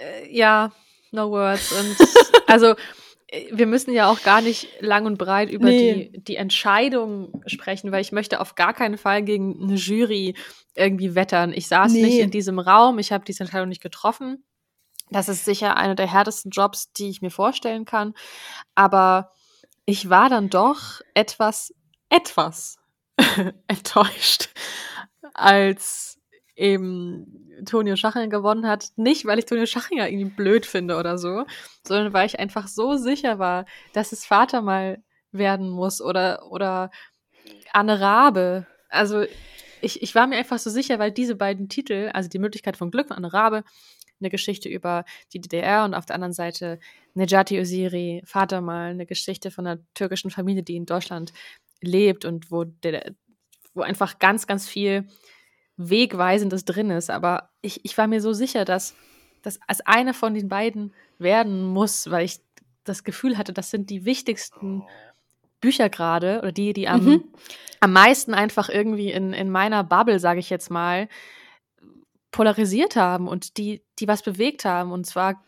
Äh, 0.00 0.34
ja, 0.34 0.72
no 1.12 1.30
words. 1.30 1.72
Und 1.72 1.96
also 2.46 2.74
äh, 3.28 3.46
wir 3.52 3.66
müssen 3.66 3.92
ja 3.92 4.10
auch 4.10 4.22
gar 4.22 4.40
nicht 4.40 4.68
lang 4.80 5.06
und 5.06 5.18
breit 5.18 5.50
über 5.50 5.66
Nee. 5.66 6.10
die, 6.12 6.24
die 6.24 6.36
Entscheidung 6.36 7.42
sprechen, 7.46 7.92
weil 7.92 8.00
ich 8.00 8.12
möchte 8.12 8.40
auf 8.40 8.54
gar 8.54 8.72
keinen 8.74 8.98
Fall 8.98 9.22
gegen 9.22 9.62
eine 9.62 9.74
Jury 9.74 10.34
irgendwie 10.74 11.14
wettern. 11.14 11.52
Ich 11.54 11.68
saß 11.68 11.92
Nee. 11.92 12.02
nicht 12.02 12.18
in 12.18 12.30
diesem 12.30 12.58
Raum, 12.58 12.98
ich 12.98 13.12
habe 13.12 13.24
diese 13.24 13.42
Entscheidung 13.44 13.68
nicht 13.68 13.82
getroffen. 13.82 14.44
Das 15.10 15.28
ist 15.28 15.44
sicher 15.44 15.76
einer 15.76 15.96
der 15.96 16.06
härtesten 16.10 16.50
Jobs, 16.52 16.92
die 16.92 17.08
ich 17.08 17.20
mir 17.20 17.30
vorstellen 17.32 17.84
kann. 17.84 18.14
Aber 18.76 19.32
ich 19.84 20.08
war 20.08 20.28
dann 20.28 20.50
doch 20.50 21.00
etwas, 21.14 21.74
etwas 22.10 22.78
enttäuscht, 23.66 24.50
als 25.34 26.19
eben 26.60 27.64
Tonio 27.64 27.96
Schachinger 27.96 28.28
gewonnen 28.28 28.66
hat. 28.66 28.88
Nicht, 28.96 29.24
weil 29.24 29.38
ich 29.38 29.46
Tonio 29.46 29.66
Schachinger 29.66 30.08
irgendwie 30.08 30.30
blöd 30.30 30.66
finde 30.66 30.96
oder 30.96 31.18
so, 31.18 31.44
sondern 31.86 32.12
weil 32.12 32.26
ich 32.26 32.38
einfach 32.38 32.68
so 32.68 32.96
sicher 32.96 33.38
war, 33.38 33.66
dass 33.92 34.12
es 34.12 34.26
Vater 34.26 34.62
mal 34.62 35.02
werden 35.32 35.70
muss 35.70 36.00
oder, 36.00 36.50
oder 36.50 36.90
Anne 37.72 38.00
Rabe. 38.00 38.66
Also 38.88 39.24
ich, 39.80 40.02
ich 40.02 40.14
war 40.14 40.26
mir 40.26 40.36
einfach 40.36 40.58
so 40.58 40.70
sicher, 40.70 40.98
weil 40.98 41.12
diese 41.12 41.34
beiden 41.34 41.68
Titel, 41.68 42.10
also 42.12 42.28
die 42.28 42.38
Möglichkeit 42.38 42.76
von 42.76 42.90
Glück 42.90 43.10
und 43.10 43.16
Anne 43.16 43.32
Rabe, 43.32 43.64
eine 44.20 44.28
Geschichte 44.30 44.68
über 44.68 45.06
die 45.32 45.40
DDR 45.40 45.84
und 45.84 45.94
auf 45.94 46.04
der 46.04 46.14
anderen 46.14 46.34
Seite 46.34 46.78
Nejati 47.14 47.58
Osiri, 47.58 48.22
Vater 48.26 48.60
mal, 48.60 48.90
eine 48.90 49.06
Geschichte 49.06 49.50
von 49.50 49.66
einer 49.66 49.80
türkischen 49.94 50.30
Familie, 50.30 50.62
die 50.62 50.76
in 50.76 50.84
Deutschland 50.84 51.32
lebt 51.80 52.26
und 52.26 52.50
wo, 52.50 52.64
der, 52.64 53.14
wo 53.72 53.80
einfach 53.80 54.18
ganz, 54.18 54.46
ganz 54.46 54.68
viel 54.68 55.06
Wegweisendes 55.88 56.64
drin 56.64 56.90
ist. 56.90 57.10
Aber 57.10 57.50
ich, 57.62 57.84
ich 57.84 57.96
war 57.96 58.06
mir 58.06 58.20
so 58.20 58.32
sicher, 58.32 58.64
dass 58.64 58.94
das 59.42 59.58
als 59.66 59.80
eine 59.86 60.12
von 60.12 60.34
den 60.34 60.48
beiden 60.48 60.92
werden 61.18 61.64
muss, 61.64 62.10
weil 62.10 62.24
ich 62.24 62.40
das 62.84 63.04
Gefühl 63.04 63.38
hatte, 63.38 63.52
das 63.52 63.70
sind 63.70 63.88
die 63.90 64.04
wichtigsten 64.04 64.82
Bücher 65.60 65.88
gerade 65.88 66.38
oder 66.38 66.52
die, 66.52 66.72
die 66.72 66.88
am, 66.88 67.04
Mhm. 67.04 67.24
am 67.80 67.92
meisten 67.92 68.34
einfach 68.34 68.68
irgendwie 68.68 69.10
in, 69.10 69.32
in 69.32 69.50
meiner 69.50 69.84
Bubble, 69.84 70.18
sage 70.18 70.40
ich 70.40 70.50
jetzt 70.50 70.70
mal, 70.70 71.08
polarisiert 72.30 72.96
haben 72.96 73.28
und 73.28 73.56
die, 73.56 73.82
die 73.98 74.08
was 74.08 74.22
bewegt 74.22 74.64
haben 74.64 74.92
und 74.92 75.06
zwar 75.06 75.42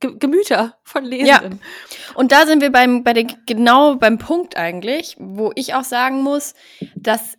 Ge 0.00 0.16
Gemüter 0.18 0.78
von 0.84 1.04
Lesenden. 1.04 1.60
Und 2.14 2.32
da 2.32 2.46
sind 2.46 2.62
wir 2.62 2.72
beim, 2.72 3.04
bei 3.04 3.12
den, 3.12 3.30
genau 3.44 3.96
beim 3.96 4.16
Punkt 4.16 4.56
eigentlich, 4.56 5.16
wo 5.18 5.52
ich 5.54 5.74
auch 5.74 5.84
sagen 5.84 6.22
muss, 6.22 6.54
dass 6.96 7.36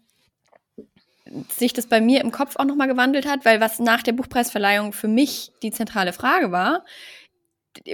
sich 1.50 1.74
das 1.74 1.88
bei 1.88 2.02
mir 2.02 2.22
im 2.22 2.32
Kopf 2.32 2.56
auch 2.58 2.66
nochmal 2.66 2.88
gewandelt 2.88 3.26
hat, 3.26 3.46
weil 3.46 3.62
was 3.62 3.80
nach 3.80 4.04
der 4.04 4.12
Buchpreisverleihung 4.12 4.94
für 4.94 5.08
mich 5.08 5.52
die 5.62 5.72
zentrale 5.72 6.14
Frage 6.14 6.52
war, 6.52 6.84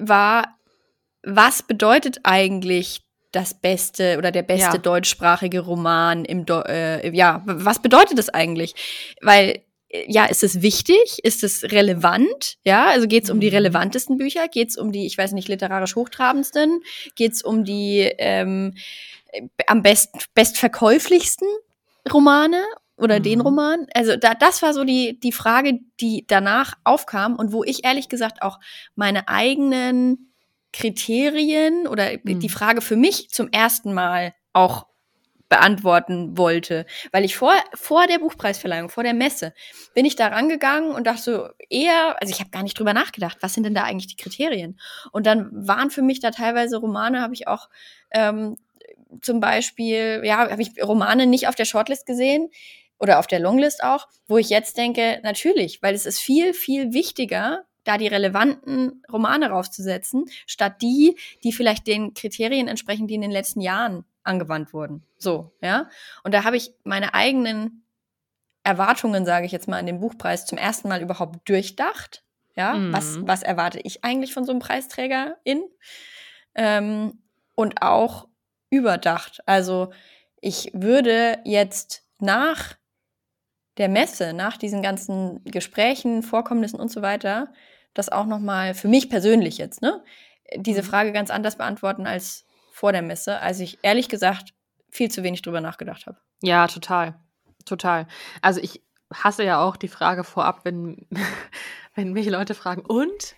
war, 0.02 0.58
was 1.24 1.64
bedeutet 1.64 2.20
eigentlich 2.24 3.02
das 3.32 3.54
beste 3.54 4.18
oder 4.18 4.32
der 4.32 4.42
beste 4.42 4.64
Ja. 4.64 4.78
deutschsprachige 4.78 5.60
Roman 5.60 6.26
im, 6.26 6.46
Do 6.46 6.62
äh, 6.62 7.16
ja, 7.16 7.44
was 7.46 7.80
bedeutet 7.82 8.18
das 8.18 8.30
eigentlich? 8.30 8.74
Weil, 9.22 9.62
äh, 9.90 10.06
ja, 10.12 10.26
ist 10.26 10.44
es 10.44 10.64
wichtig? 10.64 11.20
Ist 11.24 11.44
es 11.44 11.64
relevant? 11.72 12.58
Ja, 12.64 12.88
also 12.88 13.08
geht 13.08 13.26
es 13.26 13.30
um 13.30 13.40
die 13.40 13.50
Mhm. 13.50 13.56
relevantesten 13.58 14.18
Bücher? 14.18 14.48
Geht 14.48 14.70
es 14.70 14.78
um 14.78 14.92
die, 14.92 15.06
ich 15.06 15.16
weiß 15.18 15.34
nicht, 15.34 15.48
literarisch 15.48 15.96
hochtrabendsten? 15.96 16.82
Geht 17.16 17.34
es 17.34 17.44
um 17.44 17.64
die 17.64 18.12
ähm, 18.18 18.74
äh, 19.32 19.44
am 19.68 19.84
best, 19.84 20.10
bestverkäuflichsten 20.34 21.48
Romane 22.12 22.64
oder 23.00 23.20
den 23.20 23.40
Mhm. 23.40 23.46
Roman? 23.46 23.88
Also 23.94 24.16
da, 24.18 24.34
das 24.34 24.62
war 24.62 24.74
so 24.74 24.84
die, 24.84 25.20
die 25.20 25.32
Frage, 25.32 25.80
die 26.00 26.26
danach 26.28 26.74
aufkam 26.84 27.36
und 27.36 27.52
wo 27.52 27.64
ich 27.64 27.86
ehrlich 27.86 28.10
gesagt 28.10 28.42
auch 28.42 28.60
meine 28.96 29.28
eigenen 29.28 30.34
Kriterien 30.74 31.88
oder 31.88 32.12
Mhm. 32.24 32.40
die 32.40 32.50
Frage 32.50 32.82
für 32.82 32.96
mich 32.96 33.30
zum 33.30 33.50
ersten 33.52 33.94
Mal 33.94 34.34
auch 34.54 34.88
beantworten 35.50 36.38
wollte. 36.38 36.86
Weil 37.12 37.26
ich 37.26 37.36
vor, 37.36 37.54
vor 37.74 38.06
der 38.06 38.20
Buchpreisverleihung, 38.20 38.90
vor 38.90 39.04
der 39.04 39.16
Messe, 39.16 39.54
bin 39.96 40.06
ich 40.06 40.16
da 40.16 40.28
rangegangen 40.28 40.92
und 40.92 41.08
dachte 41.08 41.22
so 41.24 41.50
eher, 41.70 42.22
also 42.22 42.32
ich 42.32 42.40
habe 42.40 42.52
gar 42.52 42.62
nicht 42.62 42.78
drüber 42.78 42.94
nachgedacht, 42.94 43.40
was 43.42 43.56
sind 43.56 43.64
denn 43.64 43.74
da 43.74 43.84
eigentlich 43.84 44.08
die 44.16 44.22
Kriterien? 44.24 44.80
Und 45.12 45.26
dann 45.26 45.50
waren 45.52 45.90
für 45.90 46.04
mich 46.04 46.20
da 46.20 46.30
teilweise 46.30 46.78
Romane, 46.78 47.22
habe 47.22 47.34
ich 47.34 47.48
auch 47.48 47.68
ähm, 48.12 48.58
zum 49.22 49.40
Beispiel, 49.40 50.22
ja, 50.24 50.52
habe 50.52 50.62
ich 50.62 50.72
Romane 50.84 51.26
nicht 51.26 51.48
auf 51.48 51.56
der 51.56 51.66
Shortlist 51.66 52.06
gesehen 52.06 52.50
oder 53.00 53.20
auf 53.20 53.28
der 53.28 53.40
Longlist 53.40 53.84
auch, 53.84 54.08
wo 54.28 54.38
ich 54.38 54.50
jetzt 54.50 54.78
denke, 54.78 55.20
natürlich, 55.24 55.82
weil 55.82 55.96
es 55.96 56.06
ist 56.06 56.20
viel, 56.20 56.54
viel 56.54 56.94
wichtiger, 56.94 57.66
da 57.86 57.98
die 57.98 58.08
relevanten 58.08 59.04
Romane 59.12 59.50
raufzusetzen, 59.50 60.26
statt 60.46 60.82
die, 60.82 61.18
die 61.44 61.54
vielleicht 61.54 61.88
den 61.88 62.14
Kriterien 62.14 62.68
entsprechen, 62.68 63.08
die 63.08 63.16
in 63.16 63.22
den 63.22 63.32
letzten 63.32 63.62
Jahren 63.62 64.04
angewandt 64.24 64.74
wurden. 64.74 65.04
So, 65.18 65.52
ja. 65.62 65.90
Und 66.24 66.34
da 66.34 66.44
habe 66.44 66.58
ich 66.58 66.74
meine 66.84 67.14
eigenen 67.14 67.84
Erwartungen, 68.64 69.26
sage 69.26 69.46
ich 69.46 69.52
jetzt 69.52 69.68
mal, 69.68 69.80
an 69.80 69.86
den 69.86 70.02
Buchpreis 70.02 70.46
zum 70.46 70.58
ersten 70.58 70.90
Mal 70.90 71.02
überhaupt 71.02 71.48
durchdacht. 71.50 72.24
Ja, 72.56 72.74
Mhm. 72.74 72.94
was, 72.94 73.18
was 73.22 73.42
erwarte 73.44 73.80
ich 73.80 74.04
eigentlich 74.04 74.34
von 74.34 74.44
so 74.44 74.52
einem 74.52 74.60
Preisträgerin? 74.60 75.64
Ähm, 76.56 77.24
und 77.56 77.82
auch 77.82 78.28
überdacht. 78.70 79.40
Also 79.46 79.92
ich 80.42 80.72
würde 80.74 81.40
jetzt 81.46 82.04
nach 82.20 82.76
der 83.80 83.90
Messe, 83.90 84.34
nach 84.34 84.58
diesen 84.58 84.84
ganzen 84.84 85.44
Gesprächen, 85.46 86.22
Vorkommnissen 86.22 86.80
und 86.80 86.92
so 86.92 87.02
weiter, 87.02 87.52
das 87.96 88.10
auch 88.10 88.28
noch 88.28 88.40
mal 88.40 88.76
für 88.76 88.88
mich 88.88 89.10
persönlich 89.10 89.58
jetzt, 89.58 89.82
ne, 89.82 90.04
diese 90.56 90.82
Mhm. 90.82 90.86
Frage 90.86 91.12
ganz 91.12 91.32
anders 91.32 91.58
beantworten 91.58 92.06
als 92.06 92.46
vor 92.72 92.92
der 92.92 93.02
Messe, 93.02 93.40
als 93.40 93.60
ich 93.60 93.80
ehrlich 93.82 94.10
gesagt 94.10 94.54
viel 94.90 95.10
zu 95.10 95.24
wenig 95.24 95.42
drüber 95.42 95.62
nachgedacht 95.62 96.06
habe. 96.06 96.18
Ja, 96.42 96.68
total. 96.68 97.16
Total. 97.66 98.08
Also 98.42 98.60
ich 98.62 98.82
hasse 99.14 99.44
ja 99.44 99.62
auch 99.62 99.76
die 99.76 99.88
Frage 99.88 100.24
vorab, 100.24 100.66
wenn, 100.66 101.08
wenn 101.96 102.14
mich 102.14 102.30
Leute 102.30 102.54
fragen, 102.54 102.82
und? 102.86 103.36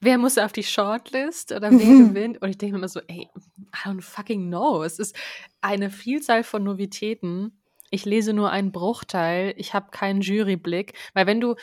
Wer 0.00 0.16
muss 0.16 0.38
auf 0.38 0.52
die 0.52 0.62
Shortlist 0.62 1.50
oder 1.50 1.70
wer 1.70 1.78
gewinnt? 2.08 2.40
Und 2.40 2.50
ich 2.50 2.58
denke 2.58 2.74
mir 2.74 2.78
immer 2.78 2.88
so, 2.88 3.00
ey, 3.08 3.28
I 3.74 3.88
don't 3.88 4.02
fucking 4.02 4.46
know. 4.46 4.82
Es 4.84 4.98
ist 4.98 5.16
eine 5.60 5.90
Vielzahl 5.90 6.44
von 6.44 6.62
Novitäten. 6.62 7.57
Ich 7.90 8.04
lese 8.04 8.32
nur 8.32 8.50
einen 8.50 8.72
Bruchteil. 8.72 9.54
Ich 9.56 9.74
habe 9.74 9.90
keinen 9.90 10.20
Juryblick. 10.20 10.94
Weil 11.14 11.26
wenn 11.26 11.40
du, 11.40 11.54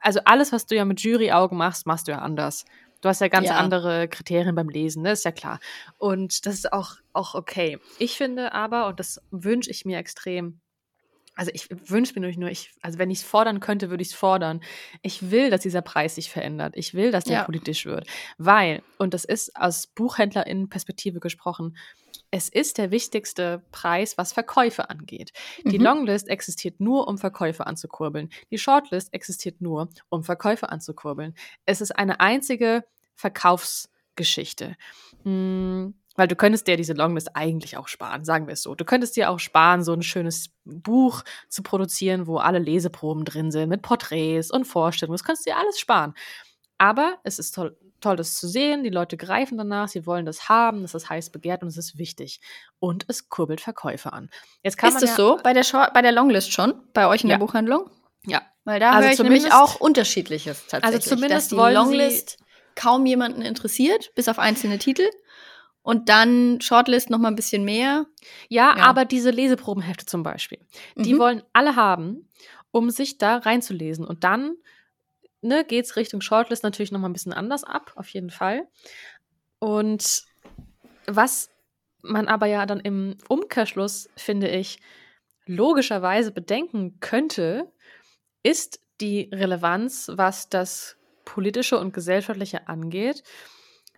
also 0.00 0.20
alles, 0.24 0.52
was 0.52 0.66
du 0.66 0.74
ja 0.76 0.84
mit 0.84 1.00
Juryaugen 1.00 1.56
machst, 1.58 1.86
machst 1.86 2.08
du 2.08 2.12
ja 2.12 2.18
anders. 2.18 2.64
Du 3.00 3.08
hast 3.08 3.20
ja 3.20 3.28
ganz 3.28 3.48
Ja. 3.48 3.56
andere 3.56 4.08
Kriterien 4.08 4.54
beim 4.56 4.68
Lesen, 4.68 5.04
das 5.04 5.20
ist 5.20 5.24
ja 5.24 5.30
klar. 5.32 5.60
Und 5.98 6.46
das 6.46 6.54
ist 6.54 6.72
auch, 6.72 6.96
auch 7.12 7.34
okay. 7.34 7.78
Ich 7.98 8.16
finde 8.16 8.52
aber, 8.52 8.88
und 8.88 8.98
das 8.98 9.22
wünsche 9.30 9.70
ich 9.70 9.84
mir 9.84 9.98
extrem, 9.98 10.60
also 11.36 11.52
ich 11.54 11.68
wünsche 11.70 12.18
mir 12.18 12.36
nur, 12.36 12.50
ich, 12.50 12.72
also 12.82 12.98
wenn 12.98 13.12
ich 13.12 13.18
es 13.18 13.24
fordern 13.24 13.60
könnte, 13.60 13.90
würde 13.90 14.02
ich 14.02 14.08
es 14.08 14.14
fordern. 14.14 14.60
Ich 15.02 15.30
will, 15.30 15.50
dass 15.50 15.60
dieser 15.60 15.82
Preis 15.82 16.16
sich 16.16 16.28
verändert. 16.30 16.74
Ich 16.76 16.94
will, 16.94 17.12
dass 17.12 17.22
der 17.22 17.34
Ja. 17.34 17.44
politisch 17.44 17.86
wird. 17.86 18.08
Weil, 18.38 18.82
und 18.98 19.14
das 19.14 19.24
ist 19.24 19.54
aus 19.54 19.86
BuchhändlerInnen-Perspektive 19.86 21.20
gesprochen, 21.20 21.76
es 22.30 22.48
ist 22.48 22.78
der 22.78 22.90
wichtigste 22.90 23.62
Preis, 23.72 24.18
was 24.18 24.32
Verkäufe 24.32 24.90
angeht. 24.90 25.32
Die 25.64 25.78
Mhm. 25.78 25.84
Longlist 25.84 26.28
existiert 26.28 26.78
nur, 26.80 27.08
um 27.08 27.18
Verkäufe 27.18 27.66
anzukurbeln. 27.66 28.28
Die 28.50 28.58
Shortlist 28.58 29.14
existiert 29.14 29.60
nur, 29.60 29.88
um 30.10 30.24
Verkäufe 30.24 30.68
anzukurbeln. 30.68 31.34
Es 31.64 31.80
ist 31.80 31.92
eine 31.92 32.20
einzige 32.20 32.84
Verkaufsgeschichte. 33.14 34.76
Hm, 35.24 35.94
weil 36.16 36.28
du 36.28 36.34
könntest 36.36 36.66
dir 36.66 36.76
diese 36.76 36.94
Longlist 36.94 37.36
eigentlich 37.36 37.76
auch 37.76 37.86
sparen, 37.88 38.24
sagen 38.24 38.46
wir 38.48 38.54
es 38.54 38.62
so. 38.62 38.74
Du 38.74 38.84
könntest 38.84 39.16
dir 39.16 39.30
auch 39.30 39.38
sparen, 39.38 39.84
so 39.84 39.92
ein 39.92 40.02
schönes 40.02 40.50
Buch 40.64 41.22
zu 41.48 41.62
produzieren, 41.62 42.26
wo 42.26 42.38
alle 42.38 42.58
Leseproben 42.58 43.24
drin 43.24 43.50
sind, 43.52 43.68
mit 43.68 43.82
Porträts 43.82 44.50
und 44.50 44.64
Vorstellungen. 44.66 45.14
Das 45.14 45.24
kannst 45.24 45.46
du 45.46 45.50
dir 45.50 45.56
alles 45.56 45.78
sparen. 45.78 46.14
Aber 46.78 47.18
es 47.24 47.38
ist 47.38 47.54
toll, 47.54 47.76
toll, 48.00 48.16
das 48.16 48.36
zu 48.36 48.48
sehen. 48.48 48.84
Die 48.84 48.90
Leute 48.90 49.16
greifen 49.16 49.58
danach, 49.58 49.88
sie 49.88 50.06
wollen 50.06 50.24
das 50.24 50.48
haben, 50.48 50.82
das 50.82 50.94
ist 50.94 51.10
heiß 51.10 51.30
begehrt 51.30 51.62
und 51.62 51.68
es 51.68 51.76
ist 51.76 51.98
wichtig. 51.98 52.40
Und 52.78 53.04
es 53.08 53.28
kurbelt 53.28 53.60
Verkäufe 53.60 54.12
an. 54.12 54.30
Jetzt 54.62 54.78
kann 54.78 54.90
Ist 54.90 55.02
es 55.02 55.10
ja, 55.10 55.16
so 55.16 55.38
bei 55.42 55.52
der, 55.52 55.64
Short, 55.64 55.92
bei 55.92 56.02
der 56.02 56.12
Longlist 56.12 56.52
schon? 56.52 56.74
Bei 56.94 57.08
euch 57.08 57.24
in 57.24 57.30
Ja. 57.30 57.36
der 57.36 57.44
Buchhandlung? 57.44 57.90
Ja. 58.24 58.42
Weil 58.64 58.80
da 58.80 58.92
Also 58.92 59.24
höre 59.24 59.32
ich 59.32 59.52
auch 59.52 59.80
Unterschiedliches 59.80 60.66
tatsächlich. 60.66 61.04
zumindest 61.04 61.52
dass 61.52 61.58
die 61.68 61.74
Longlist 61.74 62.38
kaum 62.74 63.06
jemanden 63.06 63.42
interessiert, 63.42 64.14
bis 64.14 64.28
auf 64.28 64.38
einzelne 64.38 64.78
Titel. 64.78 65.08
Und 65.82 66.10
dann 66.10 66.60
Shortlist 66.60 67.08
noch 67.08 67.18
mal 67.18 67.28
ein 67.28 67.34
bisschen 67.34 67.64
mehr. 67.64 68.06
Ja, 68.48 68.76
ja. 68.76 68.84
aber 68.84 69.04
diese 69.04 69.30
Leseprobenhefte 69.30 70.04
zum 70.06 70.22
Beispiel, 70.22 70.58
die 70.96 71.14
mhm. 71.14 71.18
wollen 71.18 71.42
alle 71.54 71.76
haben, 71.76 72.28
um 72.70 72.90
sich 72.90 73.16
da 73.16 73.38
reinzulesen. 73.38 74.04
Und 74.04 74.22
dann 74.22 74.54
ne, 75.40 75.64
geht 75.64 75.84
es 75.84 75.96
Richtung 75.96 76.20
Shortlist 76.20 76.62
natürlich 76.62 76.92
noch 76.92 77.00
mal 77.00 77.08
ein 77.08 77.12
bisschen 77.12 77.32
anders 77.32 77.64
ab, 77.64 77.92
auf 77.96 78.08
jeden 78.08 78.30
Fall. 78.30 78.66
Und 79.58 80.24
was 81.06 81.50
man 82.02 82.28
aber 82.28 82.46
ja 82.46 82.66
dann 82.66 82.80
im 82.80 83.16
Umkehrschluss, 83.28 84.08
finde 84.16 84.48
ich, 84.48 84.78
logischerweise 85.46 86.30
bedenken 86.30 87.00
könnte, 87.00 87.72
ist 88.42 88.80
die 89.00 89.30
Relevanz, 89.32 90.10
was 90.14 90.48
das 90.48 90.96
politische 91.24 91.78
und 91.78 91.92
gesellschaftliche 91.92 92.68
angeht, 92.68 93.22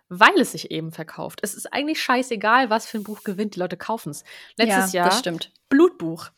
weil 0.09 0.39
es 0.39 0.51
sich 0.51 0.71
eben 0.71 0.91
verkauft. 0.91 1.39
Es 1.41 1.53
ist 1.53 1.71
eigentlich 1.71 2.01
scheißegal, 2.01 2.69
was 2.69 2.85
für 2.85 2.97
ein 2.97 3.03
Buch 3.03 3.23
gewinnt, 3.23 3.55
die 3.55 3.59
Leute 3.59 3.77
kaufen 3.77 4.09
es. 4.09 4.23
Letztes 4.57 4.91
ja, 4.93 5.07
Jahr 5.07 5.39
Blutbuch. 5.69 6.31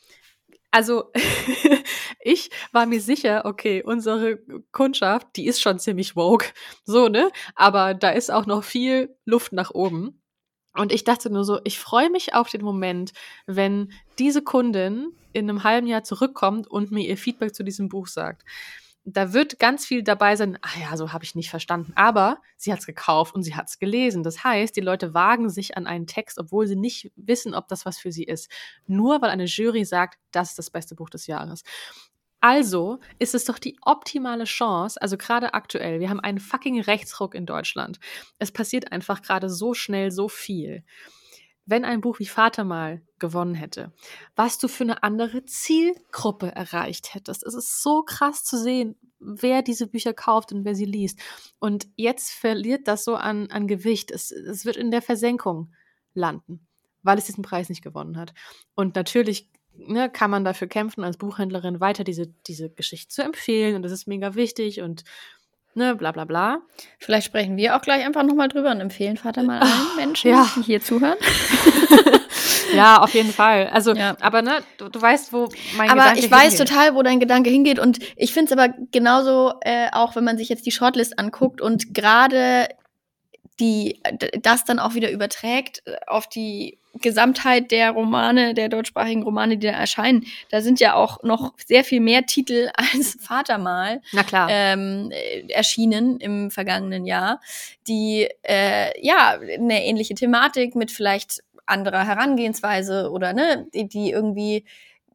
Also 0.73 1.11
ich 2.19 2.49
war 2.71 2.87
mir 2.87 2.99
sicher, 2.99 3.43
okay, 3.45 3.83
unsere 3.83 4.39
Kundschaft, 4.71 5.27
die 5.35 5.45
ist 5.45 5.61
schon 5.61 5.77
ziemlich 5.77 6.15
woke, 6.15 6.47
so, 6.83 7.09
ne? 7.09 7.29
Aber 7.53 7.93
da 7.93 8.09
ist 8.09 8.31
auch 8.31 8.47
noch 8.47 8.63
viel 8.63 9.15
Luft 9.23 9.53
nach 9.53 9.69
oben. 9.69 10.19
Und 10.75 10.91
ich 10.91 11.03
dachte 11.03 11.29
nur 11.29 11.43
so, 11.43 11.59
ich 11.63 11.79
freue 11.79 12.09
mich 12.09 12.33
auf 12.33 12.49
den 12.49 12.63
Moment, 12.63 13.11
wenn 13.45 13.93
diese 14.17 14.41
Kundin 14.41 15.11
in 15.31 15.47
einem 15.47 15.63
halben 15.63 15.85
Jahr 15.85 16.03
zurückkommt 16.03 16.65
und 16.67 16.89
mir 16.91 17.07
ihr 17.07 17.17
Feedback 17.17 17.53
zu 17.53 17.63
diesem 17.63 17.87
Buch 17.87 18.07
sagt. 18.07 18.43
Da 19.05 19.33
wird 19.33 19.59
ganz 19.59 19.85
viel 19.85 20.01
dabei 20.01 20.37
sein, 20.37 20.57
ah 20.61 20.79
ja, 20.79 20.95
so 20.95 21.11
habe 21.11 21.25
ich 21.25 21.35
nicht 21.35 21.49
verstanden. 21.49 21.91
Aber 21.95 22.41
sie 22.55 22.71
hat 22.71 22.79
es 22.79 22.85
gekauft 22.85 23.35
und 23.35 23.43
sie 23.43 23.55
hat 23.55 23.67
es 23.67 23.79
gelesen. 23.79 24.23
Das 24.23 24.43
heißt, 24.43 24.75
die 24.75 24.81
Leute 24.81 25.13
wagen 25.13 25.49
sich 25.49 25.75
an 25.75 25.87
einen 25.87 26.07
Text, 26.07 26.39
obwohl 26.39 26.67
sie 26.67 26.77
nicht 26.77 27.11
wissen, 27.15 27.53
ob 27.53 27.67
das 27.67 27.85
was 27.85 27.97
für 27.97 28.11
sie 28.11 28.23
ist. 28.23 28.49
Nur 28.87 29.21
weil 29.21 29.29
eine 29.29 29.45
Jury 29.45 29.83
sagt, 29.83 30.19
das 30.31 30.51
ist 30.51 30.59
das 30.59 30.69
beste 30.69 30.95
Buch 30.95 31.09
des 31.09 31.27
Jahres. 31.27 31.63
Also 32.39 32.99
ist 33.19 33.35
es 33.35 33.45
doch 33.45 33.57
die 33.57 33.77
optimale 33.83 34.43
Chance, 34.43 35.01
also 35.01 35.17
gerade 35.17 35.53
aktuell, 35.53 36.01
wir 36.01 36.09
haben 36.09 36.19
einen 36.19 36.41
fucking 36.41 36.81
Rechtsruck 36.81 37.35
in 37.35 37.45
Deutschland. 37.45 38.01
Es 38.37 38.51
passiert 38.51 38.91
einfach 38.91 39.21
gerade 39.21 39.49
so 39.49 39.73
schnell 39.73 40.11
so 40.11 40.27
viel. 40.27 40.83
Wenn 41.65 41.85
ein 41.85 42.01
Buch 42.01 42.19
wie 42.19 42.25
Vater 42.25 42.63
mal 42.63 43.01
gewonnen 43.19 43.55
hätte, 43.55 43.93
was 44.35 44.57
du 44.57 44.67
für 44.67 44.83
eine 44.83 45.01
andere 45.01 45.45
Zielgruppe 45.45 46.53
erreicht 46.53 47.13
hättest. 47.13 47.43
Es 47.43 47.53
ist 47.53 47.81
so 47.81 48.03
krass 48.03 48.43
zu 48.43 48.57
sehen, 48.57 48.95
wer 49.19 49.61
diese 49.61 49.87
Bücher 49.87 50.13
kauft 50.13 50.51
und 50.51 50.65
wer 50.65 50.75
sie 50.75 50.85
liest. 50.85 51.19
Und 51.59 51.87
jetzt 51.95 52.31
verliert 52.31 52.87
das 52.87 53.05
so 53.05 53.15
an, 53.15 53.49
an 53.49 53.67
Gewicht. 53.67 54.11
Es, 54.11 54.31
es 54.31 54.65
wird 54.65 54.75
in 54.75 54.91
der 54.91 55.01
Versenkung 55.01 55.73
landen, 56.13 56.67
weil 57.01 57.17
es 57.17 57.25
diesen 57.25 57.43
Preis 57.43 57.69
nicht 57.69 57.81
gewonnen 57.81 58.17
hat. 58.17 58.33
Und 58.75 58.95
natürlich 58.95 59.49
ne, 59.73 60.09
kann 60.09 60.31
man 60.31 60.43
dafür 60.43 60.67
kämpfen, 60.67 61.03
als 61.03 61.17
Buchhändlerin 61.17 61.79
weiter 61.79 62.03
diese, 62.03 62.27
diese 62.47 62.69
Geschichte 62.69 63.07
zu 63.07 63.23
empfehlen. 63.23 63.75
Und 63.75 63.83
das 63.83 63.91
ist 63.91 64.07
mega 64.07 64.35
wichtig 64.35 64.81
und 64.81 65.03
ne, 65.75 65.95
bla 65.95 66.11
bla 66.11 66.25
bla. 66.25 66.61
Vielleicht 66.99 67.27
sprechen 67.27 67.57
wir 67.57 67.75
auch 67.75 67.81
gleich 67.81 68.05
einfach 68.05 68.23
nochmal 68.23 68.47
drüber 68.47 68.71
und 68.71 68.81
empfehlen 68.81 69.17
Vater 69.17 69.43
mal 69.43 69.59
allen 69.59 69.95
Menschen, 69.95 70.31
ja. 70.31 70.49
die 70.55 70.61
hier 70.61 70.81
zuhören. 70.81 71.17
ja, 72.75 73.01
auf 73.01 73.13
jeden 73.13 73.31
Fall. 73.31 73.67
Also, 73.71 73.93
ja. 73.93 74.15
aber 74.21 74.41
ne, 74.41 74.59
du, 74.77 74.89
du, 74.89 75.01
weißt, 75.01 75.33
wo 75.33 75.49
mein 75.77 75.89
aber 75.89 76.01
Gedanke 76.01 76.19
ich 76.19 76.31
weiß 76.31 76.53
hingeht. 76.53 76.67
total, 76.67 76.95
wo 76.95 77.03
dein 77.03 77.19
Gedanke 77.19 77.49
hingeht. 77.49 77.79
Und 77.79 77.99
ich 78.15 78.33
finde 78.33 78.53
es 78.53 78.59
aber 78.59 78.73
genauso, 78.91 79.53
äh, 79.61 79.87
auch 79.91 80.15
wenn 80.15 80.23
man 80.23 80.37
sich 80.37 80.49
jetzt 80.49 80.65
die 80.65 80.71
Shortlist 80.71 81.19
anguckt 81.19 81.61
und 81.61 81.93
gerade 81.93 82.67
die 83.59 84.01
das 84.41 84.65
dann 84.65 84.79
auch 84.79 84.95
wieder 84.95 85.11
überträgt 85.11 85.83
äh, 85.85 85.95
auf 86.07 86.27
die 86.27 86.79
Gesamtheit 87.01 87.71
der 87.71 87.91
Romane, 87.91 88.53
der 88.53 88.69
deutschsprachigen 88.69 89.23
Romane, 89.23 89.57
die 89.57 89.67
da 89.67 89.73
erscheinen. 89.73 90.25
Da 90.51 90.61
sind 90.61 90.79
ja 90.79 90.93
auch 90.93 91.23
noch 91.23 91.53
sehr 91.65 91.83
viel 91.83 91.99
mehr 91.99 92.25
Titel 92.25 92.69
als 92.75 93.17
Vatermal 93.19 94.01
Na 94.11 94.23
klar. 94.23 94.47
Ähm, 94.51 95.11
äh, 95.11 95.51
erschienen 95.51 96.17
im 96.19 96.51
vergangenen 96.51 97.05
Jahr, 97.05 97.41
die 97.87 98.29
äh, 98.43 98.91
ja 99.05 99.39
eine 99.39 99.85
ähnliche 99.85 100.15
Thematik 100.15 100.75
mit 100.75 100.91
vielleicht 100.91 101.43
anderer 101.65 102.05
Herangehensweise 102.05 103.09
oder 103.09 103.33
ne, 103.33 103.67
die, 103.73 103.87
die 103.87 104.11
irgendwie 104.11 104.65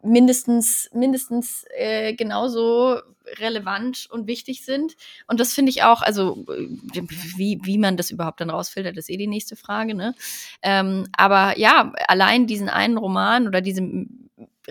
mindestens 0.02 0.88
mindestens 0.92 1.64
äh, 1.76 2.14
genauso 2.14 3.00
relevant 3.38 4.08
und 4.10 4.26
wichtig 4.26 4.64
sind. 4.64 4.96
Und 5.26 5.40
das 5.40 5.52
finde 5.52 5.70
ich 5.70 5.82
auch, 5.82 6.02
also 6.02 6.44
wie, 6.46 7.58
wie 7.62 7.78
man 7.78 7.96
das 7.96 8.10
überhaupt 8.10 8.40
dann 8.40 8.50
rausfiltert, 8.50 8.96
ist 8.96 9.10
eh 9.10 9.16
die 9.16 9.26
nächste 9.26 9.56
Frage. 9.56 9.94
Ne? 9.94 10.14
Ähm, 10.62 11.06
aber 11.16 11.58
ja, 11.58 11.92
allein 12.08 12.46
diesen 12.46 12.68
einen 12.68 12.98
Roman 12.98 13.46
oder 13.46 13.60
diese 13.60 13.82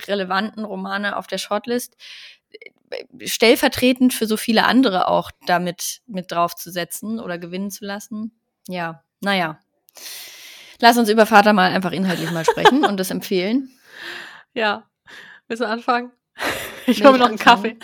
relevanten 0.08 0.66
Romane 0.66 1.16
auf 1.18 1.28
der 1.28 1.38
Shortlist 1.38 1.96
äh, 2.52 3.28
stellvertretend 3.28 4.14
für 4.14 4.28
so 4.28 4.38
viele 4.38 4.66
andere 4.66 5.08
auch 5.08 5.32
damit 5.46 6.02
mit 6.08 6.32
draufzusetzen 6.32 7.20
oder 7.20 7.38
gewinnen 7.38 7.72
zu 7.72 7.86
lassen. 7.86 8.32
Ja, 8.68 9.04
naja. 9.22 9.60
Lass 10.80 10.98
uns 10.98 11.10
über 11.10 11.26
Vater 11.26 11.54
mal 11.54 11.72
einfach 11.72 11.92
inhaltlich 11.92 12.32
mal 12.32 12.46
sprechen 12.46 12.86
und 12.86 12.98
das 13.00 13.12
empfehlen. 13.12 13.72
Ja. 14.54 14.90
Willst 15.48 15.62
du 15.62 15.68
anfangen? 15.68 16.12
Ich 16.88 17.04
hole 17.04 17.12
mir 17.14 17.20
noch 17.20 17.28
einen 17.28 17.38
Kaffee. 17.38 17.78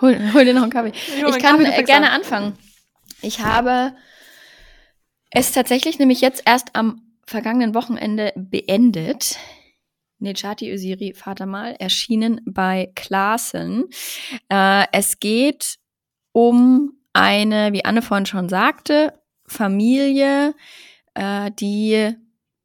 Hol, 0.00 0.32
hol, 0.32 0.44
dir 0.44 0.54
noch 0.54 0.62
einen 0.62 0.72
Kaffee. 0.72 0.92
Ich, 0.94 1.22
ich 1.22 1.38
kann 1.38 1.62
Kaffee 1.62 1.82
gerne 1.84 2.10
anfangen. 2.10 2.56
Ich 3.20 3.40
habe 3.40 3.94
es 5.30 5.52
tatsächlich 5.52 5.98
nämlich 5.98 6.20
jetzt 6.20 6.42
erst 6.46 6.74
am 6.74 7.02
vergangenen 7.26 7.74
Wochenende 7.74 8.32
beendet. 8.36 9.36
Nechati 10.18 10.72
Usiri 10.72 11.14
Vatermal 11.14 11.76
erschienen 11.78 12.40
bei 12.44 12.90
Klaassen. 12.94 13.84
Äh, 14.48 14.86
es 14.92 15.20
geht 15.20 15.76
um 16.32 16.92
eine, 17.12 17.72
wie 17.72 17.84
Anne 17.84 18.02
vorhin 18.02 18.26
schon 18.26 18.48
sagte, 18.48 19.12
Familie, 19.46 20.54
äh, 21.14 21.50
die, 21.58 22.14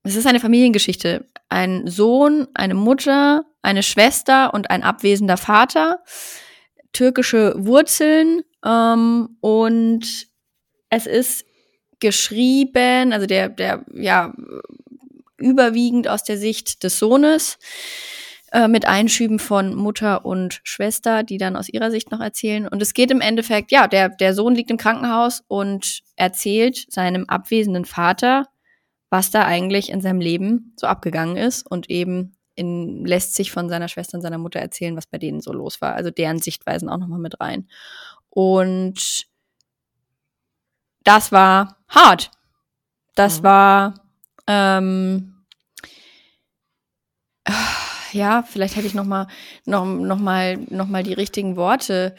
es 0.03 0.15
ist 0.15 0.27
eine 0.27 0.39
Familiengeschichte. 0.39 1.27
Ein 1.49 1.87
Sohn, 1.87 2.47
eine 2.53 2.73
Mutter, 2.73 3.45
eine 3.61 3.83
Schwester 3.83 4.53
und 4.53 4.71
ein 4.71 4.83
abwesender 4.83 5.37
Vater 5.37 6.03
türkische 6.93 7.53
Wurzeln 7.57 8.43
ähm, 8.65 9.37
und 9.41 10.27
es 10.89 11.05
ist 11.07 11.45
geschrieben, 11.99 13.13
also 13.13 13.25
der, 13.25 13.49
der, 13.49 13.83
ja, 13.93 14.33
überwiegend 15.37 16.07
aus 16.07 16.23
der 16.23 16.37
Sicht 16.37 16.83
des 16.83 16.99
Sohnes, 16.99 17.57
äh, 18.51 18.67
mit 18.67 18.85
Einschüben 18.87 19.39
von 19.39 19.73
Mutter 19.73 20.25
und 20.25 20.61
Schwester, 20.63 21.23
die 21.23 21.37
dann 21.37 21.55
aus 21.55 21.69
ihrer 21.69 21.89
Sicht 21.89 22.11
noch 22.11 22.19
erzählen. 22.19 22.67
Und 22.67 22.81
es 22.81 22.93
geht 22.93 23.09
im 23.09 23.19
Endeffekt, 23.19 23.71
ja, 23.71 23.87
der, 23.87 24.09
der 24.09 24.35
Sohn 24.35 24.53
liegt 24.53 24.69
im 24.69 24.77
Krankenhaus 24.77 25.43
und 25.47 26.01
erzählt 26.15 26.85
seinem 26.89 27.25
abwesenden 27.27 27.85
Vater, 27.85 28.47
was 29.09 29.31
da 29.31 29.45
eigentlich 29.45 29.89
in 29.89 30.01
seinem 30.01 30.21
Leben 30.21 30.73
so 30.79 30.87
abgegangen 30.87 31.35
ist 31.35 31.69
und 31.69 31.89
eben 31.89 32.32
in, 32.55 33.05
lässt 33.05 33.35
sich 33.35 33.51
von 33.51 33.69
seiner 33.69 33.87
Schwester 33.87 34.17
und 34.17 34.21
seiner 34.21 34.37
Mutter 34.37 34.59
erzählen, 34.59 34.95
was 34.95 35.07
bei 35.07 35.17
denen 35.17 35.41
so 35.41 35.53
los 35.53 35.81
war. 35.81 35.95
Also 35.95 36.11
deren 36.11 36.39
Sichtweisen 36.39 36.89
auch 36.89 36.97
nochmal 36.97 37.19
mit 37.19 37.39
rein. 37.39 37.67
Und 38.29 39.27
das 41.03 41.31
war 41.31 41.77
hart. 41.89 42.31
Das 43.15 43.39
mhm. 43.39 43.43
war, 43.43 43.93
ähm, 44.47 45.45
ja, 48.11 48.43
vielleicht 48.43 48.75
hätte 48.75 48.87
ich 48.87 48.93
noch 48.93 49.05
mal, 49.05 49.27
noch, 49.65 49.85
noch 49.85 50.19
mal, 50.19 50.57
noch 50.69 50.87
mal 50.87 51.03
die 51.03 51.13
richtigen 51.13 51.55
Worte 51.55 52.15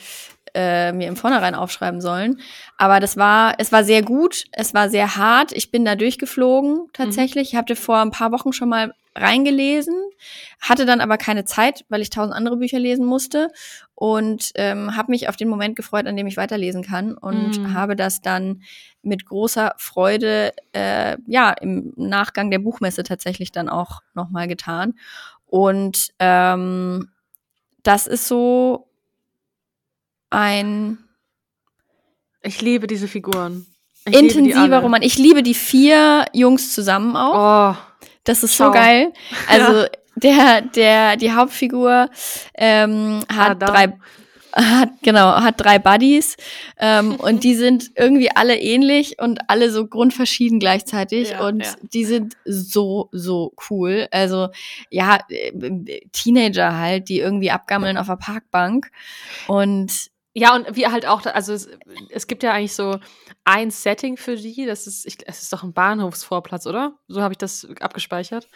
äh, 0.54 0.92
mir 0.92 1.08
im 1.08 1.16
Vornherein 1.16 1.54
aufschreiben 1.54 2.00
sollen. 2.00 2.40
Aber 2.76 3.00
das 3.00 3.16
war, 3.16 3.54
es 3.58 3.72
war 3.72 3.84
sehr 3.84 4.02
gut, 4.02 4.44
es 4.52 4.72
war 4.74 4.88
sehr 4.88 5.16
hart. 5.16 5.52
Ich 5.52 5.70
bin 5.70 5.84
da 5.84 5.96
durchgeflogen 5.96 6.88
tatsächlich. 6.92 7.48
Mhm. 7.48 7.50
Ich 7.50 7.56
hatte 7.56 7.76
vor 7.76 7.98
ein 7.98 8.12
paar 8.12 8.32
Wochen 8.32 8.52
schon 8.52 8.68
mal 8.68 8.94
reingelesen, 9.16 9.94
hatte 10.60 10.86
dann 10.86 11.00
aber 11.00 11.18
keine 11.18 11.44
Zeit, 11.44 11.84
weil 11.88 12.00
ich 12.00 12.10
tausend 12.10 12.34
andere 12.34 12.56
Bücher 12.56 12.78
lesen 12.78 13.06
musste 13.06 13.50
und 13.94 14.50
ähm, 14.56 14.96
habe 14.96 15.12
mich 15.12 15.28
auf 15.28 15.36
den 15.36 15.48
Moment 15.48 15.76
gefreut, 15.76 16.06
an 16.06 16.16
dem 16.16 16.26
ich 16.26 16.36
weiterlesen 16.36 16.82
kann 16.82 17.14
und 17.14 17.60
mm. 17.60 17.74
habe 17.74 17.94
das 17.94 18.22
dann 18.22 18.62
mit 19.02 19.26
großer 19.26 19.74
Freude 19.78 20.52
äh, 20.72 21.16
ja 21.26 21.52
im 21.52 21.92
Nachgang 21.96 22.50
der 22.50 22.58
Buchmesse 22.58 23.04
tatsächlich 23.04 23.52
dann 23.52 23.68
auch 23.68 24.00
noch 24.14 24.30
mal 24.30 24.48
getan 24.48 24.94
und 25.46 26.12
ähm, 26.18 27.08
das 27.82 28.06
ist 28.06 28.26
so 28.26 28.88
ein 30.30 30.98
ich 32.42 32.60
liebe 32.60 32.86
diese 32.86 33.08
Figuren. 33.08 33.66
Ich 34.06 34.14
intensiver 34.14 34.80
Roman. 34.80 35.00
Ich 35.00 35.16
liebe 35.16 35.42
die 35.42 35.54
vier 35.54 36.26
Jungs 36.34 36.74
zusammen 36.74 37.16
auch. 37.16 37.74
Oh 37.74 37.93
das 38.24 38.42
ist 38.42 38.56
Schau. 38.56 38.66
so 38.66 38.72
geil. 38.72 39.12
Also 39.48 39.82
ja. 39.82 39.88
der, 40.16 40.60
der, 40.62 41.16
die 41.16 41.32
Hauptfigur 41.32 42.08
ähm, 42.54 43.20
hat 43.28 43.62
Adam. 43.62 43.68
drei 43.74 43.92
hat 44.56 44.90
genau 45.02 45.34
hat 45.34 45.60
drei 45.60 45.80
Buddies 45.80 46.36
ähm, 46.78 47.14
und 47.18 47.42
die 47.42 47.54
sind 47.54 47.90
irgendwie 47.96 48.30
alle 48.30 48.56
ähnlich 48.56 49.18
und 49.18 49.40
alle 49.48 49.70
so 49.70 49.86
grundverschieden 49.86 50.60
gleichzeitig 50.60 51.30
Ja, 51.30 51.46
und 51.46 51.64
ja. 51.64 51.74
die 51.92 52.04
sind 52.04 52.36
so 52.44 53.08
so 53.10 53.52
cool. 53.68 54.06
Also 54.10 54.48
ja, 54.90 55.18
äh, 55.28 56.00
Teenager 56.12 56.78
halt, 56.78 57.08
die 57.08 57.18
irgendwie 57.18 57.50
abgammeln 57.50 57.96
auf 57.96 58.06
der 58.06 58.16
Parkbank 58.16 58.90
und 59.48 60.13
Ja, 60.36 60.54
und 60.56 60.74
wie 60.74 60.86
halt 60.88 61.06
auch, 61.06 61.24
also 61.26 61.52
es, 61.52 61.68
es 62.10 62.26
gibt 62.26 62.42
ja 62.42 62.52
eigentlich 62.52 62.74
so 62.74 62.98
ein 63.44 63.70
Setting 63.70 64.16
für 64.16 64.34
die, 64.34 64.66
das 64.66 64.88
ist, 64.88 65.06
ich, 65.06 65.18
es 65.26 65.42
ist 65.42 65.52
doch 65.52 65.62
ein 65.62 65.72
Bahnhofsvorplatz, 65.72 66.66
oder? 66.66 66.98
So 67.06 67.22
habe 67.22 67.32
ich 67.32 67.38
das 67.38 67.66
abgespeichert. 67.80 68.48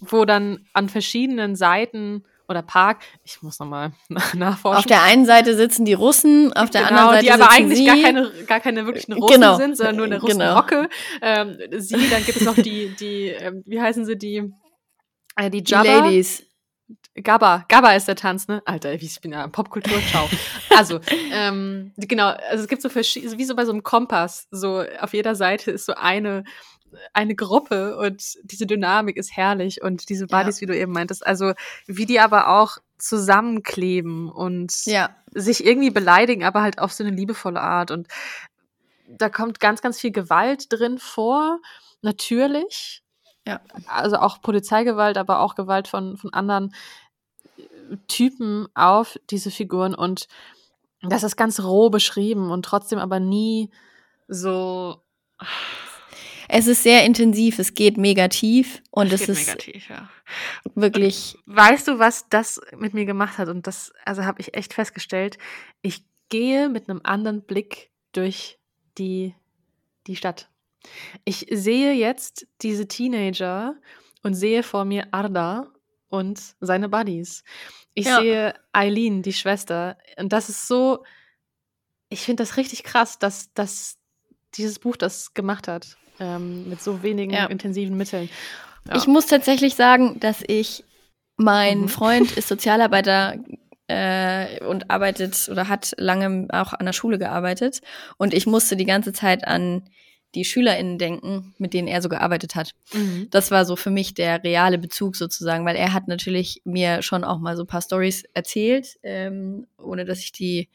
Wo 0.00 0.24
dann 0.24 0.66
an 0.72 0.88
verschiedenen 0.88 1.54
Seiten 1.54 2.24
oder 2.48 2.62
Park, 2.62 3.02
ich 3.24 3.42
muss 3.42 3.58
nochmal 3.58 3.92
nachforschen. 4.34 4.78
auf 4.78 4.86
der 4.86 5.02
einen 5.02 5.26
Seite 5.26 5.54
sitzen 5.54 5.84
die 5.84 5.92
Russen, 5.92 6.52
auf 6.54 6.70
der 6.70 6.84
genau, 6.84 7.08
anderen 7.08 7.14
Seite 7.16 7.24
die 7.26 7.32
aber 7.32 7.50
eigentlich 7.50 7.78
sie. 7.78 7.84
gar 7.86 7.96
keine, 7.98 8.30
gar 8.46 8.60
keine 8.60 8.86
wirklichen 8.86 9.12
Russen 9.12 9.40
Genau. 9.40 9.56
sind, 9.56 9.76
sondern 9.76 9.96
nur 9.96 10.06
eine 10.06 10.18
Genau. 10.18 10.26
Russenrocke. 10.56 10.88
Ähm, 11.20 11.58
sie, 11.78 12.08
dann 12.10 12.24
gibt 12.24 12.38
es 12.40 12.44
noch 12.44 12.54
die, 12.56 12.88
die, 12.98 13.28
ähm, 13.28 13.62
wie 13.66 13.80
heißen 13.80 14.06
sie, 14.06 14.16
die, 14.16 14.50
äh, 15.36 15.50
die 15.50 15.62
die 15.62 15.70
Jabba. 15.70 15.98
Ladies. 16.06 16.42
Gabba, 17.22 17.64
Gabba 17.68 17.92
ist 17.94 18.08
der 18.08 18.16
Tanz, 18.16 18.48
ne? 18.48 18.62
Alter, 18.64 18.92
ich 18.94 19.20
bin 19.20 19.32
ja 19.32 19.46
Popkultur, 19.48 20.00
ciao. 20.10 20.28
Also, 20.76 21.00
ähm, 21.32 21.92
genau, 21.96 22.28
also 22.28 22.62
es 22.62 22.68
gibt 22.68 22.82
so 22.82 22.88
verschiedene, 22.88 23.36
wie 23.38 23.44
so 23.44 23.54
bei 23.54 23.64
so 23.64 23.72
einem 23.72 23.82
Kompass, 23.82 24.48
so 24.50 24.84
auf 25.00 25.12
jeder 25.12 25.34
Seite 25.34 25.70
ist 25.70 25.86
so 25.86 25.94
eine, 25.94 26.44
eine 27.12 27.34
Gruppe 27.34 27.96
und 27.98 28.34
diese 28.44 28.66
Dynamik 28.66 29.16
ist 29.16 29.36
herrlich 29.36 29.82
und 29.82 30.08
diese 30.08 30.26
Ja. 30.28 30.38
Buddies, 30.38 30.60
wie 30.60 30.66
du 30.66 30.76
eben 30.76 30.92
meintest, 30.92 31.26
also 31.26 31.52
wie 31.86 32.06
die 32.06 32.20
aber 32.20 32.48
auch 32.48 32.78
zusammenkleben 32.98 34.30
und 34.30 34.84
Ja, 34.86 35.14
sich 35.34 35.64
irgendwie 35.64 35.90
beleidigen, 35.90 36.44
aber 36.44 36.62
halt 36.62 36.78
auf 36.78 36.92
so 36.92 37.04
eine 37.04 37.14
liebevolle 37.14 37.60
Art 37.60 37.90
und 37.90 38.08
da 39.08 39.28
kommt 39.28 39.60
ganz, 39.60 39.82
ganz 39.82 40.00
viel 40.00 40.12
Gewalt 40.12 40.66
drin 40.72 40.98
vor, 40.98 41.58
natürlich. 42.00 43.01
Ja. 43.46 43.60
Also 43.86 44.16
auch 44.16 44.40
Polizeigewalt, 44.40 45.16
aber 45.16 45.40
auch 45.40 45.54
Gewalt 45.54 45.88
von, 45.88 46.16
von 46.16 46.32
anderen 46.32 46.74
äh, 47.56 47.96
Typen 48.08 48.68
auf 48.74 49.18
diese 49.30 49.50
Figuren 49.50 49.94
und 49.94 50.28
das 51.02 51.24
ist 51.24 51.36
ganz 51.36 51.60
roh 51.60 51.90
beschrieben 51.90 52.50
und 52.52 52.64
trotzdem 52.64 53.00
aber 53.00 53.18
nie 53.18 53.70
so 54.28 55.02
es 56.54 56.66
ist 56.66 56.82
sehr 56.82 57.04
intensiv, 57.06 57.58
es 57.58 57.74
geht 57.74 57.96
mega 57.96 58.28
tief 58.28 58.82
und 58.90 59.10
es 59.10 59.20
geht 59.20 59.28
ist 59.30 59.46
negativ, 59.46 59.88
ja. 59.88 60.10
wirklich 60.74 61.38
Weißt 61.46 61.88
du, 61.88 61.98
was 61.98 62.28
das 62.28 62.60
mit 62.76 62.92
mir 62.92 63.06
gemacht 63.06 63.38
hat? 63.38 63.48
Und 63.48 63.66
das, 63.66 63.92
also 64.04 64.24
habe 64.24 64.40
ich 64.42 64.54
echt 64.54 64.74
festgestellt, 64.74 65.38
ich 65.80 66.04
gehe 66.28 66.68
mit 66.68 66.88
einem 66.88 67.00
anderen 67.04 67.42
Blick 67.42 67.90
durch 68.12 68.58
die, 68.98 69.34
die 70.06 70.16
Stadt. 70.16 70.50
Ich 71.24 71.46
sehe 71.50 71.92
jetzt 71.92 72.46
diese 72.62 72.88
Teenager 72.88 73.74
und 74.22 74.34
sehe 74.34 74.62
vor 74.62 74.84
mir 74.84 75.08
Arda 75.12 75.68
und 76.08 76.40
seine 76.60 76.88
Buddies. 76.88 77.44
Ich 77.94 78.06
Ja. 78.06 78.16
sehe 78.20 78.54
Eileen, 78.72 79.22
die 79.22 79.32
Schwester. 79.32 79.96
Und 80.16 80.32
das 80.32 80.48
ist 80.48 80.66
so, 80.68 81.04
ich 82.08 82.20
finde 82.20 82.42
das 82.42 82.56
richtig 82.56 82.84
krass, 82.84 83.18
dass, 83.18 83.52
dass 83.54 83.98
dieses 84.54 84.78
Buch 84.78 84.96
das 84.96 85.34
gemacht 85.34 85.68
hat. 85.68 85.96
Ähm, 86.20 86.68
mit 86.68 86.80
so 86.82 87.02
wenigen 87.02 87.32
Ja. 87.32 87.46
intensiven 87.46 87.96
Mitteln. 87.96 88.28
Ja. 88.86 88.96
Ich 88.96 89.06
muss 89.06 89.26
tatsächlich 89.26 89.74
sagen, 89.74 90.20
dass 90.20 90.42
ich, 90.46 90.84
mein 91.36 91.82
Mhm. 91.82 91.88
Freund 91.88 92.32
ist 92.36 92.48
Sozialarbeiter 92.48 93.36
äh, 93.88 94.62
und 94.64 94.90
arbeitet 94.90 95.48
oder 95.50 95.68
hat 95.68 95.94
lange 95.96 96.46
auch 96.52 96.74
an 96.74 96.84
der 96.86 96.92
Schule 96.92 97.18
gearbeitet. 97.18 97.80
Und 98.18 98.34
ich 98.34 98.46
musste 98.46 98.76
die 98.76 98.84
ganze 98.84 99.12
Zeit 99.12 99.46
an 99.46 99.88
die 100.34 100.44
SchülerInnen 100.44 100.98
denken, 100.98 101.54
mit 101.58 101.74
denen 101.74 101.88
er 101.88 102.02
so 102.02 102.08
gearbeitet 102.08 102.54
hat. 102.54 102.72
Mhm. 102.92 103.28
Das 103.30 103.50
war 103.50 103.64
so 103.64 103.76
für 103.76 103.90
mich 103.90 104.14
der 104.14 104.42
reale 104.42 104.78
Bezug 104.78 105.16
sozusagen, 105.16 105.64
weil 105.64 105.76
er 105.76 105.92
hat 105.92 106.08
natürlich 106.08 106.62
mir 106.64 107.02
schon 107.02 107.24
auch 107.24 107.38
mal 107.38 107.56
so 107.56 107.64
ein 107.64 107.68
paar 107.68 107.82
Stories 107.82 108.24
erzählt, 108.34 108.98
ähm, 109.02 109.66
ohne 109.78 110.04
dass 110.04 110.20
ich 110.20 110.32
die, 110.32 110.68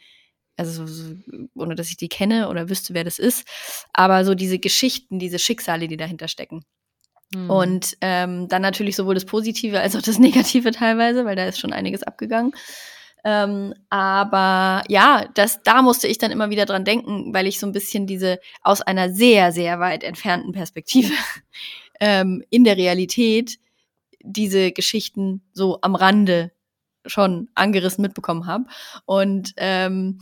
also 0.57 0.85
so, 0.85 1.15
ohne 1.55 1.75
dass 1.75 1.89
ich 1.89 1.97
die 1.97 2.09
kenne 2.09 2.49
oder 2.49 2.69
wüsste, 2.69 2.93
wer 2.93 3.03
das 3.03 3.19
ist. 3.19 3.47
Aber 3.93 4.25
so 4.25 4.35
diese 4.35 4.59
Geschichten, 4.59 5.19
diese 5.19 5.39
Schicksale, 5.39 5.87
die 5.87 5.97
dahinter 5.97 6.27
stecken. 6.27 6.63
Mhm. 7.33 7.49
Und 7.49 7.97
ähm, 8.01 8.47
dann 8.47 8.61
natürlich 8.61 8.95
sowohl 8.95 9.15
das 9.15 9.25
Positive 9.25 9.79
als 9.79 9.95
auch 9.95 10.01
das 10.01 10.19
Negative 10.19 10.71
teilweise, 10.71 11.25
weil 11.25 11.35
da 11.35 11.45
ist 11.45 11.59
schon 11.59 11.73
einiges 11.73 12.03
abgegangen. 12.03 12.53
Ähm, 13.27 13.73
aber 13.89 14.83
ja, 14.87 15.25
das, 15.33 15.61
da 15.61 15.81
musste 15.81 16.07
ich 16.07 16.17
dann 16.17 16.31
immer 16.31 16.49
wieder 16.49 16.65
dran 16.65 16.85
denken, 16.85 17.33
weil 17.33 17.45
ich 17.45 17.59
so 17.59 17.67
ein 17.67 17.73
bisschen 17.73 18.07
diese 18.07 18.39
aus 18.61 18.81
einer 18.81 19.11
sehr, 19.11 19.51
sehr 19.51 19.81
weit 19.81 20.05
entfernten 20.05 20.53
Perspektive 20.53 21.11
ähm, 21.99 22.41
in 22.49 22.63
der 22.63 22.77
Realität 22.77 23.59
diese 24.21 24.71
Geschichten 24.71 25.41
so 25.51 25.79
am 25.81 25.95
Rande 25.95 26.53
schon 27.05 27.49
angerissen 27.53 28.01
mitbekommen 28.01 28.47
habe 28.47 28.63
und 29.03 29.53
ähm, 29.57 30.19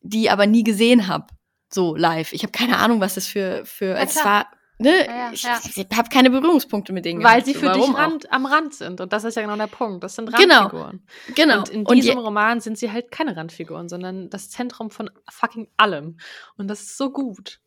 die 0.00 0.30
aber 0.30 0.46
nie 0.46 0.64
gesehen 0.64 1.08
habe, 1.08 1.26
so 1.68 1.94
live. 1.94 2.32
Ich 2.32 2.42
habe 2.42 2.52
keine 2.52 2.78
Ahnung, 2.78 3.02
was 3.02 3.16
das 3.16 3.26
für, 3.26 3.66
für 3.66 3.90
Ja, 3.90 4.02
es 4.02 4.16
war, 4.16 4.46
ne? 4.78 5.06
Ja, 5.06 5.16
ja, 5.16 5.30
ich 5.32 5.42
ja. 5.42 5.58
habe 5.96 6.08
keine 6.08 6.30
Berührungspunkte 6.30 6.92
mit 6.92 7.04
denen 7.04 7.22
Weil 7.22 7.44
sie 7.44 7.52
so, 7.52 7.60
für 7.60 7.66
dich 7.66 7.76
warum 7.82 7.94
auch? 7.94 7.98
Rand, 8.00 8.32
am 8.32 8.46
Rand 8.46 8.74
sind. 8.74 9.00
Und 9.00 9.12
das 9.12 9.24
ist 9.24 9.34
ja 9.36 9.42
genau 9.42 9.56
der 9.56 9.66
Punkt. 9.66 10.02
Das 10.04 10.14
sind 10.14 10.32
Genau. 10.36 10.54
Randfiguren. 10.62 11.06
Genau. 11.34 11.58
Und 11.58 11.68
in 11.68 11.86
Und 11.86 11.96
diesem 11.96 12.18
je- 12.18 12.24
Roman 12.24 12.60
sind 12.60 12.78
sie 12.78 12.90
halt 12.92 13.10
keine 13.10 13.36
Randfiguren, 13.36 13.88
sondern 13.88 14.30
das 14.30 14.50
Zentrum 14.50 14.90
von 14.90 15.10
fucking 15.30 15.68
allem. 15.76 16.18
Und 16.56 16.68
das 16.68 16.80
ist 16.82 16.96
so 16.98 17.10
gut. 17.10 17.60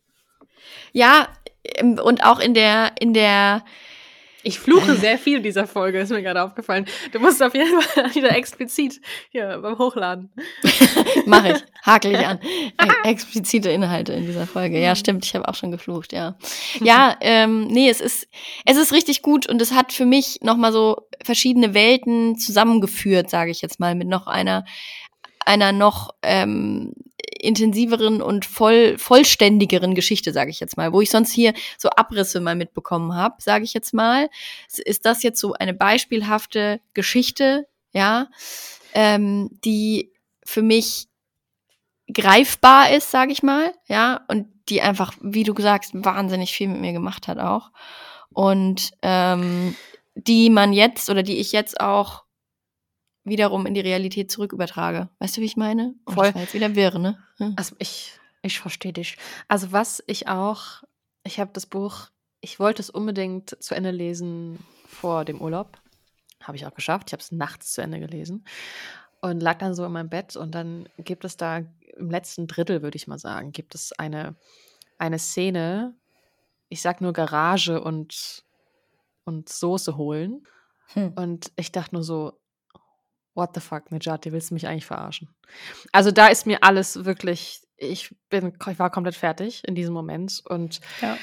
Ja, 0.92 1.28
ähm, 1.64 2.00
und 2.04 2.24
auch 2.26 2.40
in 2.40 2.54
der, 2.54 2.94
in 3.00 3.14
der, 3.14 3.64
Ich 4.44 4.60
fluche 4.60 4.96
sehr 4.96 5.18
viel 5.18 5.38
in 5.38 5.44
dieser 5.44 5.68
Folge, 5.68 6.00
ist 6.00 6.12
mir 6.12 6.22
gerade 6.22 6.42
aufgefallen. 6.44 6.86
Du 7.12 7.20
musst 7.20 7.44
auf 7.44 7.54
jeden 7.54 7.82
Fall 7.82 8.06
wieder 8.16 8.36
explizit 8.36 9.02
hier 9.32 9.60
beim 9.62 9.78
Hochladen. 9.78 10.32
mache 11.26 11.52
ich, 11.52 11.64
hakel 11.86 12.14
ich 12.14 12.26
an, 12.26 12.40
e 13.06 13.10
explizite 13.10 13.70
Inhalte 13.70 14.14
in 14.14 14.26
dieser 14.26 14.48
Folge. 14.48 14.80
Ja, 14.80 14.96
stimmt, 14.96 15.26
ich 15.26 15.36
habe 15.36 15.48
auch 15.48 15.56
schon 15.56 15.72
geflucht, 15.72 16.14
ja. 16.14 16.38
Ja, 16.80 17.18
ähm, 17.20 17.68
nee, 17.68 17.90
es 17.90 18.00
ist, 18.00 18.28
es 18.66 18.78
ist 18.78 18.94
richtig 18.94 19.22
gut 19.22 19.48
und 19.50 19.62
es 19.62 19.74
hat 19.74 19.92
für 19.92 20.06
mich 20.06 20.40
nochmal 20.42 20.72
so 20.72 21.08
verschiedene 21.24 21.74
Welten 21.74 22.38
zusammengeführt, 22.38 23.30
sage 23.30 23.52
ich 23.52 23.62
jetzt 23.62 23.80
mal, 23.80 23.94
mit 23.96 24.08
noch 24.08 24.28
einer, 24.28 24.64
einer 25.46 25.74
noch 25.74 26.12
ähm, 26.22 26.94
intensiveren 27.40 28.22
und 28.22 28.46
voll, 28.46 28.98
vollständigeren 28.98 29.96
Geschichte, 29.96 30.34
sage 30.34 30.52
ich 30.52 30.60
jetzt 30.60 30.78
mal, 30.78 30.94
wo 30.94 31.02
ich 31.02 31.10
sonst 31.10 31.32
hier 31.32 31.54
so 31.78 31.90
Abrisse 31.90 32.40
mal 32.40 32.56
mitbekommen 32.56 33.16
habe, 33.16 33.36
sage 33.40 33.64
ich 33.64 33.74
jetzt 33.74 33.94
mal, 33.94 34.30
ist 34.86 35.06
das 35.06 35.24
jetzt 35.24 35.40
so 35.40 35.54
eine 35.54 35.74
beispielhafte 35.74 36.82
Geschichte, 36.94 37.68
ja, 37.92 38.28
ähm, 38.94 39.50
die 39.64 40.12
für 40.44 40.62
mich 40.62 41.08
greifbar 42.12 42.92
ist, 42.92 43.12
sage 43.12 43.32
ich 43.32 43.44
mal, 43.44 43.74
ja, 43.88 44.22
und 44.28 44.48
die 44.70 44.82
einfach, 44.82 45.14
wie 45.22 45.44
du 45.44 45.54
sagst, 45.60 45.92
wahnsinnig 45.94 46.54
viel 46.54 46.68
mit 46.68 46.82
mir 46.82 46.94
gemacht 46.94 47.28
hat 47.28 47.40
auch. 47.40 47.72
Und 48.32 48.92
ähm, 49.02 49.76
die 50.16 50.50
man 50.50 50.74
jetzt 50.74 51.10
oder 51.10 51.24
die 51.24 51.38
ich 51.38 51.52
jetzt 51.52 51.80
auch 51.80 52.24
wiederum 53.30 53.66
in 53.66 53.74
die 53.74 53.80
Realität 53.80 54.32
zurück 54.32 54.54
übertrage. 54.54 55.10
Weißt 55.20 55.38
du, 55.38 55.42
wie 55.42 55.46
ich 55.46 55.58
meine? 55.58 55.96
Oh, 56.06 56.14
Voll. 56.14 56.26
Das 56.26 56.36
war 56.36 56.42
jetzt 56.42 56.54
wieder 56.54 56.76
wirr, 56.76 57.00
ne? 57.00 57.18
Hm. 57.38 57.54
Also 57.56 57.76
ich, 57.80 58.20
ich 58.42 58.60
verstehe 58.60 58.94
dich. 58.94 59.18
Also 59.48 59.72
was 59.72 60.04
ich 60.08 60.28
auch, 60.28 60.84
ich 61.24 61.40
habe 61.40 61.52
das 61.54 61.66
Buch, 61.66 62.10
ich 62.42 62.60
wollte 62.60 62.82
es 62.82 62.90
unbedingt 62.90 63.62
zu 63.62 63.76
Ende 63.76 63.92
lesen 63.92 64.60
vor 64.88 65.26
dem 65.26 65.42
Urlaub. 65.42 65.78
Habe 66.42 66.58
ich 66.58 66.66
auch 66.66 66.74
geschafft. 66.74 67.10
Ich 67.10 67.14
habe 67.14 67.22
es 67.22 67.32
nachts 67.32 67.74
zu 67.74 67.82
Ende 67.82 68.00
gelesen 68.00 68.46
und 69.22 69.42
lag 69.42 69.58
dann 69.58 69.74
so 69.74 69.86
in 69.86 69.92
meinem 69.92 70.10
Bett 70.10 70.36
und 70.36 70.56
dann 70.56 70.88
gibt 70.98 71.26
es 71.26 71.38
da 71.38 71.62
im 71.98 72.10
letzten 72.10 72.48
Drittel, 72.48 72.82
würde 72.82 72.96
ich 72.96 73.08
mal 73.08 73.20
sagen, 73.20 73.52
gibt 73.52 73.76
es 73.76 73.92
eine, 73.94 74.36
eine 74.98 75.20
Szene, 75.20 75.96
ich 76.70 76.82
sag 76.82 77.02
nur 77.02 77.14
Garage 77.14 77.82
und, 77.82 78.46
und 79.26 79.50
Soße 79.50 79.98
holen. 79.98 80.44
Hm. 80.94 81.14
Und 81.16 81.52
ich 81.56 81.72
dachte 81.72 81.96
nur 81.96 82.04
so, 82.04 82.40
what 83.40 83.56
the 83.56 83.62
fuck, 83.62 83.92
Nejati, 83.92 84.32
willst 84.32 84.52
du 84.52 84.54
mich 84.54 84.68
eigentlich 84.68 84.86
verarschen? 84.86 85.30
Also 85.92 86.12
da 86.12 86.28
ist 86.28 86.46
mir 86.46 86.64
alles 86.64 87.06
wirklich, 87.06 87.62
ich 87.78 88.16
bin, 88.30 88.54
ich 88.70 88.80
war 88.80 88.92
komplett 88.92 89.16
fertig 89.16 89.64
in 89.68 89.74
diesem 89.74 89.94
Moment 89.94 90.42
und 90.46 90.80
Ja. 91.02 91.18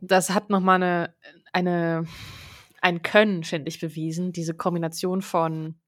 das 0.00 0.30
hat 0.30 0.50
nochmal 0.50 0.82
eine, 0.82 1.14
eine, 1.52 2.06
ein 2.82 3.02
Können, 3.02 3.44
finde 3.44 3.68
ich, 3.68 3.80
bewiesen, 3.80 4.32
diese 4.32 4.54
Kombination 4.54 5.22
von 5.22 5.80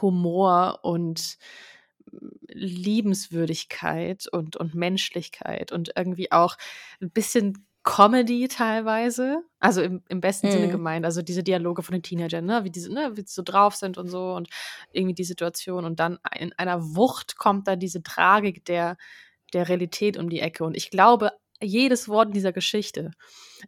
Humor 0.00 0.80
und 0.82 1.38
Liebenswürdigkeit 2.48 4.26
und, 4.30 4.56
und 4.56 4.74
Menschlichkeit 4.74 5.72
und 5.72 5.92
irgendwie 5.96 6.32
auch 6.32 6.56
ein 7.00 7.10
bisschen 7.10 7.65
Comedy 7.86 8.48
teilweise, 8.48 9.44
also 9.60 9.80
im, 9.80 10.02
im 10.08 10.20
besten 10.20 10.48
Mhm. 10.48 10.52
Sinne 10.52 10.68
gemeint, 10.68 11.06
also 11.06 11.22
diese 11.22 11.44
Dialoge 11.44 11.84
von 11.84 11.92
den 11.92 12.02
Teenagern, 12.02 12.44
ne, 12.44 12.64
wie 12.64 12.70
diese, 12.70 12.92
ne, 12.92 13.12
wie 13.14 13.20
sie 13.20 13.32
so 13.32 13.42
drauf 13.42 13.76
sind 13.76 13.96
und 13.96 14.08
so 14.08 14.34
und 14.34 14.48
irgendwie 14.90 15.14
die 15.14 15.24
Situation. 15.24 15.84
Und 15.84 16.00
dann 16.00 16.18
in 16.36 16.52
einer 16.54 16.96
Wucht 16.96 17.38
kommt 17.38 17.68
da 17.68 17.76
diese 17.76 18.02
Tragik 18.02 18.64
der, 18.64 18.96
der 19.52 19.68
Realität 19.68 20.16
um 20.18 20.28
die 20.28 20.40
Ecke. 20.40 20.64
Und 20.64 20.76
ich 20.76 20.90
glaube, 20.90 21.30
jedes 21.62 22.08
Wort 22.08 22.26
in 22.28 22.34
dieser 22.34 22.52
Geschichte, 22.52 23.12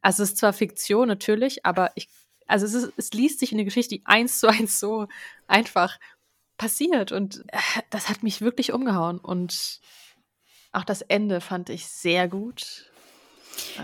also 0.02 0.24
es 0.24 0.30
ist 0.30 0.38
zwar 0.38 0.52
Fiktion 0.52 1.06
natürlich, 1.06 1.64
aber 1.64 1.92
ich, 1.94 2.08
also 2.48 2.66
es, 2.66 2.74
ist, 2.74 2.92
es 2.96 3.12
liest 3.12 3.38
sich 3.38 3.52
in 3.52 3.58
der 3.58 3.66
Geschichte 3.66 3.94
die 3.94 4.02
eins 4.04 4.40
zu 4.40 4.48
eins 4.48 4.80
so 4.80 5.06
einfach 5.46 5.96
passiert. 6.56 7.12
Und 7.12 7.44
äh, 7.52 7.58
das 7.90 8.08
hat 8.08 8.24
mich 8.24 8.40
wirklich 8.40 8.72
umgehauen. 8.72 9.20
Und 9.20 9.80
auch 10.72 10.84
das 10.84 11.02
Ende 11.02 11.40
fand 11.40 11.70
ich 11.70 11.86
sehr 11.86 12.26
gut. 12.26 12.90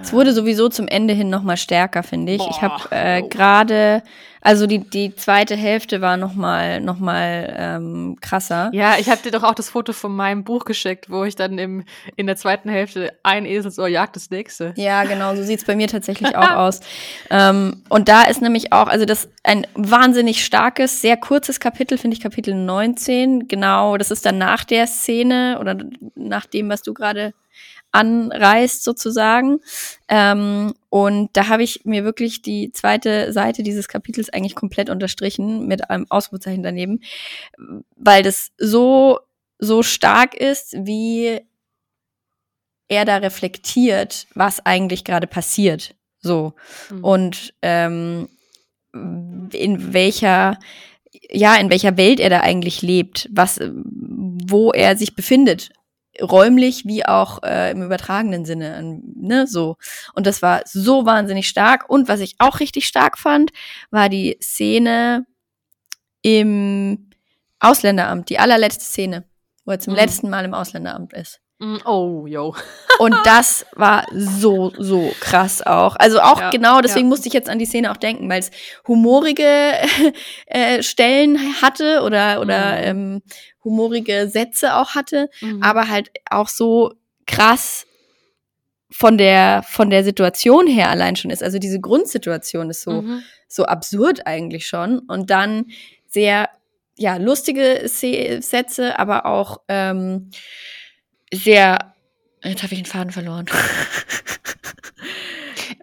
Es 0.03 0.13
wurde 0.13 0.33
sowieso 0.33 0.69
zum 0.69 0.89
Ende 0.89 1.15
hin 1.15 1.31
noch 1.31 1.43
mal 1.43 1.57
stärker, 1.57 2.03
finde 2.03 2.33
ich. 2.33 2.43
ich 2.49 2.63
habe 2.63 2.75
Boah, 2.89 2.97
äh, 2.97 3.23
gerade, 3.23 4.03
also 4.41 4.67
die, 4.67 4.79
die 4.79 5.15
zweite 5.15 5.57
Hälfte 5.57 6.01
war 6.01 6.17
noch 6.17 6.35
mal, 6.35 6.81
noch 6.81 6.99
mal 6.99 7.55
ähm, 7.57 8.17
krasser. 8.21 8.71
Ja, 8.73 8.97
ich 8.99 9.09
habe 9.09 9.23
dir 9.23 9.31
doch 9.31 9.43
auch 9.43 9.55
das 9.55 9.71
Foto 9.71 9.93
von 9.93 10.15
meinem 10.15 10.45
Buch 10.45 10.65
geschickt, 10.65 11.09
wo 11.09 11.25
ich 11.25 11.37
dann 11.37 11.59
im, 11.59 11.85
in 12.17 12.27
der 12.27 12.37
zweiten 12.37 12.69
Hälfte 12.69 13.13
ein 13.23 13.47
Eselsohr 13.47 13.89
jagt 13.89 14.17
das 14.17 14.31
nächste. 14.31 14.75
Ja, 14.77 15.05
genau, 15.05 15.35
so 15.35 15.43
sieht's 15.43 15.65
bei 15.65 15.77
mir 15.77 15.89
tatsächlich 15.89 16.37
auch 16.37 16.51
aus. 16.51 16.81
Ähm, 17.31 17.83
und 17.89 18.09
da 18.09 18.25
ist 18.25 18.43
nämlich 18.43 18.73
auch, 18.73 18.89
also 18.89 19.05
das 19.05 19.29
ein 19.43 19.67
wahnsinnig 19.75 20.45
starkes, 20.45 21.01
sehr 21.01 21.17
kurzes 21.17 21.61
Kapitel, 21.61 21.99
finde 21.99 22.17
ich, 22.17 22.23
Kapitel 22.23 22.55
19. 22.55 23.49
Genau, 23.49 23.97
das 23.97 24.11
ist 24.11 24.27
dann 24.27 24.39
nach 24.39 24.65
der 24.65 24.87
Szene 24.87 25.59
oder 25.61 25.77
nach 26.15 26.47
dem, 26.47 26.69
was 26.69 26.83
du 26.83 26.95
gerade 26.95 27.35
anreißt 27.95 28.83
sozusagen. 28.83 29.61
Ähm, 30.09 30.75
und 30.91 31.31
da 31.35 31.49
habe 31.49 31.63
ich 31.63 31.85
mir 31.85 32.05
wirklich 32.05 32.43
die 32.43 32.73
zweite 32.73 33.33
Seite 33.33 33.63
dieses 33.63 33.89
Kapitels 33.89 34.31
eigentlich 34.31 34.55
komplett 34.55 34.91
unterstrichen 34.91 35.67
mit 35.67 35.91
einem 35.91 36.07
Ausrufezeichen 36.11 36.63
daneben, 36.63 37.01
weil 37.97 38.23
das 38.23 38.51
so 38.59 39.21
so 39.59 39.83
stark 39.83 40.35
ist, 40.35 40.75
wie 40.79 41.41
er 42.89 43.05
da 43.05 43.17
reflektiert, 43.17 44.27
was 44.35 44.65
eigentlich 44.67 45.05
gerade 45.05 45.27
passiert. 45.27 45.95
So. 46.21 46.55
Mhm. 46.91 47.05
Und 47.05 47.55
ähm, 47.63 48.29
in 48.93 49.93
welcher, 49.93 50.59
ja, 51.31 51.57
in 51.57 51.71
welcher 51.71 51.97
Welt 51.97 52.21
er 52.21 52.31
da 52.31 52.41
eigentlich 52.41 52.83
lebt, 52.83 53.29
was, 53.33 53.59
wo 53.63 54.73
er 54.73 54.97
sich 54.97 55.15
befindet. 55.15 55.71
Räumlich 56.21 56.85
wie 56.87 57.05
auch 57.05 57.43
äh, 57.43 57.71
im 57.73 57.83
übertragenen 57.83 58.45
Sinne, 58.45 58.77
ähm, 58.77 59.03
ne, 59.17 59.47
so. 59.47 59.77
Und 60.15 60.27
das 60.27 60.43
war 60.43 60.63
so 60.65 61.07
wahnsinnig 61.07 61.49
stark. 61.49 61.89
Und 61.89 62.09
was 62.09 62.21
ich 62.21 62.37
auch 62.39 62.61
richtig 62.61 62.87
stark 62.87 63.19
fand, 63.19 63.51
war 63.91 64.09
die 64.09 64.39
Szene 64.43 65.27
im 66.23 67.11
Ausländeramt, 67.61 68.29
die 68.31 68.39
allerletzte 68.39 68.85
Szene, 68.85 69.25
wo 69.65 69.73
er 69.73 69.81
zum 69.81 69.93
Mhm. 69.95 69.99
letzten 69.99 70.31
Mal 70.31 70.45
im 70.45 70.55
Ausländeramt 70.55 71.13
ist. 71.15 71.41
Mm, 71.61 71.77
Oh, 71.85 72.27
yo. 72.27 72.55
Und 72.99 73.15
das 73.25 73.67
war 73.73 74.07
so, 74.13 74.73
so 74.79 75.13
krass 75.21 75.63
auch. 75.63 75.97
Also 75.97 76.21
auch 76.21 76.39
Ja, 76.41 76.51
genau, 76.51 76.81
deswegen 76.81 77.07
ja. 77.07 77.09
musste 77.11 77.29
ich 77.29 77.35
jetzt 77.35 77.49
an 77.49 77.59
die 77.59 77.65
Szene 77.67 77.91
auch 77.91 77.97
denken, 77.97 78.29
weil 78.29 78.41
es 78.41 78.51
humorige 78.87 79.45
äh, 80.47 80.83
Stellen 80.83 81.39
hatte 81.63 82.03
oder, 82.03 82.41
oder 82.41 82.73
Mhm. 82.77 82.83
ähm, 82.85 83.23
humorige 83.65 84.29
Sätze 84.29 84.75
auch 84.77 84.95
hatte, 84.95 85.29
Mhm. 85.41 85.63
aber 85.63 85.89
halt 85.89 86.11
auch 86.31 86.49
so 86.49 86.93
krass 87.27 87.87
von 88.91 89.19
der, 89.19 89.65
von 89.67 89.91
der 89.91 90.05
Situation 90.05 90.67
her 90.67 90.91
allein 90.91 91.17
schon 91.17 91.31
ist. 91.31 91.43
Also 91.43 91.59
diese 91.59 91.81
Grundsituation 91.81 92.71
ist 92.71 92.83
so, 92.83 93.03
Mhm. 93.03 93.23
so 93.49 93.65
absurd 93.65 94.27
eigentlich 94.27 94.67
schon. 94.67 95.01
Und 95.01 95.31
dann 95.31 95.67
sehr, 96.07 96.49
ja, 96.97 97.17
lustige 97.17 97.83
Sätze, 97.89 98.99
aber 98.99 99.27
auch 99.27 99.63
ähm, 99.69 100.31
sehr. 101.35 101.95
Jetzt 102.43 102.63
habe 102.63 102.75
ich 102.75 102.81
den 102.83 102.87
Faden 102.87 103.11
verloren. 103.13 103.47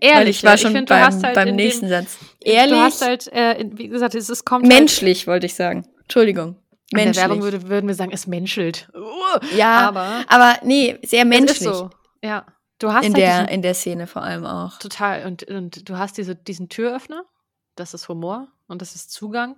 Weil 0.02 0.10
Ehrlich, 0.10 0.38
ich 0.38 0.43
war 0.43 0.58
schon 0.58 0.72
find, 0.74 0.89
du 0.89 0.93
beim, 0.95 1.24
halt 1.24 1.36
beim 1.36 1.56
nächsten 1.56 1.86
dem, 1.88 2.06
Satz. 2.06 2.18
Ehrlich, 2.39 2.74
Du 2.74 2.82
hast 2.82 3.02
halt, 3.02 3.28
äh, 3.34 3.54
in- 3.60 3.78
wie 3.78 3.88
gesagt, 3.88 4.16
es, 4.16 4.30
es 4.30 4.45
kommt 4.45 4.64
halt, 4.64 4.74
menschlich 4.74 5.28
wollte 5.28 5.45
ich 5.45 5.54
sagen. 5.54 5.88
Entschuldigung. 6.04 6.56
in 6.89 6.97
der 6.97 7.06
Menschlich. 7.06 7.22
Werbung 7.24 7.41
würde, 7.43 7.68
würden 7.70 7.88
wir 7.88 7.95
sagen, 7.95 8.12
es 8.12 8.26
menschelt. 8.28 8.89
Uh, 8.95 9.39
ja, 9.56 9.88
aber 9.88 10.24
aber 10.28 10.58
nee, 10.64 10.97
sehr 11.04 11.26
menschlich. 11.26 11.62
ist 11.70 11.78
so. 11.78 11.89
Ja, 12.24 12.45
du 12.80 12.91
hast 12.91 13.06
In 13.06 13.14
halt 13.14 13.22
der, 13.24 13.38
diesen, 13.41 13.47
in 13.54 13.62
der 13.62 13.74
Szene 13.76 14.08
vor 14.08 14.24
allem 14.24 14.45
auch. 14.45 14.78
total 14.80 15.26
und, 15.26 15.43
und 15.43 15.88
du 15.88 15.97
hast 15.97 16.18
diese, 16.18 16.36
diesen 16.36 16.68
Türöffner, 16.70 17.24
das 17.76 17.93
ist 17.93 18.10
Humor 18.10 18.47
und 18.72 18.82
das 18.82 18.96
ist 18.96 19.12
Zugang 19.12 19.58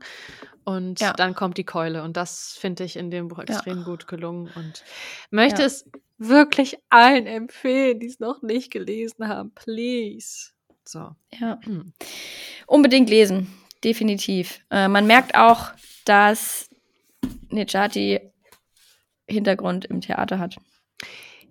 und 0.63 0.99
Ja. 0.99 1.13
dann 1.13 1.35
kommt 1.35 1.57
die 1.57 1.63
Keule 1.63 2.03
und 2.03 2.17
das 2.17 2.53
finde 2.59 2.83
ich 2.83 2.95
in 2.95 3.11
dem 3.11 3.27
Buch 3.27 3.37
Ja. 3.39 3.43
extrem 3.43 3.83
gut 3.83 4.07
gelungen 4.07 4.51
und 4.55 4.83
möchte 5.31 5.61
Ja. 5.61 5.67
es 5.67 5.85
wirklich 6.17 6.77
allen 6.89 7.25
empfehlen, 7.27 7.99
die 7.99 8.07
es 8.07 8.19
noch 8.19 8.41
nicht 8.41 8.71
gelesen 8.71 9.27
haben, 9.27 9.51
please. 9.53 10.51
So. 10.85 11.15
Ja. 11.39 11.59
Hm. 11.63 11.93
Unbedingt 12.67 13.09
lesen, 13.09 13.47
definitiv. 13.83 14.59
Äh, 14.69 14.87
man 14.87 15.05
merkt 15.07 15.35
auch, 15.35 15.71
dass 16.05 16.69
Nejati 17.49 18.19
Hintergrund 19.27 19.85
im 19.85 20.01
Theater 20.01 20.39
hat. 20.39 20.57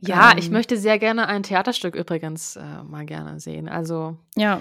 Ja, 0.04 0.32
Ähm. 0.32 0.38
ich 0.38 0.50
möchte 0.50 0.76
sehr 0.76 0.98
gerne 0.98 1.28
ein 1.28 1.42
Theaterstück 1.44 1.94
übrigens 1.94 2.56
äh, 2.56 2.82
mal 2.82 3.06
gerne 3.06 3.38
sehen. 3.40 3.68
Also, 3.68 4.16
Ja, 4.34 4.60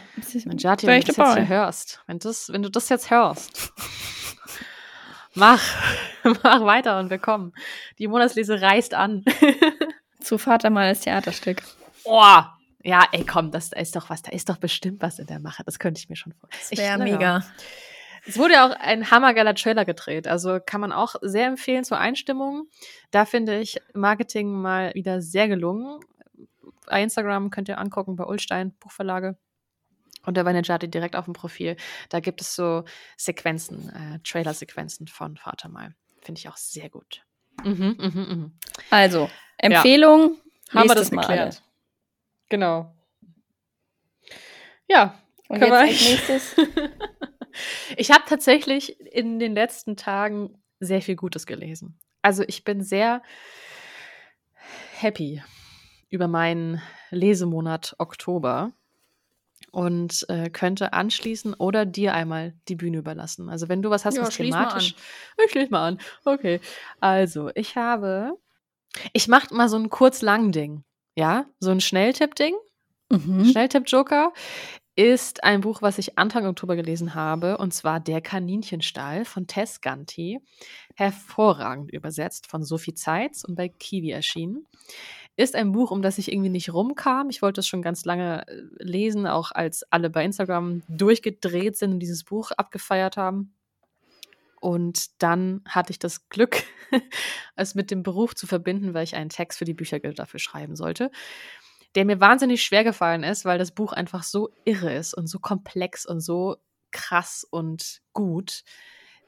wär 0.88 0.94
wenn 0.96 1.02
du 1.02 1.08
das 1.08 1.18
jetzt 1.18 1.18
dabei. 1.18 1.46
hier 1.46 1.48
hörst, 1.50 2.02
wenn, 2.08 2.20
das, 2.20 2.50
wenn 2.54 2.62
du 2.64 2.70
das 2.70 2.90
jetzt 2.90 3.10
hörst, 3.10 3.74
mach, 5.34 5.62
mach 6.44 6.62
weiter 6.66 7.00
und 7.00 7.10
wir 7.10 7.20
kommen. 7.20 7.54
Die 8.00 8.08
Monatslese 8.08 8.62
reißt 8.62 8.94
an. 8.94 9.26
Zu 10.20 10.38
Vater 10.38 10.70
mal 10.70 10.90
das 10.90 11.00
Theaterstück. 11.02 11.64
oh, 12.04 12.42
ja, 12.84 13.06
ey, 13.12 13.24
komm, 13.26 13.52
das 13.52 13.70
da 13.70 13.80
ist 13.80 13.96
doch 13.96 14.10
was, 14.10 14.24
da 14.24 14.32
ist 14.32 14.50
doch 14.50 14.58
bestimmt 14.58 15.02
was 15.02 15.20
in 15.20 15.28
der 15.28 15.40
Mache. 15.40 15.64
Das 15.64 15.78
könnte 15.80 16.00
ich 16.00 16.10
mir 16.10 16.16
schon 16.16 16.34
vorstellen. 16.34 16.68
Das 16.70 16.80
wäre 16.80 16.98
mega. 16.98 17.44
Es 18.28 18.38
wurde 18.38 18.54
ja 18.54 18.68
auch 18.68 18.76
ein 18.80 19.10
hammergeiler 19.10 19.56
Trailer 19.56 19.84
gedreht, 19.86 20.28
also 20.28 20.60
kann 20.64 20.80
man 20.82 20.92
auch 20.92 21.16
sehr 21.22 21.48
empfehlen 21.48 21.84
zur 21.84 21.98
Einstimmung. 21.98 22.68
Da 23.10 23.26
finde 23.26 23.60
ich 23.60 23.82
Marketing 23.94 24.52
mal 24.52 24.94
wieder 24.94 25.22
sehr 25.22 25.48
gelungen. 25.48 26.00
Bei 26.88 27.02
Instagram 27.02 27.50
könnt 27.50 27.68
ihr 27.70 27.80
angucken, 27.80 28.16
bei 28.16 28.26
Ulstein, 28.26 28.74
Buchverlage. 28.80 29.38
Und 30.24 30.38
der 30.38 30.46
Vanejati 30.46 30.88
direkt 30.88 31.16
auf 31.16 31.26
dem 31.26 31.34
Profil. 31.34 31.78
Da 32.10 32.20
gibt 32.20 32.42
es 32.42 32.54
so 32.56 32.84
Sequenzen, 33.18 33.90
äh, 33.90 34.20
Trailer-Sequenzen 34.20 35.08
von 35.08 35.36
Vater 35.38 35.68
mal. 35.68 35.96
Finde 36.22 36.38
ich 36.38 36.48
auch 36.48 36.58
sehr 36.58 36.90
gut. 36.92 37.24
Mhm, 37.64 37.96
mhm, 38.00 38.12
mhm. 38.30 38.52
Also, 38.92 39.32
Empfehlung, 39.58 40.38
Haben 40.72 40.90
wir 40.90 40.96
das 40.96 41.10
mal 41.12 41.22
geklärt? 41.22 41.64
Genau. 42.50 42.94
Ja, 44.88 45.16
Und 45.48 45.60
Können 45.60 45.72
wir- 45.72 45.86
jetzt 45.86 46.30
als 46.30 46.58
nächstes. 46.58 47.31
Ich 47.98 48.12
habe 48.12 48.24
tatsächlich 48.28 49.00
in 49.00 49.40
den 49.40 49.54
letzten 49.54 49.96
Tagen 49.96 50.62
sehr 50.80 51.02
viel 51.02 51.16
Gutes 51.16 51.46
gelesen. 51.46 52.00
Also 52.22 52.44
ich 52.48 52.64
bin 52.64 52.84
sehr 52.84 53.22
happy 54.98 55.42
über 56.10 56.28
meinen 56.28 56.82
Lesemonat 57.10 57.96
Oktober 57.98 58.72
und 59.72 60.26
äh, 60.30 60.50
könnte 60.50 60.94
anschließen 60.94 61.54
oder 61.54 61.86
dir 61.86 62.14
einmal 62.14 62.54
die 62.68 62.76
Bühne 62.76 62.98
überlassen. 62.98 63.50
Also 63.50 63.70
wenn 63.70 63.82
du 63.82 63.90
was 63.90 64.06
hast, 64.06 64.16
Ja, 64.16 64.24
was 64.24 64.34
schließ 64.34 64.52
mal 64.52 64.66
thematisch. 64.66 64.96
Ich 65.46 65.52
schließ 65.52 65.70
mal 65.70 65.88
an. 65.88 66.00
Okay. 66.26 66.60
Also, 67.00 67.50
ich 67.56 67.76
habe. 67.76 68.38
Ich 69.14 69.28
mache 69.30 69.54
mal 69.54 69.70
so 69.70 69.78
ein 69.78 69.90
kurz-lang-Ding. 69.90 70.84
Ja, 71.16 71.46
so 71.60 71.72
ein 71.72 71.80
Schnelltipp-Ding. 71.80 72.56
Mhm. 73.10 73.46
Schnelltipp-Joker 73.46 74.34
ist 75.02 75.44
ein 75.44 75.62
Buch, 75.62 75.82
was 75.82 75.98
ich 75.98 76.20
Anfang 76.20 76.46
Oktober 76.46 76.76
gelesen 76.76 77.16
habe, 77.16 77.58
und 77.58 77.74
zwar 77.74 78.00
Der 78.00 78.22
Kaninchenstall 78.22 79.26
von 79.26 79.48
Tess 79.48 79.82
Ganti. 79.82 80.40
Hervorragend 80.94 81.92
übersetzt 81.92 82.46
von 82.46 82.64
Sophie 82.64 82.94
Zeitz 82.94 83.44
und 83.44 83.56
bei 83.56 83.68
Kiwi 83.68 84.12
erschienen. 84.12 84.68
Ist 85.36 85.56
ein 85.56 85.72
Buch, 85.72 85.90
um 85.90 86.04
das 86.04 86.20
ich 86.20 86.32
irgendwie 86.32 86.52
nicht 86.52 86.72
rumkam. 86.72 87.32
Ich 87.32 87.42
wollte 87.42 87.62
es 87.62 87.68
schon 87.68 87.82
ganz 87.82 88.06
lange 88.06 88.48
äh, 88.48 88.62
lesen, 88.78 89.26
auch 89.26 89.52
als 89.52 89.84
alle 89.90 90.12
bei 90.12 90.24
Instagram 90.24 90.84
durchgedreht 90.88 91.78
sind 91.78 91.94
und 91.94 92.00
dieses 92.00 92.24
Buch 92.24 92.52
abgefeiert 92.52 93.18
haben. 93.18 93.56
Und 94.60 95.20
dann 95.24 95.62
hatte 95.68 95.90
ich 95.90 95.98
das 95.98 96.30
Glück, 96.30 96.62
es 97.56 97.74
mit 97.74 97.90
dem 97.90 98.04
Beruf 98.04 98.36
zu 98.36 98.46
verbinden, 98.46 98.94
weil 98.94 99.06
ich 99.06 99.16
einen 99.16 99.32
Text 99.32 99.58
für 99.58 99.66
die 99.66 99.74
Bücher 99.74 99.98
dafür 100.00 100.40
schreiben 100.40 100.76
sollte 100.76 101.10
der 101.96 102.06
mir 102.06 102.20
wahnsinnig 102.20 102.64
schwer 102.64 102.84
gefallen 102.84 103.24
ist, 103.24 103.46
weil 103.46 103.58
das 103.58 103.72
Buch 103.72 103.94
einfach 103.94 104.24
so 104.24 104.50
irre 104.66 104.94
ist 104.94 105.14
und 105.14 105.28
so 105.28 105.40
komplex 105.40 106.06
und 106.06 106.22
so 106.22 106.58
krass 106.92 107.46
und 107.50 108.02
gut, 108.14 108.64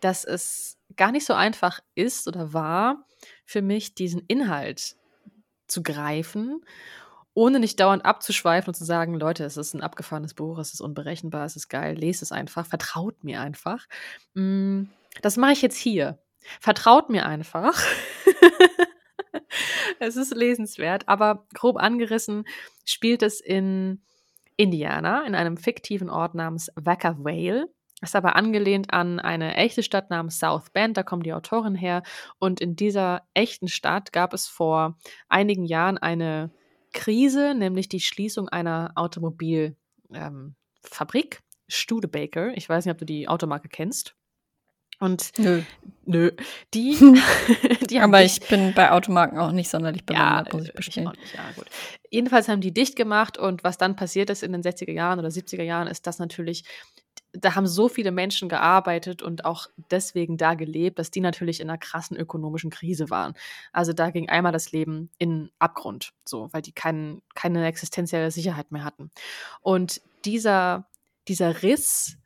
dass 0.01 0.26
es 0.26 0.78
gar 0.95 1.11
nicht 1.11 1.26
so 1.26 1.34
einfach 1.34 1.80
ist 1.95 2.28
oder 2.28 2.53
war 2.53 3.05
für 3.45 3.61
mich, 3.61 3.95
diesen 3.95 4.22
Inhalt 4.28 4.95
zu 5.68 5.82
greifen 5.82 6.64
ohne 7.34 7.59
nicht 7.59 7.80
dauernd 7.80 8.05
abzuschweifen 8.05 8.70
und 8.70 8.76
zu 8.76 8.86
sagen, 8.86 9.16
Leute, 9.16 9.43
es 9.43 9.57
ist 9.57 9.74
ein 9.74 9.82
abgefahrenes 9.82 10.34
Buch, 10.34 10.59
es 10.59 10.74
ist 10.74 10.82
unberechenbar, 10.82 11.45
es 11.45 11.55
ist 11.55 11.68
geil, 11.68 11.95
lest 11.95 12.22
es 12.22 12.32
einfach, 12.32 12.66
vertraut 12.66 13.24
mir 13.24 13.41
einfach. 13.41 13.88
Mm, 14.34 14.84
das 15.22 15.38
mache 15.38 15.53
ich 15.53 15.61
jetzt 15.61 15.78
hier. 15.78 16.20
Vertraut 16.59 17.09
mir 17.09 17.26
einfach. 17.26 17.82
es 20.04 20.16
ist 20.16 20.36
lesenswert, 20.36 21.08
aber 21.08 21.47
grob 21.54 21.78
angerissen 21.78 22.45
spielt 22.86 23.24
es 23.24 23.39
in 23.41 24.01
Indiana, 24.58 25.26
in 25.26 25.36
einem 25.36 25.58
fiktiven 25.58 26.10
Ort 26.10 26.36
namens 26.36 26.72
Wacker 26.76 27.18
Vale. 27.20 27.68
Ist 28.01 28.16
aber 28.18 28.36
angelehnt 28.36 28.93
an 28.93 29.20
eine 29.20 29.56
echte 29.56 29.82
Stadt 29.82 30.10
namens 30.10 30.38
South 30.38 30.72
Bend, 30.72 30.97
da 30.97 31.04
kommt 31.04 31.26
die 31.26 31.34
Autorin 31.34 31.76
her. 31.76 32.04
Und 32.38 32.60
in 32.60 32.76
dieser 32.76 33.22
echten 33.34 33.70
Stadt 33.70 34.12
gab 34.12 34.34
es 34.34 34.45
vor 34.47 34.97
einigen 35.30 35.64
Jahren 35.64 35.97
eine 35.97 36.51
Krise, 36.91 37.56
nämlich 37.56 37.88
die 37.88 38.01
Schließung 38.01 38.49
einer 38.49 38.91
Automobilfabrik, 38.95 39.76
ähm, 40.14 41.41
Studebaker. 41.70 42.51
Ich 42.56 42.68
weiß 42.68 42.86
nicht, 42.86 42.91
ob 42.91 42.97
du 42.99 43.06
die 43.06 43.30
Automarke 43.30 43.70
kennst. 43.70 44.16
Und 45.04 45.32
Nö. 45.38 45.62
nö, 46.06 46.32
die, 46.74 46.95
die 47.89 47.99
Aber 47.99 48.20
dicht- 48.20 48.43
ich 48.43 48.49
bin 48.49 48.74
bei 48.74 48.89
Automarken 48.91 49.38
auch 49.38 49.51
nicht 49.51 49.70
sonderlich 49.70 50.04
ja, 50.10 50.43
bewandert, 50.43 50.54
muss 50.54 50.88
ich 50.88 50.97
äh, 50.97 51.06
auch 51.06 51.12
nicht, 51.12 51.34
ja, 51.36 51.51
gut. 51.58 51.66
Jedenfalls 52.10 52.47
haben 52.47 52.62
die 52.62 52.74
dicht 52.74 52.95
gemacht 52.95 53.38
und 53.38 53.66
was 53.66 53.78
dann 53.78 53.97
passiert 53.97 54.30
ist 54.30 54.43
in 54.43 54.54
den 54.54 54.62
60er 54.64 54.93
Jahren 54.93 55.20
oder 55.20 55.28
70er 55.28 55.64
Jahren, 55.64 55.88
ist 55.89 56.08
das 56.08 56.20
natürlich, 56.20 56.64
da 57.34 57.54
haben 57.56 57.68
so 57.68 57.89
viele 57.89 58.12
Menschen 58.12 58.47
gearbeitet 58.47 59.22
und 59.22 59.43
auch 59.43 59.68
deswegen 59.91 60.38
da 60.38 60.54
gelebt, 60.54 60.99
dass 60.99 61.12
die 61.12 61.20
natürlich 61.20 61.60
in 61.60 61.70
einer 61.70 61.78
krassen 61.78 62.16
ökonomischen 62.16 62.70
Krise 62.70 63.10
waren. 63.10 63.34
Also 63.74 63.91
da 63.91 64.10
ging 64.10 64.30
einmal 64.30 64.54
das 64.54 64.72
Leben 64.72 65.10
in 65.18 65.51
Abgrund, 65.60 66.14
so, 66.24 66.47
weil 66.54 66.62
die 66.62 66.72
kein, 66.72 67.22
keine 67.36 67.66
existenzielle 67.68 68.32
Sicherheit 68.32 68.72
mehr 68.72 68.86
hatten. 68.86 69.12
Und 69.60 69.99
dieser, 70.24 70.88
dieser 71.28 71.62
Riss 71.62 72.18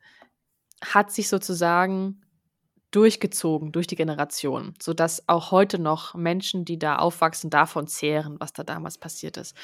hat 0.80 1.10
sich 1.10 1.28
sozusagen 1.28 2.20
durchgezogen 2.90 3.72
durch 3.72 3.86
die 3.86 3.96
Generation, 3.96 4.74
sodass 4.80 5.28
auch 5.28 5.50
heute 5.50 5.78
noch 5.78 6.14
Menschen, 6.14 6.64
die 6.64 6.78
da 6.78 6.96
aufwachsen, 6.96 7.50
davon 7.50 7.86
zehren, 7.86 8.36
was 8.40 8.52
da 8.52 8.64
damals 8.64 8.98
passiert 8.98 9.36
ist. 9.36 9.54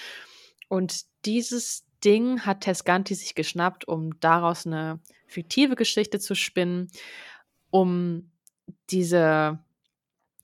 Und 0.69 1.05
dieses 1.25 1.85
Ding 2.05 2.41
hat 2.41 2.63
Tescanti 2.63 3.15
sich 3.15 3.35
geschnappt, 3.35 3.89
um 3.89 4.19
daraus 4.21 4.67
eine 4.67 5.01
fiktive 5.27 5.75
Geschichte 5.75 6.19
zu 6.19 6.35
spinnen, 6.35 6.91
um 7.71 8.31
diese 8.91 9.59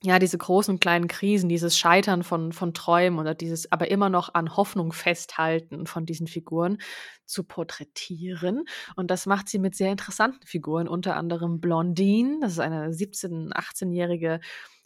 ja, 0.02 0.18
diese 0.18 0.38
großen 0.38 0.74
und 0.74 0.80
kleinen 0.80 1.08
Krisen, 1.08 1.50
dieses 1.50 1.76
Scheitern 1.76 2.22
von, 2.22 2.52
von 2.52 2.72
Träumen 2.72 3.18
oder 3.18 3.34
dieses 3.34 3.70
aber 3.70 3.90
immer 3.90 4.08
noch 4.08 4.32
an 4.32 4.56
Hoffnung 4.56 4.92
festhalten 4.92 5.86
von 5.86 6.06
diesen 6.06 6.26
Figuren 6.26 6.78
zu 7.26 7.44
porträtieren. 7.44 8.64
Und 8.96 9.10
das 9.10 9.26
macht 9.26 9.48
sie 9.50 9.58
mit 9.58 9.74
sehr 9.76 9.90
interessanten 9.92 10.46
Figuren, 10.46 10.88
unter 10.88 11.16
anderem 11.16 11.60
Blondine, 11.60 12.38
das 12.40 12.52
ist 12.52 12.60
eine 12.60 12.88
17-, 12.88 13.52
18-jährige 13.52 14.40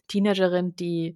Teenagerin, 0.09 0.75
die 0.75 1.15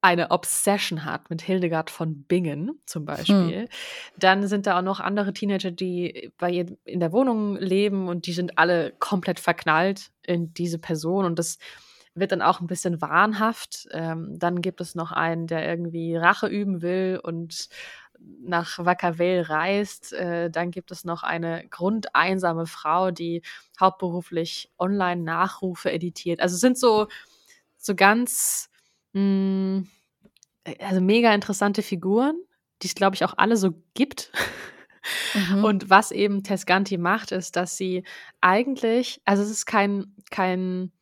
eine 0.00 0.30
Obsession 0.30 1.04
hat 1.04 1.28
mit 1.30 1.42
Hildegard 1.42 1.90
von 1.90 2.24
Bingen 2.24 2.80
zum 2.86 3.04
Beispiel. 3.04 3.68
Dann 4.16 4.46
sind 4.46 4.66
da 4.66 4.78
auch 4.78 4.82
noch 4.82 5.00
andere 5.00 5.32
Teenager, 5.32 5.70
die 5.72 6.32
bei 6.38 6.50
ihr 6.50 6.76
in 6.84 7.00
der 7.00 7.12
Wohnung 7.12 7.56
leben 7.56 8.08
und 8.08 8.26
die 8.26 8.32
sind 8.32 8.58
alle 8.58 8.92
komplett 8.98 9.40
verknallt 9.40 10.10
in 10.24 10.54
diese 10.54 10.78
Person 10.78 11.24
und 11.24 11.38
das 11.38 11.58
wird 12.20 12.32
dann 12.32 12.42
auch 12.42 12.60
ein 12.60 12.66
bisschen 12.66 13.00
wahnhaft. 13.00 13.88
Ähm, 13.92 14.38
dann 14.38 14.60
gibt 14.60 14.80
es 14.80 14.94
noch 14.94 15.12
einen, 15.12 15.46
der 15.46 15.68
irgendwie 15.68 16.16
Rache 16.16 16.46
üben 16.46 16.82
will 16.82 17.20
und 17.22 17.68
nach 18.40 18.78
Vacaville 18.78 19.48
reist. 19.48 20.12
Äh, 20.12 20.50
dann 20.50 20.70
gibt 20.70 20.90
es 20.90 21.04
noch 21.04 21.22
eine 21.22 21.66
grundeinsame 21.68 22.66
Frau, 22.66 23.10
die 23.10 23.42
hauptberuflich 23.78 24.70
Online-Nachrufe 24.78 25.92
editiert. 25.92 26.40
Also 26.40 26.54
es 26.54 26.60
sind 26.60 26.78
so, 26.78 27.08
so 27.76 27.94
ganz, 27.94 28.70
mh, 29.12 29.84
also 30.80 31.00
mega 31.00 31.32
interessante 31.32 31.82
Figuren, 31.82 32.38
die 32.82 32.88
es, 32.88 32.94
glaube 32.94 33.14
ich, 33.14 33.24
auch 33.24 33.34
alle 33.36 33.56
so 33.56 33.70
gibt. 33.94 34.32
Mhm. 35.34 35.64
Und 35.64 35.90
was 35.90 36.10
eben 36.10 36.42
Tescanti 36.42 36.98
macht, 36.98 37.32
ist, 37.32 37.56
dass 37.56 37.76
sie 37.76 38.04
eigentlich, 38.40 39.20
also 39.24 39.42
es 39.42 39.50
ist 39.50 39.66
kein, 39.66 40.14
kein, 40.30 40.92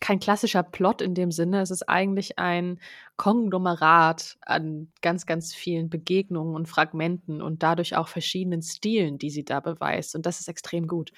kein 0.00 0.20
klassischer 0.20 0.62
Plot 0.62 1.00
in 1.00 1.14
dem 1.14 1.30
Sinne, 1.30 1.60
es 1.60 1.70
ist 1.70 1.88
eigentlich 1.88 2.38
ein 2.38 2.80
Konglomerat 3.16 4.36
an 4.42 4.92
ganz, 5.00 5.26
ganz 5.26 5.54
vielen 5.54 5.88
Begegnungen 5.88 6.54
und 6.54 6.66
Fragmenten 6.66 7.40
und 7.40 7.62
dadurch 7.62 7.96
auch 7.96 8.08
verschiedenen 8.08 8.62
Stilen, 8.62 9.18
die 9.18 9.30
sie 9.30 9.44
da 9.44 9.60
beweist. 9.60 10.14
Und 10.14 10.26
das 10.26 10.40
ist 10.40 10.48
extrem 10.48 10.86
gut. 10.86 11.12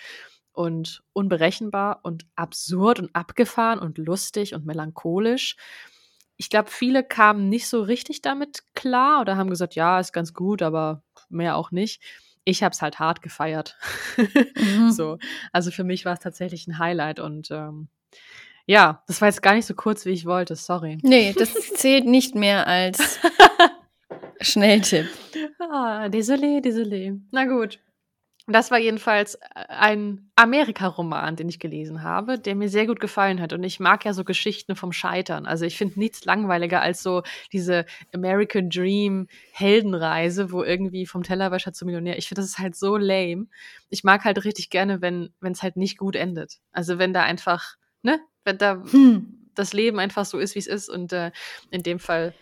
Und 0.53 1.03
unberechenbar 1.13 2.01
und 2.03 2.27
absurd 2.37 3.01
und 3.01 3.15
abgefahren 3.15 3.79
und 3.79 3.99
lustig 3.99 4.55
und 4.55 4.67
melancholisch. 4.67 5.57
Ich 6.37 6.51
glaube, 6.51 6.71
viele 6.71 7.03
kamen 7.03 7.49
nicht 7.49 7.69
so 7.69 7.83
richtig 7.83 8.23
damit 8.23 8.63
klar 8.75 9.21
oder 9.21 9.37
haben 9.37 9.51
gesagt, 9.51 9.75
ja, 9.75 9.99
ist 9.99 10.13
ganz 10.13 10.35
gut, 10.35 10.63
aber 10.63 11.03
mehr 11.29 11.57
auch 11.57 11.73
nicht. 11.73 12.03
Ich 12.45 12.63
habe 12.63 12.73
es 12.73 12.81
halt 12.81 12.99
hart 12.99 13.23
gefeiert. 13.23 13.77
Mhm. 14.59 14.91
so, 14.91 15.19
also 15.53 15.71
für 15.71 15.85
mich 15.85 16.05
war 16.05 16.15
es 16.15 16.21
tatsächlich 16.21 16.67
ein 16.67 16.79
Highlight 16.79 17.21
und 17.21 17.51
ähm, 17.53 17.89
ja, 18.69 19.03
das 19.07 19.23
war 19.23 19.29
jetzt 19.29 19.43
gar 19.43 19.55
nicht 19.55 19.65
so 19.65 19.75
kurz, 19.75 20.05
wie 20.05 20.11
ich 20.11 20.27
wollte. 20.27 20.55
Sorry. 20.55 20.99
Nee, 21.03 21.35
das 21.37 21.55
zählt 21.75 22.05
nicht 22.05 22.35
mehr 22.35 22.67
als 22.67 23.19
Schnelltipp. 24.43 25.07
Ah, 25.59 26.09
désolé, 26.09 26.61
désolé. 26.61 27.19
Na 27.31 27.47
gut. 27.47 27.81
Das 28.47 28.71
war 28.71 28.79
jedenfalls 28.79 29.37
äh, 29.37 29.39
ein 29.69 30.31
Amerika-Roman, 30.37 31.37
den 31.37 31.49
ich 31.49 31.59
gelesen 31.61 32.03
habe, 32.03 32.39
der 32.39 32.55
mir 32.55 32.69
sehr 32.69 32.87
gut 32.87 33.01
gefallen 33.01 33.41
hat. 33.41 33.55
Und 33.55 33.65
ich 33.65 33.81
mag 33.81 34.05
ja 34.05 34.13
so 34.13 34.23
Geschichten 34.23 34.77
vom 34.77 34.93
Scheitern. 34.93 35.47
Also 35.47 35.65
ich 35.65 35.79
finde 35.79 35.99
nichts 35.99 36.27
langweiliger 36.27 36.83
als 36.83 37.03
so 37.03 37.23
diese 37.53 37.87
American 38.15 38.69
Dream 38.69 39.29
Heldenreise, 39.53 40.53
wo 40.53 40.63
irgendwie 40.63 41.07
vom 41.07 41.23
Tellerwäscher 41.23 41.73
zum 41.73 41.87
Millionär. 41.87 42.19
Ich 42.19 42.29
finde, 42.29 42.43
das 42.43 42.51
ist 42.51 42.59
halt 42.59 42.77
so 42.77 42.99
lame. 42.99 43.47
Ich 43.89 44.05
mag 44.05 44.25
halt 44.27 44.45
richtig 44.45 44.69
gerne, 44.69 45.01
wenn 45.01 45.31
es 45.41 45.63
halt 45.63 45.79
nicht 45.79 45.97
gut 45.97 46.17
endet. 46.17 46.59
Also 46.73 46.99
wenn 46.99 47.15
da 47.15 47.23
einfach, 47.23 47.77
ne, 48.03 48.21
wenn 48.49 48.59
da 48.59 48.83
Hm. 48.91 49.51
das 49.55 49.73
Leben 49.73 49.99
einfach 50.01 50.25
so 50.25 50.39
ist, 50.39 50.55
wie 50.55 50.59
es 50.61 50.67
ist. 50.67 50.89
Und 50.89 51.13
äh, 51.13 51.31
in 51.71 51.83
dem 51.83 51.99
Fall, 52.01 52.33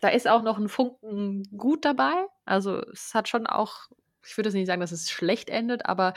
da 0.00 0.08
ist 0.08 0.28
auch 0.28 0.42
noch 0.42 0.58
ein 0.58 0.68
Funken 0.68 1.48
gut 1.56 1.84
dabei. 1.84 2.12
Also 2.44 2.82
es 2.92 3.14
hat 3.14 3.28
schon 3.28 3.46
auch, 3.46 3.88
ich 4.24 4.36
würde 4.36 4.48
jetzt 4.48 4.54
nicht 4.54 4.66
sagen, 4.66 4.80
dass 4.80 4.92
es 4.92 5.10
schlecht 5.10 5.48
endet, 5.48 5.86
aber 5.86 6.14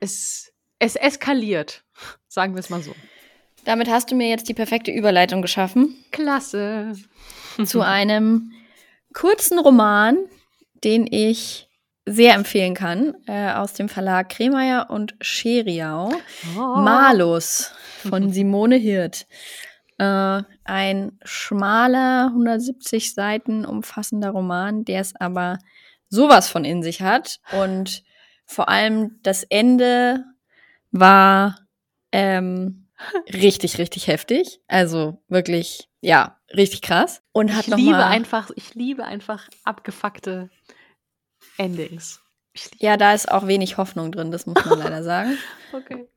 es, 0.00 0.52
es 0.78 0.96
eskaliert. 0.96 1.84
Sagen 2.28 2.54
wir 2.54 2.60
es 2.60 2.68
mal 2.68 2.82
so. 2.82 2.94
Damit 3.64 3.88
hast 3.88 4.10
du 4.10 4.14
mir 4.14 4.28
jetzt 4.28 4.48
die 4.48 4.54
perfekte 4.54 4.90
Überleitung 4.90 5.42
geschaffen 5.42 5.96
Klasse. 6.12 6.92
zu 7.64 7.80
einem 7.84 8.52
kurzen 9.14 9.58
Roman, 9.58 10.18
den 10.84 11.06
ich 11.10 11.68
sehr 12.04 12.34
empfehlen 12.34 12.74
kann, 12.74 13.14
äh, 13.26 13.52
aus 13.52 13.72
dem 13.72 13.88
Verlag 13.88 14.28
Kremeyer 14.28 14.90
und 14.90 15.16
Scheriau. 15.20 16.12
Oh. 16.56 16.76
Malus 16.76 17.72
von 18.08 18.32
Simone 18.32 18.76
Hirt. 18.76 19.26
Äh, 19.98 20.42
ein 20.64 21.18
schmaler, 21.24 22.26
170 22.28 23.14
Seiten 23.14 23.64
umfassender 23.64 24.30
Roman, 24.30 24.84
der 24.84 25.00
es 25.00 25.16
aber 25.16 25.58
sowas 26.08 26.48
von 26.48 26.64
in 26.64 26.82
sich 26.82 27.02
hat. 27.02 27.40
Und 27.52 28.02
vor 28.44 28.68
allem 28.68 29.18
das 29.22 29.42
Ende 29.44 30.24
war 30.90 31.66
ähm, 32.12 32.88
richtig, 33.32 33.78
richtig 33.78 34.06
heftig. 34.06 34.60
Also 34.68 35.22
wirklich, 35.28 35.88
ja, 36.00 36.38
richtig 36.54 36.82
krass. 36.82 37.22
Und 37.32 37.54
hat 37.54 37.64
ich 37.64 37.68
noch 37.68 37.78
liebe 37.78 37.92
mal, 37.92 38.04
einfach, 38.04 38.50
ich 38.54 38.74
liebe 38.74 39.04
einfach 39.04 39.48
abgefuckte 39.64 40.50
Endings. 41.58 42.20
Ja, 42.78 42.96
da 42.96 43.12
ist 43.12 43.30
auch 43.30 43.46
wenig 43.46 43.76
Hoffnung 43.76 44.12
drin, 44.12 44.30
das 44.30 44.46
muss 44.46 44.64
man 44.64 44.78
leider 44.78 45.02
sagen. 45.02 45.36
okay. 45.72 46.08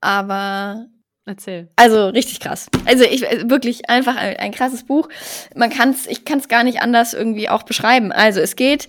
Aber 0.00 0.86
Erzähl. 1.26 1.68
Also 1.76 2.08
richtig 2.08 2.40
krass. 2.40 2.68
Also 2.86 3.04
ich 3.04 3.22
äh, 3.22 3.48
wirklich 3.48 3.88
einfach 3.88 4.16
ein, 4.16 4.36
ein 4.36 4.52
krasses 4.52 4.84
Buch. 4.84 5.08
Man 5.54 5.70
kann's, 5.70 6.06
ich 6.06 6.24
kann 6.24 6.38
es 6.38 6.48
gar 6.48 6.64
nicht 6.64 6.82
anders 6.82 7.14
irgendwie 7.14 7.48
auch 7.48 7.62
beschreiben. 7.62 8.10
Also 8.10 8.40
es 8.40 8.56
geht 8.56 8.88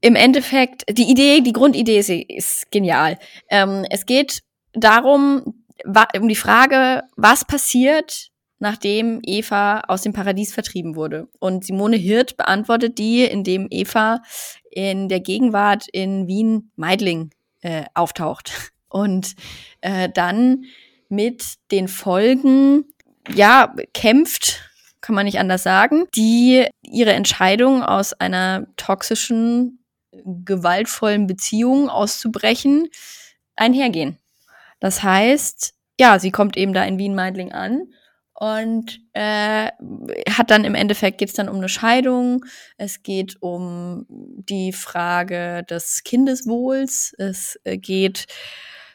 im 0.00 0.14
Endeffekt, 0.14 0.84
die 0.90 1.10
Idee, 1.10 1.40
die 1.40 1.52
Grundidee 1.52 1.98
ist, 1.98 2.10
ist 2.10 2.70
genial. 2.70 3.18
Ähm, 3.50 3.84
es 3.90 4.06
geht 4.06 4.42
darum, 4.72 5.64
um 5.84 6.28
die 6.28 6.36
Frage, 6.36 7.02
was 7.16 7.44
passiert, 7.44 8.28
nachdem 8.60 9.20
Eva 9.24 9.80
aus 9.88 10.02
dem 10.02 10.12
Paradies 10.12 10.52
vertrieben 10.52 10.96
wurde. 10.96 11.28
Und 11.38 11.64
Simone 11.64 11.96
Hirt 11.96 12.36
beantwortet 12.36 12.98
die, 12.98 13.24
indem 13.24 13.66
Eva 13.70 14.22
in 14.70 15.08
der 15.08 15.20
Gegenwart 15.20 15.86
in 15.92 16.26
Wien 16.26 16.70
Meidling 16.76 17.30
äh, 17.62 17.84
auftaucht. 17.94 18.72
Und 18.88 19.34
äh, 19.80 20.08
dann 20.08 20.64
mit 21.08 21.54
den 21.70 21.88
Folgen, 21.88 22.84
ja, 23.34 23.74
kämpft, 23.94 24.62
kann 25.00 25.14
man 25.14 25.26
nicht 25.26 25.38
anders 25.38 25.62
sagen, 25.62 26.06
die 26.14 26.66
ihre 26.82 27.12
Entscheidung 27.12 27.82
aus 27.82 28.12
einer 28.12 28.66
toxischen, 28.76 29.84
gewaltvollen 30.24 31.26
Beziehung 31.26 31.88
auszubrechen, 31.88 32.88
einhergehen. 33.56 34.18
Das 34.80 35.02
heißt, 35.02 35.74
ja, 36.00 36.18
sie 36.18 36.30
kommt 36.30 36.56
eben 36.56 36.72
da 36.72 36.84
in 36.84 36.98
Wien-Meidling 36.98 37.52
an 37.52 37.92
und 38.34 39.00
äh, 39.14 39.70
hat 40.30 40.50
dann 40.50 40.64
im 40.64 40.76
Endeffekt 40.76 41.18
geht 41.18 41.28
es 41.28 41.34
dann 41.34 41.48
um 41.48 41.56
eine 41.56 41.68
Scheidung, 41.68 42.44
es 42.76 43.02
geht 43.02 43.36
um 43.40 44.06
die 44.08 44.72
Frage 44.72 45.64
des 45.68 46.04
Kindeswohls, 46.04 47.14
es 47.18 47.58
äh, 47.64 47.78
geht 47.78 48.26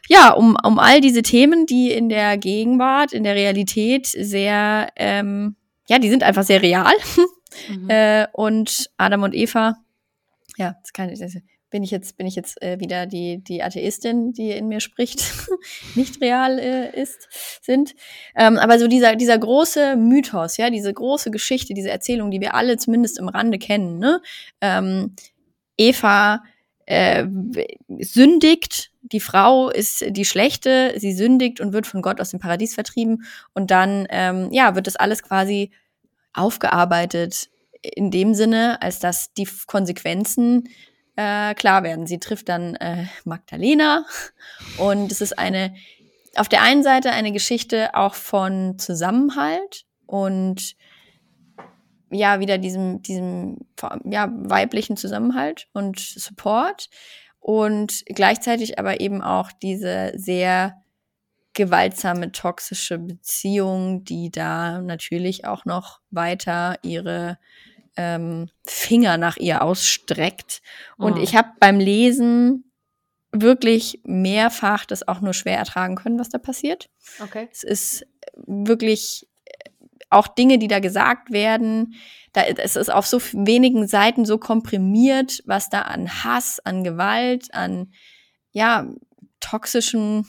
ja 0.08 0.32
um, 0.32 0.56
um 0.64 0.78
all 0.78 1.00
diese 1.00 1.22
Themen, 1.22 1.66
die 1.66 1.90
in 1.90 2.08
der 2.08 2.38
Gegenwart, 2.38 3.12
in 3.12 3.24
der 3.24 3.34
Realität 3.34 4.06
sehr, 4.06 4.88
ähm, 4.96 5.56
ja, 5.88 5.98
die 5.98 6.10
sind 6.10 6.22
einfach 6.22 6.44
sehr 6.44 6.62
real. 6.62 6.94
Mhm. 7.68 7.88
äh, 7.88 8.26
und 8.32 8.90
Adam 8.96 9.22
und 9.22 9.32
Eva, 9.32 9.76
ja, 10.56 10.74
das 10.82 10.92
kann 10.92 11.08
ich, 11.08 11.20
das, 11.20 11.34
bin 11.74 11.82
ich 11.82 11.90
jetzt, 11.90 12.16
bin 12.16 12.28
ich 12.28 12.36
jetzt 12.36 12.62
äh, 12.62 12.78
wieder 12.78 13.04
die, 13.04 13.42
die 13.42 13.60
Atheistin, 13.60 14.32
die 14.32 14.52
in 14.52 14.68
mir 14.68 14.78
spricht, 14.78 15.24
nicht 15.96 16.20
real 16.20 16.60
äh, 16.60 17.02
ist, 17.02 17.26
sind. 17.62 17.96
Ähm, 18.36 18.58
aber 18.58 18.78
so 18.78 18.86
dieser, 18.86 19.16
dieser 19.16 19.36
große 19.36 19.96
Mythos, 19.96 20.56
ja, 20.56 20.70
diese 20.70 20.94
große 20.94 21.32
Geschichte, 21.32 21.74
diese 21.74 21.90
Erzählung, 21.90 22.30
die 22.30 22.40
wir 22.40 22.54
alle 22.54 22.76
zumindest 22.76 23.18
im 23.18 23.28
Rande 23.28 23.58
kennen, 23.58 23.98
ne? 23.98 24.22
Ähm, 24.60 25.16
Eva 25.76 26.44
äh, 26.86 27.26
sündigt, 27.98 28.92
die 29.04 29.20
Frau 29.20 29.68
ist 29.68 30.04
die 30.08 30.24
Schlechte, 30.24 30.94
sie 30.96 31.12
sündigt 31.12 31.60
und 31.60 31.72
wird 31.72 31.86
von 31.86 32.00
Gott 32.00 32.20
aus 32.20 32.30
dem 32.30 32.40
Paradies 32.40 32.74
vertrieben. 32.74 33.24
Und 33.52 33.70
dann, 33.70 34.06
ähm, 34.08 34.48
ja, 34.50 34.74
wird 34.74 34.86
das 34.86 34.96
alles 34.96 35.22
quasi 35.22 35.70
aufgearbeitet 36.32 37.50
in 37.82 38.10
dem 38.10 38.34
Sinne, 38.34 38.80
als 38.80 38.98
dass 38.98 39.34
die 39.34 39.46
Konsequenzen 39.66 40.70
äh, 41.16 41.54
klar 41.54 41.82
werden. 41.82 42.06
Sie 42.06 42.18
trifft 42.18 42.48
dann 42.48 42.76
äh, 42.76 43.06
Magdalena. 43.24 44.06
Und 44.78 45.12
es 45.12 45.20
ist 45.20 45.38
eine, 45.38 45.74
auf 46.34 46.48
der 46.48 46.62
einen 46.62 46.82
Seite 46.82 47.10
eine 47.10 47.32
Geschichte 47.32 47.94
auch 47.94 48.14
von 48.14 48.78
Zusammenhalt 48.78 49.84
und 50.06 50.76
ja, 52.10 52.40
wieder 52.40 52.58
diesem, 52.58 53.02
diesem 53.02 53.58
ja, 54.04 54.32
weiblichen 54.32 54.96
Zusammenhalt 54.96 55.68
und 55.72 55.98
Support 55.98 56.88
und 57.44 58.06
gleichzeitig 58.06 58.78
aber 58.78 59.00
eben 59.00 59.20
auch 59.20 59.52
diese 59.52 60.12
sehr 60.16 60.82
gewaltsame, 61.52 62.32
toxische 62.32 62.98
Beziehung, 62.98 64.02
die 64.02 64.30
da 64.30 64.80
natürlich 64.80 65.44
auch 65.44 65.66
noch 65.66 66.00
weiter 66.10 66.78
ihre 66.80 67.38
ähm, 67.98 68.48
Finger 68.66 69.18
nach 69.18 69.36
ihr 69.36 69.60
ausstreckt. 69.60 70.62
Und 70.96 71.18
oh. 71.18 71.22
ich 71.22 71.36
habe 71.36 71.50
beim 71.60 71.78
Lesen 71.78 72.72
wirklich 73.30 74.00
mehrfach 74.04 74.86
das 74.86 75.06
auch 75.06 75.20
nur 75.20 75.34
schwer 75.34 75.58
ertragen 75.58 75.96
können, 75.96 76.18
was 76.18 76.30
da 76.30 76.38
passiert. 76.38 76.88
Okay. 77.20 77.46
Es 77.52 77.62
ist 77.62 78.06
wirklich 78.46 79.28
auch 80.10 80.28
Dinge, 80.28 80.58
die 80.58 80.68
da 80.68 80.80
gesagt 80.80 81.30
werden. 81.32 81.94
Da, 82.32 82.42
es 82.42 82.76
ist 82.76 82.92
auf 82.92 83.06
so 83.06 83.20
wenigen 83.32 83.86
Seiten 83.86 84.24
so 84.24 84.38
komprimiert, 84.38 85.42
was 85.46 85.68
da 85.68 85.82
an 85.82 86.24
Hass, 86.24 86.60
an 86.64 86.84
Gewalt, 86.84 87.52
an 87.54 87.92
ja, 88.52 88.86
toxischen 89.40 90.26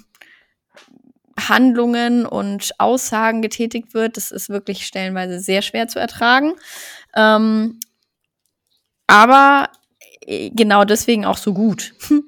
Handlungen 1.39 2.25
und 2.25 2.71
Aussagen 2.79 3.41
getätigt 3.41 3.93
wird. 3.93 4.17
Das 4.17 4.31
ist 4.31 4.49
wirklich 4.49 4.85
stellenweise 4.85 5.39
sehr 5.39 5.61
schwer 5.61 5.87
zu 5.87 5.99
ertragen. 5.99 6.53
Ähm, 7.15 7.79
aber 9.07 9.69
äh, 10.21 10.49
genau 10.51 10.85
deswegen 10.85 11.25
auch 11.25 11.37
so 11.37 11.53
gut. 11.53 11.93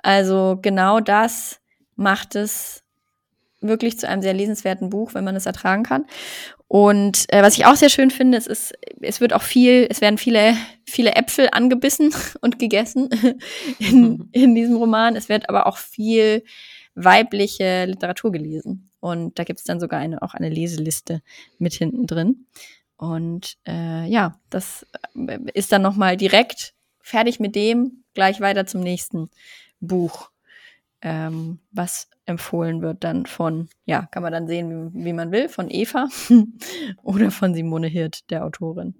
Also 0.00 0.58
genau 0.62 1.00
das 1.00 1.60
macht 1.96 2.36
es 2.36 2.84
wirklich 3.60 3.98
zu 3.98 4.08
einem 4.08 4.22
sehr 4.22 4.32
lesenswerten 4.32 4.90
Buch, 4.90 5.12
wenn 5.12 5.24
man 5.24 5.34
es 5.34 5.44
ertragen 5.44 5.82
kann. 5.82 6.06
Und 6.68 7.24
äh, 7.32 7.42
was 7.42 7.56
ich 7.56 7.64
auch 7.64 7.76
sehr 7.76 7.88
schön 7.88 8.10
finde, 8.10 8.36
es 8.36 8.46
ist, 8.46 8.74
es 9.00 9.22
wird 9.22 9.32
auch 9.32 9.42
viel, 9.42 9.86
es 9.88 10.02
werden 10.02 10.18
viele, 10.18 10.54
viele 10.84 11.16
Äpfel 11.16 11.48
angebissen 11.50 12.14
und 12.42 12.58
gegessen 12.58 13.08
in, 13.78 14.28
in 14.32 14.54
diesem 14.54 14.76
Roman. 14.76 15.16
Es 15.16 15.30
wird 15.30 15.48
aber 15.48 15.66
auch 15.66 15.78
viel 15.78 16.44
weibliche 16.94 17.86
Literatur 17.86 18.32
gelesen. 18.32 18.90
Und 19.00 19.38
da 19.38 19.44
gibt 19.44 19.60
es 19.60 19.64
dann 19.64 19.80
sogar 19.80 20.00
eine, 20.00 20.20
auch 20.22 20.34
eine 20.34 20.50
Leseliste 20.50 21.22
mit 21.58 21.72
hinten 21.72 22.06
drin. 22.06 22.46
Und 22.96 23.56
äh, 23.66 24.06
ja, 24.06 24.38
das 24.50 24.84
äh, 25.14 25.38
ist 25.54 25.72
dann 25.72 25.82
nochmal 25.82 26.16
direkt 26.16 26.74
fertig 27.00 27.40
mit 27.40 27.54
dem, 27.54 28.04
gleich 28.12 28.40
weiter 28.40 28.66
zum 28.66 28.80
nächsten 28.80 29.30
Buch, 29.80 30.30
ähm, 31.02 31.60
was 31.70 32.08
empfohlen 32.26 32.82
wird 32.82 33.04
dann 33.04 33.26
von, 33.26 33.68
ja, 33.84 34.06
kann 34.10 34.22
man 34.22 34.32
dann 34.32 34.46
sehen, 34.46 34.92
wie, 34.94 35.04
wie 35.04 35.12
man 35.12 35.30
will, 35.32 35.48
von 35.48 35.70
Eva 35.70 36.08
oder 37.02 37.30
von 37.30 37.54
Simone 37.54 37.86
Hirt, 37.86 38.30
der 38.30 38.44
Autorin. 38.44 38.94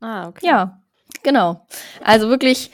Ah, 0.00 0.28
okay. 0.28 0.46
Ja, 0.46 0.82
genau. 1.22 1.66
Also 2.02 2.28
wirklich 2.28 2.70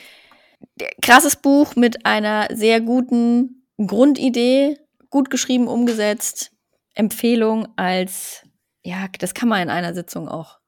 krasses 1.03 1.37
Buch 1.37 1.77
mit 1.77 2.07
einer 2.07 2.49
sehr 2.53 2.81
guten 2.81 3.67
Grundidee, 3.79 4.79
gut 5.11 5.31
geschrieben, 5.31 5.69
umgesetzt. 5.69 6.51
Empfehlung 6.95 7.69
als, 7.77 8.43
ja, 8.83 9.07
das 9.19 9.35
kann 9.35 9.49
man 9.49 9.63
in 9.63 9.71
einer 9.71 9.95
Sitzung 9.95 10.29
auch 10.29 10.59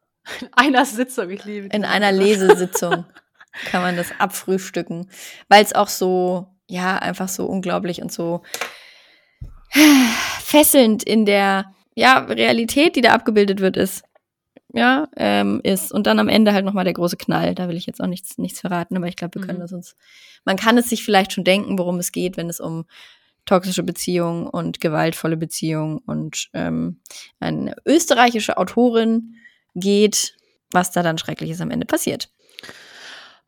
in 0.40 0.48
einer 0.52 0.84
Sitzung, 0.84 1.30
ich 1.30 1.44
liebe 1.44 1.66
In 1.68 1.84
einer 1.84 2.12
Lesesitzung 2.12 3.04
kann 3.66 3.82
man 3.82 3.96
das 3.96 4.08
abfrühstücken, 4.18 5.10
weil 5.48 5.62
es 5.62 5.74
auch 5.74 5.88
so, 5.88 6.53
ja, 6.68 6.96
einfach 6.98 7.28
so 7.28 7.46
unglaublich 7.46 8.02
und 8.02 8.12
so 8.12 8.42
fesselnd 10.40 11.02
in 11.02 11.26
der 11.26 11.74
ja, 11.94 12.18
Realität, 12.18 12.96
die 12.96 13.00
da 13.00 13.12
abgebildet 13.12 13.60
wird, 13.60 13.76
ist. 13.76 14.04
Ja, 14.72 15.06
ähm, 15.16 15.60
ist. 15.62 15.92
Und 15.92 16.08
dann 16.08 16.18
am 16.18 16.28
Ende 16.28 16.52
halt 16.52 16.64
nochmal 16.64 16.82
der 16.84 16.94
große 16.94 17.16
Knall. 17.16 17.54
Da 17.54 17.68
will 17.68 17.76
ich 17.76 17.86
jetzt 17.86 18.00
auch 18.00 18.08
nichts, 18.08 18.38
nichts 18.38 18.60
verraten, 18.60 18.96
aber 18.96 19.06
ich 19.06 19.14
glaube, 19.14 19.36
wir 19.36 19.42
mhm. 19.42 19.46
können 19.46 19.60
das 19.60 19.72
uns. 19.72 19.94
Man 20.44 20.56
kann 20.56 20.76
es 20.76 20.90
sich 20.90 21.04
vielleicht 21.04 21.32
schon 21.32 21.44
denken, 21.44 21.78
worum 21.78 22.00
es 22.00 22.10
geht, 22.10 22.36
wenn 22.36 22.50
es 22.50 22.58
um 22.58 22.84
toxische 23.44 23.84
Beziehungen 23.84 24.48
und 24.48 24.80
gewaltvolle 24.80 25.36
Beziehungen 25.36 25.98
und 25.98 26.48
ähm, 26.54 27.00
eine 27.38 27.76
österreichische 27.84 28.56
Autorin 28.56 29.36
geht, 29.76 30.36
was 30.72 30.90
da 30.90 31.02
dann 31.02 31.18
Schreckliches 31.18 31.60
am 31.60 31.70
Ende 31.70 31.86
passiert. 31.86 32.30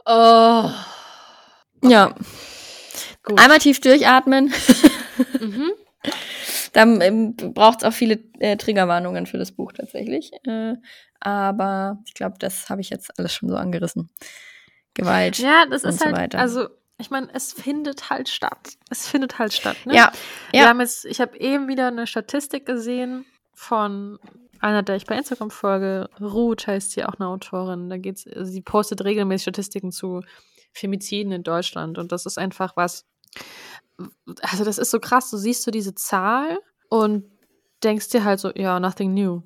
Oh. 0.05 0.71
Okay. 1.83 1.93
Ja. 1.93 2.14
Gut. 3.27 3.41
Einmal 3.41 3.59
tief 3.59 3.81
durchatmen. 3.81 4.53
mhm. 5.41 5.72
Dann 6.72 7.01
ähm, 7.01 7.35
braucht 7.35 7.79
es 7.79 7.85
auch 7.85 7.93
viele 7.93 8.20
äh, 8.39 8.57
Triggerwarnungen 8.57 9.27
für 9.27 9.37
das 9.37 9.51
Buch 9.51 9.72
tatsächlich. 9.72 10.31
Äh, 10.45 10.74
aber 11.20 11.99
ich 12.07 12.14
glaube, 12.14 12.37
das 12.39 12.70
habe 12.70 12.81
ich 12.81 12.89
jetzt 12.89 13.18
alles 13.18 13.35
schon 13.35 13.49
so 13.49 13.57
angerissen. 13.57 14.11
Gewalt. 14.95 15.39
Ja, 15.39 15.66
das 15.66 15.83
ist 15.85 15.99
so 15.99 16.07
halt, 16.07 16.16
weiter. 16.16 16.39
also 16.39 16.68
ich 16.99 17.11
meine, 17.11 17.29
es 17.35 17.53
findet 17.53 18.11
halt 18.11 18.29
statt. 18.29 18.74
Es 18.91 19.09
findet 19.09 19.39
halt 19.39 19.53
statt. 19.53 19.77
Ne? 19.85 19.95
Ja. 19.95 20.12
Wir 20.53 20.61
ja. 20.61 20.68
haben 20.68 20.81
jetzt, 20.81 21.05
ich 21.05 21.20
habe 21.20 21.37
eben 21.39 21.68
wieder 21.68 21.89
eine 21.89 22.07
Statistik 22.07 22.64
gesehen 22.64 23.27
von 23.53 24.18
einer, 24.61 24.83
der 24.83 24.97
ich 24.97 25.05
bei 25.05 25.16
Instagram 25.16 25.51
folge, 25.51 26.09
Ruth 26.20 26.66
heißt 26.66 26.93
sie 26.93 27.05
auch 27.05 27.14
eine 27.18 27.29
Autorin. 27.29 27.91
Da 27.91 27.99
geht's, 27.99 28.22
sie 28.22 28.62
postet 28.62 29.05
regelmäßig 29.05 29.43
Statistiken 29.43 29.93
zu 29.93 30.22
Femiziden 30.72 31.33
in 31.33 31.43
Deutschland. 31.43 31.99
Und 31.99 32.12
das 32.12 32.27
ist 32.27 32.39
einfach 32.39 32.77
was. 32.77 33.05
Also, 34.43 34.64
das 34.64 34.78
ist 34.78 34.91
so 34.91 35.01
krass. 35.01 35.30
Du 35.30 35.37
siehst 35.37 35.62
so 35.62 35.70
diese 35.70 35.95
Zahl 35.95 36.59
und 36.89 37.24
denkst 37.82 38.09
dir 38.09 38.24
halt 38.24 38.41
so, 38.41 38.53
ja, 38.55 38.80
nothing 38.80 39.14
new. 39.14 39.43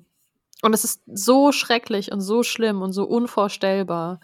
Und 0.61 0.73
es 0.73 0.83
ist 0.83 1.01
so 1.07 1.51
schrecklich 1.51 2.11
und 2.11 2.21
so 2.21 2.43
schlimm 2.43 2.81
und 2.81 2.93
so 2.93 3.03
unvorstellbar. 3.03 4.19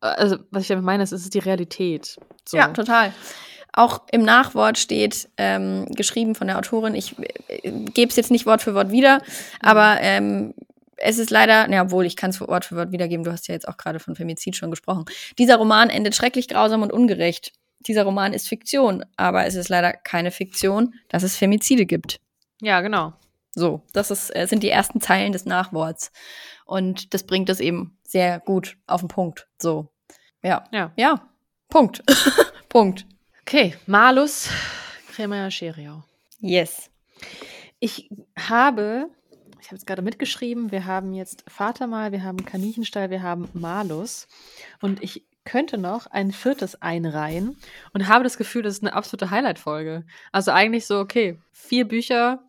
Also, 0.00 0.38
was 0.50 0.62
ich 0.62 0.68
damit 0.68 0.84
meine, 0.84 1.02
ist, 1.02 1.12
es 1.12 1.22
ist 1.22 1.34
die 1.34 1.38
Realität. 1.38 2.16
So. 2.46 2.56
Ja, 2.56 2.68
total. 2.68 3.12
Auch 3.72 4.02
im 4.10 4.22
Nachwort 4.22 4.78
steht, 4.78 5.28
ähm, 5.36 5.86
geschrieben 5.86 6.34
von 6.34 6.46
der 6.46 6.58
Autorin, 6.58 6.94
ich 6.94 7.16
äh, 7.18 7.70
gebe 7.70 8.10
es 8.10 8.16
jetzt 8.16 8.30
nicht 8.30 8.46
Wort 8.46 8.62
für 8.62 8.74
Wort 8.74 8.90
wieder, 8.90 9.22
aber 9.60 9.98
ähm, 10.00 10.54
es 10.96 11.18
ist 11.18 11.30
leider, 11.30 11.66
na, 11.68 11.82
obwohl 11.82 12.06
ich 12.06 12.16
kann 12.16 12.30
es 12.30 12.40
Wort 12.40 12.64
für 12.64 12.76
Wort 12.76 12.92
wiedergeben, 12.92 13.24
du 13.24 13.30
hast 13.30 13.46
ja 13.46 13.54
jetzt 13.54 13.68
auch 13.68 13.76
gerade 13.76 14.00
von 14.00 14.16
Femizid 14.16 14.56
schon 14.56 14.70
gesprochen. 14.70 15.04
Dieser 15.38 15.56
Roman 15.56 15.90
endet 15.90 16.16
schrecklich 16.16 16.48
grausam 16.48 16.82
und 16.82 16.92
ungerecht. 16.92 17.52
Dieser 17.80 18.04
Roman 18.04 18.32
ist 18.32 18.48
Fiktion, 18.48 19.04
aber 19.16 19.46
es 19.46 19.54
ist 19.54 19.68
leider 19.68 19.92
keine 19.92 20.30
Fiktion, 20.30 20.94
dass 21.08 21.22
es 21.22 21.36
Femizide 21.36 21.86
gibt. 21.86 22.20
Ja, 22.60 22.80
genau. 22.80 23.14
So, 23.54 23.82
das 23.92 24.10
ist, 24.10 24.34
äh, 24.34 24.46
sind 24.46 24.62
die 24.62 24.70
ersten 24.70 25.00
Zeilen 25.00 25.32
des 25.32 25.44
Nachworts. 25.44 26.12
Und 26.64 27.14
das 27.14 27.24
bringt 27.24 27.48
es 27.48 27.60
eben 27.60 27.98
sehr 28.02 28.40
gut 28.40 28.76
auf 28.86 29.00
den 29.00 29.08
Punkt. 29.08 29.48
So. 29.58 29.88
Ja. 30.42 30.64
Ja. 30.72 30.92
Ja. 30.96 31.28
Punkt. 31.68 32.02
Punkt. 32.68 33.06
Okay, 33.42 33.74
Malus 33.86 34.50
Cremaya 35.12 35.50
Scheriau. 35.50 36.04
Yes. 36.40 36.90
Ich 37.80 38.10
habe 38.36 39.08
ich 39.60 39.66
habe 39.70 39.76
jetzt 39.76 39.86
gerade 39.86 40.02
mitgeschrieben, 40.02 40.72
wir 40.72 40.86
haben 40.86 41.12
jetzt 41.12 41.44
Vatermal, 41.46 42.12
wir 42.12 42.22
haben 42.22 42.44
Kaninchenstall, 42.44 43.10
wir 43.10 43.22
haben 43.22 43.48
Malus. 43.52 44.28
Und 44.80 45.02
ich 45.02 45.26
könnte 45.48 45.78
noch 45.78 46.06
ein 46.06 46.30
viertes 46.30 46.82
einreihen 46.82 47.56
und 47.94 48.06
habe 48.06 48.22
das 48.22 48.36
Gefühl, 48.36 48.60
das 48.60 48.74
ist 48.74 48.82
eine 48.82 48.92
absolute 48.92 49.30
Highlight-Folge. 49.30 50.04
Also 50.30 50.50
eigentlich 50.50 50.86
so, 50.86 50.98
okay, 50.98 51.40
vier 51.52 51.88
Bücher 51.88 52.42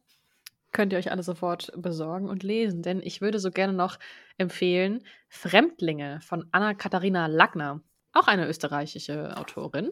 könnt 0.73 0.91
ihr 0.91 0.99
euch 0.99 1.09
alle 1.09 1.23
sofort 1.23 1.71
besorgen 1.77 2.27
und 2.27 2.43
lesen, 2.43 2.83
denn 2.83 3.01
ich 3.01 3.21
würde 3.21 3.39
so 3.39 3.51
gerne 3.51 3.71
noch 3.71 3.97
empfehlen 4.37 5.01
Fremdlinge 5.29 6.19
von 6.21 6.47
Anna-Katharina 6.51 7.27
Lackner, 7.27 7.79
auch 8.11 8.27
eine 8.27 8.47
österreichische 8.49 9.37
Autorin, 9.37 9.91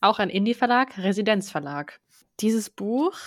auch 0.00 0.18
ein 0.18 0.30
Indie-Verlag, 0.30 0.96
Residenzverlag. 0.96 2.00
Dieses 2.40 2.70
Buch 2.70 3.18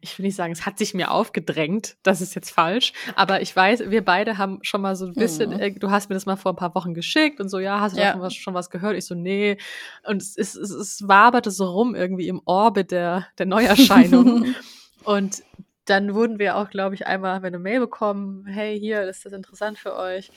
ich 0.00 0.18
will 0.18 0.26
nicht 0.26 0.36
sagen, 0.36 0.52
es 0.52 0.66
hat 0.66 0.78
sich 0.78 0.94
mir 0.94 1.10
aufgedrängt, 1.10 1.96
das 2.02 2.20
ist 2.20 2.34
jetzt 2.34 2.50
falsch, 2.50 2.92
aber 3.16 3.42
ich 3.42 3.54
weiß, 3.54 3.90
wir 3.90 4.04
beide 4.04 4.38
haben 4.38 4.58
schon 4.62 4.80
mal 4.80 4.96
so 4.96 5.06
ein 5.06 5.14
bisschen, 5.14 5.50
mhm. 5.50 5.78
du 5.78 5.90
hast 5.90 6.08
mir 6.08 6.14
das 6.14 6.26
mal 6.26 6.36
vor 6.36 6.52
ein 6.52 6.56
paar 6.56 6.74
Wochen 6.74 6.94
geschickt 6.94 7.40
und 7.40 7.48
so, 7.48 7.58
ja, 7.58 7.80
hast 7.80 7.96
du 7.96 8.00
ja. 8.00 8.12
schon, 8.12 8.20
was, 8.20 8.34
schon 8.34 8.54
was 8.54 8.70
gehört? 8.70 8.96
Ich 8.96 9.06
so, 9.06 9.14
nee. 9.14 9.58
Und 10.06 10.22
es, 10.22 10.36
es, 10.36 10.54
es, 10.54 10.70
es 10.70 11.08
waberte 11.08 11.50
so 11.50 11.70
rum 11.70 11.94
irgendwie 11.94 12.28
im 12.28 12.40
Orbit 12.44 12.90
der, 12.90 13.26
der 13.38 13.46
Neuerscheinung. 13.46 14.54
und 15.04 15.42
dann 15.84 16.14
wurden 16.14 16.38
wir 16.38 16.56
auch, 16.56 16.70
glaube 16.70 16.94
ich, 16.94 17.06
einmal 17.06 17.44
eine 17.44 17.58
Mail 17.58 17.80
bekommen, 17.80 18.46
hey, 18.46 18.78
hier, 18.78 19.02
ist 19.02 19.24
das 19.24 19.32
interessant 19.32 19.78
für 19.78 19.96
euch? 19.96 20.30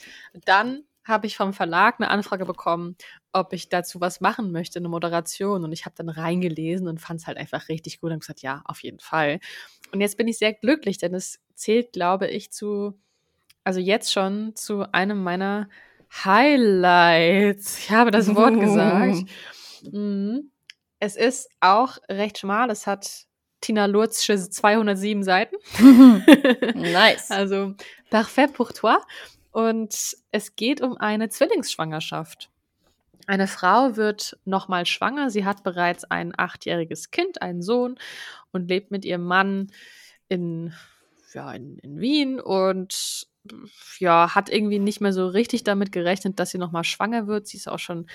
Dann 0.44 0.84
habe 1.04 1.26
ich 1.26 1.36
vom 1.36 1.52
Verlag 1.52 1.96
eine 1.98 2.10
Anfrage 2.10 2.46
bekommen, 2.46 2.96
ob 3.32 3.52
ich 3.52 3.68
dazu 3.68 4.00
was 4.00 4.20
machen 4.20 4.52
möchte, 4.52 4.78
eine 4.78 4.88
Moderation. 4.88 5.64
Und 5.64 5.72
ich 5.72 5.84
habe 5.84 5.94
dann 5.96 6.08
reingelesen 6.08 6.88
und 6.88 7.00
fand 7.00 7.20
es 7.20 7.26
halt 7.26 7.36
einfach 7.36 7.68
richtig 7.68 8.00
gut 8.00 8.12
und 8.12 8.20
gesagt, 8.20 8.40
ja, 8.40 8.62
auf 8.64 8.82
jeden 8.82 9.00
Fall. 9.00 9.40
Und 9.92 10.00
jetzt 10.00 10.16
bin 10.16 10.28
ich 10.28 10.38
sehr 10.38 10.54
glücklich, 10.54 10.98
denn 10.98 11.14
es 11.14 11.40
zählt, 11.54 11.92
glaube 11.92 12.28
ich, 12.28 12.50
zu, 12.50 12.98
also 13.64 13.80
jetzt 13.80 14.12
schon 14.12 14.56
zu 14.56 14.90
einem 14.92 15.22
meiner 15.22 15.68
Highlights. 16.24 17.78
Ich 17.78 17.90
habe 17.90 18.10
das 18.10 18.34
Wort 18.34 18.58
gesagt. 18.58 19.24
Mhm. 19.92 20.50
Es 20.98 21.14
ist 21.14 21.50
auch 21.60 21.98
recht 22.08 22.38
schmal. 22.38 22.70
Es 22.70 22.86
hat 22.86 23.26
Tina 23.60 23.86
Lurzsche 23.86 24.38
207 24.38 25.22
Seiten. 25.22 25.56
nice. 26.74 27.28
Also, 27.30 27.74
parfait 28.10 28.48
pour 28.52 28.72
toi. 28.72 28.96
Und 29.54 30.16
es 30.32 30.56
geht 30.56 30.80
um 30.80 30.96
eine 30.96 31.28
Zwillingsschwangerschaft. 31.28 32.50
Eine 33.28 33.46
Frau 33.46 33.94
wird 33.94 34.36
nochmal 34.44 34.84
schwanger. 34.84 35.30
Sie 35.30 35.44
hat 35.44 35.62
bereits 35.62 36.02
ein 36.02 36.32
achtjähriges 36.36 37.12
Kind, 37.12 37.40
einen 37.40 37.62
Sohn 37.62 37.94
und 38.50 38.68
lebt 38.68 38.90
mit 38.90 39.04
ihrem 39.04 39.22
Mann 39.22 39.70
in, 40.28 40.74
ja, 41.34 41.52
in, 41.52 41.78
in 41.78 42.00
Wien 42.00 42.40
und 42.40 43.28
ja, 44.00 44.34
hat 44.34 44.50
irgendwie 44.50 44.80
nicht 44.80 45.00
mehr 45.00 45.12
so 45.12 45.28
richtig 45.28 45.62
damit 45.62 45.92
gerechnet, 45.92 46.40
dass 46.40 46.50
sie 46.50 46.58
nochmal 46.58 46.82
schwanger 46.82 47.28
wird. 47.28 47.46
Sie 47.46 47.58
ist 47.58 47.68
auch 47.68 47.78
schon 47.78 48.06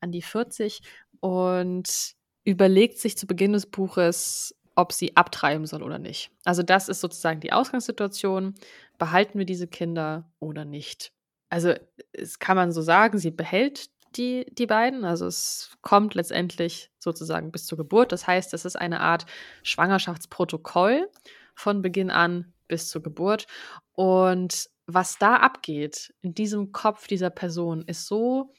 an 0.00 0.12
die 0.12 0.22
40 0.22 0.80
und 1.20 2.14
überlegt 2.42 2.98
sich 3.00 3.18
zu 3.18 3.26
Beginn 3.26 3.52
des 3.52 3.66
Buches, 3.66 4.56
ob 4.76 4.92
sie 4.92 5.16
abtreiben 5.16 5.66
soll 5.66 5.82
oder 5.82 5.98
nicht. 5.98 6.30
Also 6.44 6.62
das 6.62 6.88
ist 6.88 7.00
sozusagen 7.00 7.40
die 7.40 7.52
Ausgangssituation 7.52 8.54
behalten 8.98 9.38
wir 9.38 9.46
diese 9.46 9.66
Kinder 9.66 10.30
oder 10.38 10.64
nicht? 10.64 11.12
Also, 11.48 11.74
es 12.12 12.38
kann 12.38 12.56
man 12.56 12.72
so 12.72 12.82
sagen, 12.82 13.18
sie 13.18 13.30
behält 13.30 13.90
die, 14.16 14.46
die 14.52 14.66
beiden. 14.66 15.04
Also 15.04 15.26
es 15.26 15.76
kommt 15.82 16.14
letztendlich 16.14 16.90
sozusagen 16.98 17.52
bis 17.52 17.66
zur 17.66 17.78
Geburt. 17.78 18.12
Das 18.12 18.26
heißt, 18.26 18.54
es 18.54 18.64
ist 18.64 18.76
eine 18.76 19.00
Art 19.00 19.26
Schwangerschaftsprotokoll 19.62 21.08
von 21.54 21.82
Beginn 21.82 22.10
an 22.10 22.52
bis 22.68 22.88
zur 22.88 23.02
Geburt. 23.02 23.46
Und 23.92 24.68
was 24.86 25.18
da 25.18 25.36
abgeht 25.36 26.14
in 26.22 26.34
diesem 26.34 26.72
Kopf 26.72 27.06
dieser 27.06 27.30
Person 27.30 27.82
ist 27.82 28.06
so 28.06 28.52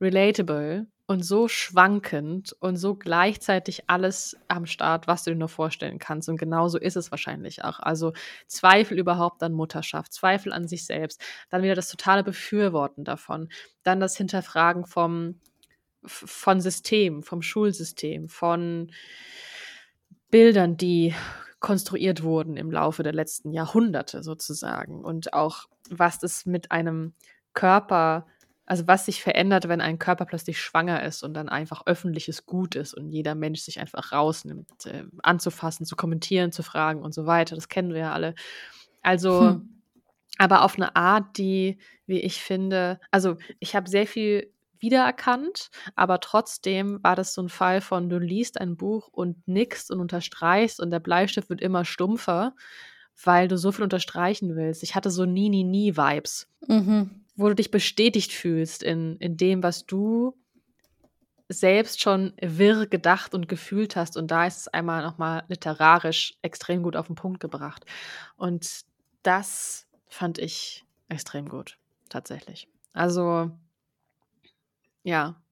relatable 0.00 0.86
und 1.10 1.24
so 1.24 1.48
schwankend 1.48 2.54
und 2.60 2.76
so 2.76 2.94
gleichzeitig 2.94 3.90
alles 3.90 4.36
am 4.46 4.64
Start, 4.64 5.08
was 5.08 5.24
du 5.24 5.32
dir 5.32 5.36
nur 5.36 5.48
vorstellen 5.48 5.98
kannst. 5.98 6.28
Und 6.28 6.36
genauso 6.36 6.78
ist 6.78 6.94
es 6.94 7.10
wahrscheinlich 7.10 7.64
auch. 7.64 7.80
Also 7.80 8.12
Zweifel 8.46 8.96
überhaupt 8.96 9.42
an 9.42 9.52
Mutterschaft, 9.52 10.12
Zweifel 10.12 10.52
an 10.52 10.68
sich 10.68 10.86
selbst, 10.86 11.20
dann 11.48 11.64
wieder 11.64 11.74
das 11.74 11.88
totale 11.88 12.22
Befürworten 12.22 13.02
davon, 13.02 13.48
dann 13.82 13.98
das 13.98 14.16
Hinterfragen 14.16 14.86
vom, 14.86 15.40
von 16.04 16.60
System, 16.60 17.24
vom 17.24 17.42
Schulsystem, 17.42 18.28
von 18.28 18.92
Bildern, 20.30 20.76
die 20.76 21.12
konstruiert 21.58 22.22
wurden 22.22 22.56
im 22.56 22.70
Laufe 22.70 23.02
der 23.02 23.14
letzten 23.14 23.52
Jahrhunderte 23.52 24.22
sozusagen 24.22 25.04
und 25.04 25.34
auch 25.34 25.66
was 25.90 26.20
das 26.20 26.46
mit 26.46 26.70
einem 26.70 27.14
Körper 27.52 28.28
also 28.70 28.86
was 28.86 29.04
sich 29.04 29.20
verändert, 29.20 29.66
wenn 29.66 29.80
ein 29.80 29.98
Körper 29.98 30.26
plötzlich 30.26 30.60
schwanger 30.60 31.02
ist 31.02 31.24
und 31.24 31.34
dann 31.34 31.48
einfach 31.48 31.86
öffentliches 31.86 32.46
Gut 32.46 32.76
ist 32.76 32.94
und 32.94 33.10
jeder 33.10 33.34
Mensch 33.34 33.62
sich 33.62 33.80
einfach 33.80 34.12
rausnimmt, 34.12 34.86
äh, 34.86 35.06
anzufassen, 35.24 35.84
zu 35.84 35.96
kommentieren, 35.96 36.52
zu 36.52 36.62
fragen 36.62 37.02
und 37.02 37.12
so 37.12 37.26
weiter. 37.26 37.56
Das 37.56 37.68
kennen 37.68 37.92
wir 37.92 37.98
ja 37.98 38.12
alle. 38.12 38.36
Also, 39.02 39.40
hm. 39.40 39.82
aber 40.38 40.62
auf 40.62 40.76
eine 40.76 40.94
Art, 40.94 41.36
die, 41.36 41.78
wie 42.06 42.20
ich 42.20 42.40
finde, 42.40 43.00
also 43.10 43.38
ich 43.58 43.74
habe 43.74 43.90
sehr 43.90 44.06
viel 44.06 44.52
wiedererkannt, 44.78 45.72
aber 45.96 46.20
trotzdem 46.20 47.02
war 47.02 47.16
das 47.16 47.34
so 47.34 47.42
ein 47.42 47.48
Fall 47.48 47.80
von, 47.80 48.08
du 48.08 48.18
liest 48.18 48.60
ein 48.60 48.76
Buch 48.76 49.08
und 49.10 49.48
nickst 49.48 49.90
und 49.90 49.98
unterstreichst 49.98 50.78
und 50.78 50.92
der 50.92 51.00
Bleistift 51.00 51.50
wird 51.50 51.60
immer 51.60 51.84
stumpfer, 51.84 52.54
weil 53.24 53.48
du 53.48 53.58
so 53.58 53.72
viel 53.72 53.82
unterstreichen 53.82 54.54
willst. 54.54 54.84
Ich 54.84 54.94
hatte 54.94 55.10
so 55.10 55.24
nie, 55.24 55.48
nie, 55.48 55.64
nie 55.64 55.96
Vibes. 55.96 56.46
Mhm 56.68 57.19
wo 57.40 57.48
du 57.48 57.54
dich 57.54 57.70
bestätigt 57.70 58.32
fühlst 58.32 58.82
in, 58.82 59.16
in 59.16 59.36
dem, 59.36 59.62
was 59.62 59.86
du 59.86 60.36
selbst 61.48 62.00
schon 62.00 62.32
wirr 62.40 62.86
gedacht 62.86 63.34
und 63.34 63.48
gefühlt 63.48 63.96
hast. 63.96 64.16
Und 64.16 64.30
da 64.30 64.46
ist 64.46 64.58
es 64.58 64.68
einmal 64.68 65.02
nochmal 65.02 65.44
literarisch 65.48 66.34
extrem 66.42 66.82
gut 66.82 66.96
auf 66.96 67.08
den 67.08 67.16
Punkt 67.16 67.40
gebracht. 67.40 67.84
Und 68.36 68.82
das 69.22 69.86
fand 70.06 70.38
ich 70.38 70.84
extrem 71.08 71.48
gut, 71.48 71.76
tatsächlich. 72.08 72.68
Also, 72.92 73.50
ja, 75.02 75.42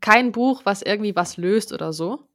kein 0.00 0.32
Buch, 0.32 0.62
was 0.64 0.82
irgendwie 0.82 1.16
was 1.16 1.36
löst 1.36 1.72
oder 1.72 1.92
so, 1.92 2.28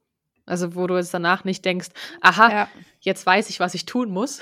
also, 0.46 0.76
wo 0.76 0.88
du 0.88 0.98
jetzt 0.98 1.14
danach 1.14 1.44
nicht 1.44 1.64
denkst, 1.66 1.90
aha, 2.22 2.52
ja. 2.52 2.68
jetzt 3.00 3.26
weiß 3.26 3.50
ich, 3.50 3.60
was 3.60 3.74
ich 3.74 3.86
tun 3.86 4.12
muss. 4.12 4.42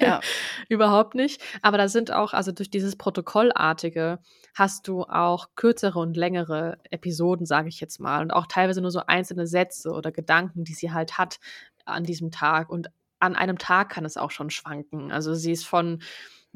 Ja. 0.00 0.20
Überhaupt 0.68 1.14
nicht. 1.14 1.40
Aber 1.62 1.78
da 1.78 1.88
sind 1.88 2.12
auch, 2.12 2.32
also 2.32 2.52
durch 2.52 2.70
dieses 2.70 2.96
Protokollartige 2.96 4.18
hast 4.54 4.88
du 4.88 5.04
auch 5.04 5.50
kürzere 5.54 5.98
und 5.98 6.16
längere 6.16 6.78
Episoden, 6.90 7.46
sage 7.46 7.68
ich 7.68 7.80
jetzt 7.80 8.00
mal. 8.00 8.22
Und 8.22 8.32
auch 8.32 8.46
teilweise 8.46 8.80
nur 8.80 8.90
so 8.90 9.00
einzelne 9.06 9.46
Sätze 9.46 9.92
oder 9.92 10.12
Gedanken, 10.12 10.64
die 10.64 10.74
sie 10.74 10.92
halt 10.92 11.18
hat 11.18 11.38
an 11.84 12.04
diesem 12.04 12.30
Tag. 12.30 12.70
Und 12.70 12.88
an 13.18 13.36
einem 13.36 13.58
Tag 13.58 13.90
kann 13.90 14.04
es 14.04 14.16
auch 14.16 14.30
schon 14.30 14.50
schwanken. 14.50 15.12
Also 15.12 15.34
sie 15.34 15.52
ist 15.52 15.66
von 15.66 16.02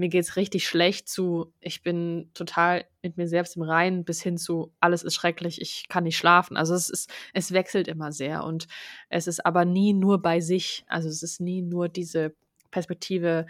mir 0.01 0.09
geht 0.09 0.24
es 0.24 0.36
richtig 0.36 0.66
schlecht 0.66 1.09
zu, 1.09 1.53
ich 1.61 1.82
bin 1.82 2.30
total 2.34 2.86
mit 3.03 3.16
mir 3.18 3.28
selbst 3.28 3.57
im 3.57 3.62
Reinen, 3.62 4.05
bis 4.05 4.22
hin 4.22 4.38
zu, 4.38 4.74
alles 4.80 5.03
ist 5.03 5.14
schrecklich, 5.14 5.61
ich 5.61 5.88
kann 5.88 6.05
nicht 6.05 6.16
schlafen. 6.16 6.57
Also 6.57 6.74
es 6.74 6.88
ist, 6.88 7.12
es 7.34 7.53
wechselt 7.53 7.86
immer 7.86 8.11
sehr 8.11 8.44
und 8.44 8.66
es 9.11 9.26
ist 9.26 9.44
aber 9.44 9.64
nie 9.64 9.92
nur 9.92 10.22
bei 10.22 10.40
sich. 10.40 10.84
Also 10.88 11.09
es 11.09 11.22
ist 11.22 11.40
nie 11.40 11.61
nur 11.61 11.88
diese 11.88 12.34
Perspektive, 12.70 13.46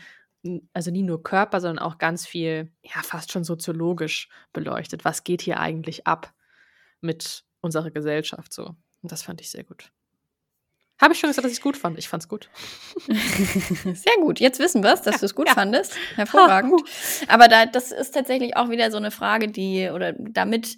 also 0.73 0.91
nie 0.91 1.05
nur 1.05 1.23
Körper, 1.23 1.61
sondern 1.61 1.85
auch 1.85 1.99
ganz 1.99 2.27
viel, 2.27 2.73
ja, 2.83 3.01
fast 3.03 3.31
schon 3.31 3.45
soziologisch 3.45 4.29
beleuchtet. 4.53 5.05
Was 5.05 5.23
geht 5.23 5.43
hier 5.43 5.61
eigentlich 5.61 6.07
ab 6.07 6.35
mit 7.01 7.45
unserer 7.61 7.93
Gesellschaft 7.93 8.53
so? 8.53 8.75
Und 9.03 9.13
das 9.13 9.23
fand 9.23 9.41
ich 9.41 9.51
sehr 9.51 9.65
gut. 9.65 9.93
Habe 11.01 11.15
ich 11.15 11.21
schon 11.21 11.31
gesagt, 11.31 11.45
dass 11.45 11.53
ich 11.53 11.59
es 11.59 11.63
gut 11.63 11.77
fand. 11.77 11.99
Ich 11.99 12.09
fand 12.09 12.23
es 12.23 12.29
gut. 12.29 12.51
Sehr 13.07 14.17
gut. 14.21 14.39
Jetzt 14.39 14.59
wissen 14.59 14.83
wir 14.83 14.93
es, 14.93 15.03
dass 15.03 15.15
ja, 15.15 15.21
du 15.21 15.27
es 15.27 15.35
gut 15.35 15.49
ja. 15.49 15.55
fandest. 15.55 15.97
Hervorragend. 16.15 16.83
Aber 17.29 17.49
da, 17.49 17.67
das 17.67 17.91
ist 17.91 18.13
tatsächlich 18.13 18.57
auch 18.57 18.69
wieder 18.69 18.91
so 18.91 18.99
eine 18.99 19.11
Frage, 19.11 19.49
die, 19.49 19.89
oder 19.89 20.13
damit, 20.13 20.77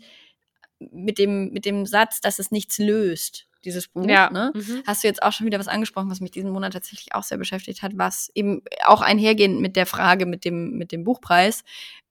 mit 0.79 1.19
dem, 1.19 1.51
mit 1.51 1.65
dem 1.65 1.87
Satz, 1.87 2.21
dass 2.21 2.39
es 2.39 2.51
nichts 2.51 2.79
löst, 2.79 3.47
dieses 3.65 3.89
Buch, 3.89 4.09
ja. 4.09 4.31
ne? 4.31 4.53
Mhm. 4.55 4.83
hast 4.87 5.05
du 5.05 5.09
jetzt 5.09 5.23
auch 5.23 5.33
schon 5.33 5.47
wieder 5.47 5.59
was 5.59 5.69
angesprochen, 5.69 6.11
was 6.11 6.21
mich 6.21 6.33
diesen 6.33 6.51
Monat 6.51 6.73
tatsächlich 6.73 7.15
auch 7.15 7.23
sehr 7.23 7.39
beschäftigt 7.39 7.83
hat, 7.83 7.93
was 7.95 8.31
eben 8.35 8.63
auch 8.85 9.03
einhergehend 9.03 9.61
mit 9.61 9.77
der 9.77 9.87
Frage 9.87 10.27
mit 10.27 10.45
dem, 10.45 10.79
mit 10.79 10.91
dem 10.91 11.05
Buchpreis, 11.05 11.63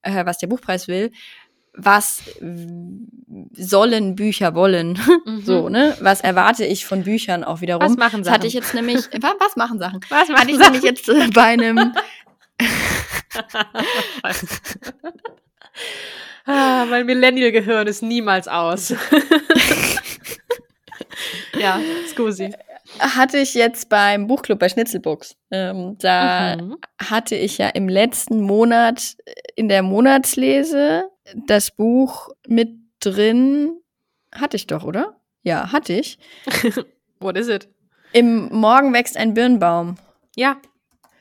äh, 0.02 0.26
was 0.26 0.38
der 0.38 0.48
Buchpreis 0.48 0.88
will, 0.88 1.12
was 1.74 2.24
sollen 3.54 4.16
Bücher 4.16 4.56
wollen? 4.56 5.00
Mhm. 5.24 5.42
So, 5.44 5.70
ne? 5.70 5.96
Was 6.00 6.22
erwarte 6.22 6.66
ich 6.66 6.86
von 6.86 7.04
Büchern 7.04 7.44
auch 7.44 7.62
wiederum? 7.62 7.84
Was 7.84 7.96
machen 7.96 8.24
Sachen? 8.24 8.24
Das 8.24 8.34
hatte 8.34 8.48
ich 8.48 8.54
jetzt 8.54 8.74
nämlich, 8.74 9.08
was 9.40 9.56
machen 9.56 9.78
Sachen? 9.78 10.00
Was 10.10 10.30
machen 10.30 10.40
hatte 10.40 10.52
ich 10.52 10.58
Sachen? 10.58 10.74
nämlich 10.74 10.84
jetzt 10.84 11.08
äh, 11.10 11.28
bei 11.32 11.44
einem 11.44 11.94
ah, 16.46 16.86
mein 16.90 17.06
Millennial-Gehirn 17.06 17.86
ist 17.88 18.02
niemals 18.02 18.48
aus. 18.48 18.96
ja, 21.60 21.80
scusi. 22.10 22.52
hatte 23.00 23.38
ich 23.38 23.54
jetzt 23.54 23.90
beim 23.90 24.26
Buchclub 24.26 24.58
bei 24.58 24.70
Schnitzelbooks. 24.70 25.36
Ähm, 25.52 25.98
da 26.00 26.58
mhm. 26.58 26.78
hatte 27.00 27.36
ich 27.36 27.60
ja 27.60 27.68
im 27.70 27.88
letzten 27.88 28.42
Monat 28.42 29.18
in 29.56 29.70
der 29.70 29.84
Monatslese 29.84 31.12
das 31.36 31.72
Buch 31.72 32.30
mit 32.48 32.70
drin. 33.00 33.80
Hatte 34.34 34.58
ich 34.58 34.68
doch, 34.68 34.84
oder? 34.84 35.20
Ja, 35.44 35.72
hatte 35.72 35.94
ich. 35.94 36.18
What 37.20 37.38
is 37.38 37.48
it? 37.48 37.70
Im 38.14 38.50
Morgen 38.50 38.94
wächst 38.94 39.18
ein 39.18 39.34
Birnbaum. 39.34 39.96
Ja. 40.36 40.58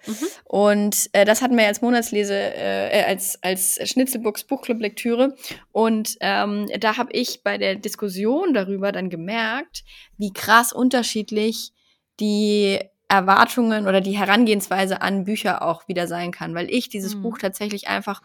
Mhm. 0.07 0.27
Und 0.45 1.11
äh, 1.13 1.25
das 1.25 1.43
hatten 1.43 1.57
wir 1.57 1.67
als 1.67 1.83
Monatslese, 1.83 2.35
äh, 2.35 3.05
als, 3.07 3.43
als 3.43 3.79
Schnitzelbooks 3.89 4.45
Buchclub-Lektüre. 4.45 5.37
Und 5.73 6.17
ähm, 6.21 6.69
da 6.81 6.97
habe 6.97 7.13
ich 7.13 7.43
bei 7.43 7.59
der 7.59 7.77
Diskussion 7.77 8.55
darüber 8.55 8.93
dann 8.93 9.11
gemerkt, 9.11 9.85
wie 10.17 10.33
krass 10.33 10.73
unterschiedlich 10.73 11.73
die 12.19 12.79
Erwartungen 13.11 13.89
oder 13.89 14.01
die 14.01 14.17
Herangehensweise 14.17 15.03
an 15.03 15.25
Bücher 15.25 15.63
auch 15.63 15.89
wieder 15.89 16.07
sein 16.07 16.31
kann, 16.31 16.55
weil 16.55 16.71
ich 16.71 16.89
dieses 16.89 17.17
mhm. 17.17 17.23
Buch 17.23 17.39
tatsächlich 17.39 17.89
einfach 17.89 18.23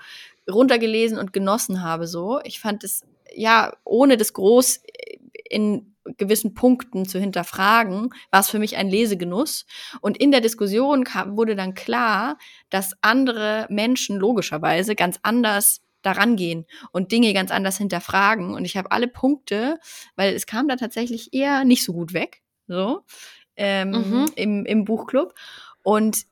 runtergelesen 0.50 1.18
und 1.18 1.34
genossen 1.34 1.82
habe 1.82 2.06
so. 2.08 2.40
Ich 2.44 2.60
fand 2.60 2.84
es 2.84 3.02
ja 3.34 3.74
ohne 3.84 4.16
das 4.16 4.34
groß 4.34 4.84
in 5.50 5.96
gewissen 6.18 6.54
Punkten 6.54 7.08
zu 7.08 7.20
hinterfragen, 7.20 8.12
war 8.30 8.42
es 8.42 8.50
für 8.50 8.60
mich 8.60 8.78
ein 8.78 8.88
Lesegenuss. 8.88 9.66
Und 10.02 10.18
in 10.18 10.32
der 10.32 10.42
Diskussion 10.42 11.04
kam, 11.04 11.36
wurde 11.36 11.56
dann 11.56 11.74
klar, 11.74 12.38
dass 12.70 12.94
andere 13.02 13.66
Menschen 13.70 14.18
logischerweise 14.18 14.94
ganz 14.94 15.18
anders 15.24 15.82
daran 16.04 16.36
gehen 16.36 16.68
und 16.92 17.12
Dinge 17.12 17.34
ganz 17.34 17.50
anders 17.50 17.80
hinterfragen. 17.80 18.54
Und 18.54 18.66
ich 18.66 18.78
habe 18.78 18.92
alle 18.92 19.08
Punkte, 19.08 19.80
weil 20.16 20.36
es 20.36 20.46
kam 20.46 20.68
da 20.68 20.76
tatsächlich 20.76 21.34
eher 21.34 21.66
nicht 21.66 21.84
so 21.84 21.94
gut 21.94 22.14
weg, 22.14 22.44
so 22.68 23.02
ähm, 23.58 23.92
mhm. 23.92 24.26
im, 24.36 24.66
im 24.66 24.86
Buchclub. 24.86 25.34
Und 25.84 26.26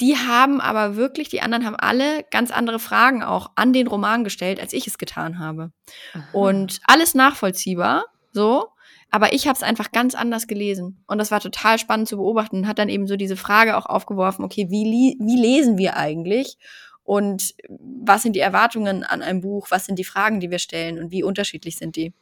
die 0.00 0.16
haben 0.16 0.60
aber 0.60 0.96
wirklich, 0.96 1.28
die 1.28 1.40
anderen 1.40 1.64
haben 1.64 1.76
alle 1.76 2.24
ganz 2.30 2.50
andere 2.50 2.78
Fragen 2.78 3.22
auch 3.22 3.52
an 3.54 3.72
den 3.72 3.86
Roman 3.86 4.24
gestellt, 4.24 4.60
als 4.60 4.72
ich 4.72 4.86
es 4.86 4.98
getan 4.98 5.38
habe. 5.38 5.72
Aha. 6.12 6.24
Und 6.32 6.80
alles 6.84 7.14
nachvollziehbar. 7.14 8.04
So. 8.32 8.68
Aber 9.10 9.32
ich 9.32 9.46
habe 9.46 9.56
es 9.56 9.62
einfach 9.62 9.92
ganz 9.92 10.14
anders 10.14 10.46
gelesen. 10.46 11.02
Und 11.06 11.18
das 11.18 11.30
war 11.30 11.40
total 11.40 11.78
spannend 11.78 12.08
zu 12.08 12.16
beobachten. 12.16 12.66
Hat 12.66 12.78
dann 12.78 12.88
eben 12.88 13.06
so 13.06 13.16
diese 13.16 13.36
Frage 13.36 13.76
auch 13.76 13.86
aufgeworfen, 13.86 14.44
okay, 14.44 14.66
wie, 14.68 15.16
wie 15.18 15.40
lesen 15.40 15.78
wir 15.78 15.96
eigentlich? 15.96 16.58
Und 17.04 17.54
was 17.68 18.22
sind 18.22 18.34
die 18.34 18.40
Erwartungen 18.40 19.04
an 19.04 19.22
ein 19.22 19.40
Buch? 19.40 19.68
Was 19.70 19.86
sind 19.86 19.98
die 19.98 20.04
Fragen, 20.04 20.40
die 20.40 20.50
wir 20.50 20.58
stellen? 20.58 20.98
Und 20.98 21.12
wie 21.12 21.22
unterschiedlich 21.22 21.76
sind 21.76 21.94
die? 21.96 22.12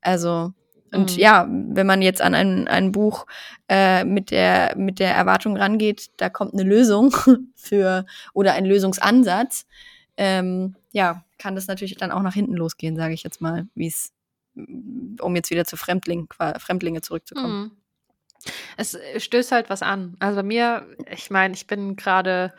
Also, 0.00 0.52
und 0.92 1.14
mhm. 1.14 1.18
ja, 1.18 1.46
wenn 1.48 1.86
man 1.86 2.02
jetzt 2.02 2.20
an 2.20 2.34
ein, 2.34 2.68
ein 2.68 2.92
Buch 2.92 3.26
äh, 3.68 4.04
mit, 4.04 4.30
der, 4.30 4.76
mit 4.76 4.98
der 4.98 5.14
Erwartung 5.14 5.56
rangeht, 5.56 6.10
da 6.18 6.28
kommt 6.28 6.52
eine 6.52 6.62
Lösung 6.62 7.14
für 7.56 8.06
oder 8.34 8.52
ein 8.54 8.64
Lösungsansatz, 8.64 9.66
ähm, 10.16 10.76
ja, 10.92 11.24
kann 11.38 11.54
das 11.54 11.66
natürlich 11.66 11.96
dann 11.96 12.12
auch 12.12 12.22
nach 12.22 12.34
hinten 12.34 12.54
losgehen, 12.54 12.96
sage 12.96 13.14
ich 13.14 13.22
jetzt 13.22 13.40
mal, 13.40 13.66
wie 13.74 13.88
es 13.88 14.12
um 15.20 15.34
jetzt 15.34 15.50
wieder 15.50 15.64
zu 15.64 15.76
Fremdling, 15.76 16.28
Fremdlinge 16.58 17.00
zurückzukommen. 17.00 17.62
Mhm. 17.62 17.70
Es 18.76 18.94
äh, 18.94 19.20
stößt 19.20 19.52
halt 19.52 19.70
was 19.70 19.82
an. 19.82 20.16
Also 20.18 20.36
bei 20.36 20.42
mir, 20.42 20.86
ich 21.10 21.30
meine, 21.30 21.54
ich 21.54 21.66
bin 21.66 21.96
gerade, 21.96 22.52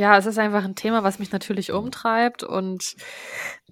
ja, 0.00 0.16
es 0.16 0.26
ist 0.26 0.38
einfach 0.38 0.64
ein 0.64 0.74
Thema, 0.74 1.04
was 1.04 1.18
mich 1.18 1.30
natürlich 1.30 1.72
umtreibt 1.72 2.42
und 2.42 2.96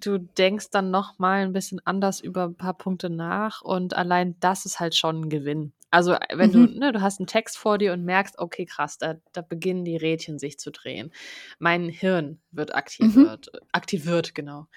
du 0.01 0.17
denkst 0.17 0.67
dann 0.71 0.91
noch 0.91 1.19
mal 1.19 1.41
ein 1.41 1.53
bisschen 1.53 1.81
anders 1.85 2.21
über 2.21 2.45
ein 2.45 2.55
paar 2.55 2.75
Punkte 2.75 3.09
nach 3.09 3.61
und 3.61 3.95
allein 3.95 4.39
das 4.39 4.65
ist 4.65 4.79
halt 4.79 4.95
schon 4.95 5.21
ein 5.21 5.29
Gewinn. 5.29 5.73
Also 5.91 6.13
äh, 6.13 6.19
wenn 6.35 6.51
mhm. 6.51 6.53
du, 6.53 6.79
ne, 6.79 6.91
du 6.91 7.01
hast 7.01 7.19
einen 7.19 7.27
Text 7.27 7.57
vor 7.57 7.79
dir 7.79 7.93
und 7.93 8.05
merkst, 8.05 8.37
okay, 8.37 8.65
krass, 8.65 8.97
da, 8.99 9.15
da 9.33 9.41
beginnen 9.41 9.83
die 9.83 9.97
Rädchen 9.97 10.37
sich 10.37 10.59
zu 10.59 10.71
drehen. 10.71 11.11
Mein 11.57 11.89
Hirn 11.89 12.39
wird 12.51 12.75
aktiviert, 12.75 13.49
mhm. 13.51 13.59
aktiviert, 13.71 14.35
genau 14.35 14.67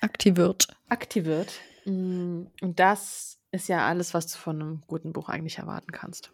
aktiviert. 0.00 0.68
Aktiviert. 0.88 1.52
Mm, 1.84 2.44
und 2.60 2.80
das 2.80 3.38
ist 3.50 3.68
ja 3.68 3.86
alles, 3.86 4.14
was 4.14 4.26
du 4.26 4.38
von 4.38 4.60
einem 4.60 4.82
guten 4.86 5.12
Buch 5.12 5.28
eigentlich 5.28 5.58
erwarten 5.58 5.92
kannst. 5.92 6.32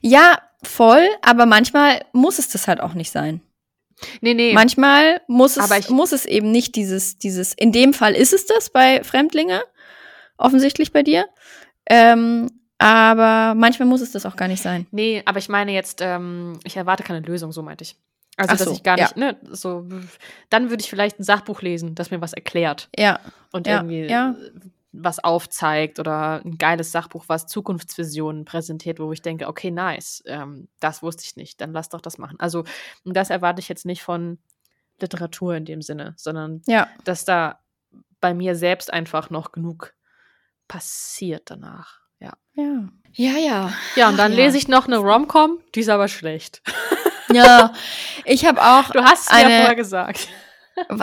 Ja, 0.00 0.38
voll, 0.62 1.06
aber 1.22 1.46
manchmal 1.46 2.04
muss 2.12 2.38
es 2.38 2.48
das 2.48 2.66
halt 2.66 2.80
auch 2.80 2.94
nicht 2.94 3.10
sein. 3.10 3.40
Nee, 4.20 4.34
nee. 4.34 4.52
Manchmal 4.52 5.20
muss 5.26 5.56
es, 5.56 5.90
muss 5.90 6.12
es 6.12 6.26
eben 6.26 6.50
nicht 6.50 6.76
dieses, 6.76 7.18
dieses, 7.18 7.54
in 7.54 7.72
dem 7.72 7.94
Fall 7.94 8.14
ist 8.14 8.32
es 8.32 8.46
das 8.46 8.70
bei 8.70 9.02
Fremdlinge, 9.02 9.62
offensichtlich 10.36 10.92
bei 10.92 11.02
dir. 11.02 11.26
Ähm, 11.88 12.50
aber 12.78 13.54
manchmal 13.54 13.88
muss 13.88 14.02
es 14.02 14.12
das 14.12 14.26
auch 14.26 14.36
gar 14.36 14.48
nicht 14.48 14.62
sein. 14.62 14.86
Nee, 14.90 15.22
aber 15.24 15.38
ich 15.38 15.48
meine 15.48 15.72
jetzt, 15.72 16.00
ähm, 16.02 16.58
ich 16.64 16.76
erwarte 16.76 17.04
keine 17.04 17.20
Lösung, 17.20 17.52
so 17.52 17.62
meinte 17.62 17.84
ich. 17.84 17.96
Also, 18.36 18.52
Ach 18.52 18.58
dass 18.58 18.66
so, 18.66 18.72
ich 18.74 18.82
gar 18.82 18.96
nicht, 18.96 19.16
ja. 19.16 19.32
ne, 19.32 19.36
so, 19.50 19.86
dann 20.50 20.68
würde 20.68 20.82
ich 20.82 20.90
vielleicht 20.90 21.18
ein 21.18 21.24
Sachbuch 21.24 21.62
lesen, 21.62 21.94
das 21.94 22.10
mir 22.10 22.20
was 22.20 22.34
erklärt. 22.34 22.90
Ja. 22.94 23.18
Und 23.50 23.66
ja. 23.66 23.76
irgendwie 23.76 24.04
ja. 24.04 24.34
Was 24.98 25.22
aufzeigt 25.22 25.98
oder 25.98 26.42
ein 26.44 26.58
geiles 26.58 26.92
Sachbuch, 26.92 27.24
was 27.28 27.46
Zukunftsvisionen 27.46 28.44
präsentiert, 28.44 28.98
wo 28.98 29.12
ich 29.12 29.22
denke, 29.22 29.48
okay, 29.48 29.70
nice, 29.70 30.22
ähm, 30.26 30.68
das 30.80 31.02
wusste 31.02 31.24
ich 31.24 31.36
nicht, 31.36 31.60
dann 31.60 31.72
lass 31.72 31.88
doch 31.88 32.00
das 32.00 32.18
machen. 32.18 32.38
Also, 32.38 32.64
das 33.04 33.30
erwarte 33.30 33.60
ich 33.60 33.68
jetzt 33.68 33.86
nicht 33.86 34.02
von 34.02 34.38
Literatur 35.00 35.54
in 35.54 35.64
dem 35.64 35.82
Sinne, 35.82 36.14
sondern 36.16 36.62
ja. 36.66 36.88
dass 37.04 37.24
da 37.24 37.60
bei 38.20 38.34
mir 38.34 38.56
selbst 38.56 38.92
einfach 38.92 39.30
noch 39.30 39.52
genug 39.52 39.94
passiert 40.68 41.50
danach. 41.50 42.00
Ja. 42.18 42.32
Ja. 42.54 42.88
Ja, 43.12 43.32
ja. 43.38 43.72
Ja, 43.94 44.08
und 44.08 44.18
dann 44.18 44.32
Ach, 44.32 44.36
lese 44.36 44.58
ich 44.58 44.68
noch 44.68 44.86
eine 44.86 44.98
Romcom, 44.98 45.60
die 45.74 45.80
ist 45.80 45.88
aber 45.88 46.08
schlecht. 46.08 46.62
Ja, 47.32 47.72
ich 48.24 48.46
habe 48.46 48.62
auch. 48.62 48.90
Du 48.90 49.02
hast 49.02 49.22
es 49.22 49.28
eine... 49.28 49.50
ja 49.50 49.56
vorher 49.58 49.74
gesagt. 49.74 50.28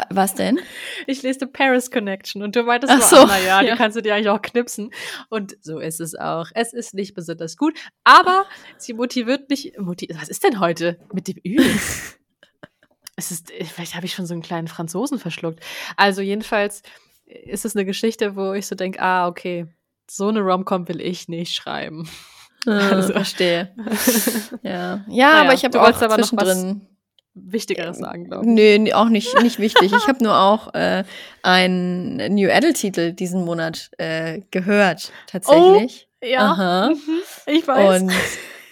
Was 0.10 0.36
denn? 0.36 0.60
Ich 1.08 1.24
lese 1.24 1.48
Paris 1.48 1.90
Connection 1.90 2.44
und 2.44 2.56
du 2.56 2.64
meintest 2.64 2.94
Ach 2.94 3.02
so, 3.02 3.16
so, 3.18 3.26
naja, 3.26 3.62
ja. 3.62 3.72
die 3.72 3.78
kannst 3.78 3.98
du 3.98 4.02
dir 4.02 4.16
eigentlich 4.16 4.30
auch 4.30 4.42
knipsen. 4.42 4.92
Und 5.30 5.58
so 5.62 5.80
ist 5.80 6.00
es 6.00 6.16
auch. 6.16 6.48
Es 6.54 6.74
ist 6.74 6.94
nicht 6.94 7.14
besonders 7.16 7.58
gut, 7.58 7.78
aber 8.04 8.46
sie 8.78 8.94
motiviert 8.94 9.50
mich. 9.50 9.74
Motiv 9.80 10.10
Was 10.20 10.30
ist 10.30 10.44
denn 10.44 10.60
heute 10.60 11.00
mit 11.12 11.28
dem 11.28 11.38
Ü? 11.44 11.58
es 13.16 13.32
ist, 13.32 13.52
vielleicht 13.52 13.96
habe 13.96 14.06
ich 14.06 14.14
schon 14.14 14.26
so 14.26 14.34
einen 14.34 14.44
kleinen 14.44 14.68
Franzosen 14.68 15.20
verschluckt. 15.20 15.60
Also 15.98 16.22
jedenfalls 16.22 16.84
ist 17.26 17.66
es 17.66 17.76
eine 17.76 17.86
Geschichte, 17.86 18.36
wo 18.36 18.54
ich 18.54 18.68
so 18.68 18.76
denke, 18.76 19.02
ah, 19.02 19.28
okay, 19.28 19.68
so 20.10 20.28
eine 20.28 20.42
Romcom 20.42 20.88
will 20.88 21.02
ich 21.02 21.28
nicht 21.28 21.54
schreiben. 21.54 22.10
Also. 22.66 23.12
Verstehe. 23.12 23.76
ja, 24.64 24.72
ja 24.72 25.04
naja, 25.08 25.42
aber 25.42 25.54
ich 25.54 25.66
habe 25.66 25.82
auch 25.82 26.02
aber 26.02 26.16
zwischendrin 26.16 26.88
Wichtigeres 27.36 27.98
sagen, 27.98 28.26
glaube 28.26 28.46
ich. 28.46 28.52
Nee, 28.52 28.94
auch 28.94 29.10
nicht, 29.10 29.42
nicht 29.42 29.60
wichtig. 29.60 29.92
Ich 29.92 30.08
habe 30.08 30.24
nur 30.24 30.38
auch 30.38 30.74
äh, 30.74 31.04
einen 31.42 32.18
New 32.34 32.50
Adult-Titel 32.50 33.14
diesen 33.14 33.44
Monat 33.44 33.90
äh, 33.98 34.42
gehört, 34.52 35.12
tatsächlich. 35.28 36.08
Oh, 36.22 36.26
ja, 36.26 36.52
Aha. 36.52 36.90
Mhm, 36.92 37.22
ich 37.48 37.68
weiß. 37.68 38.02
Und 38.02 38.12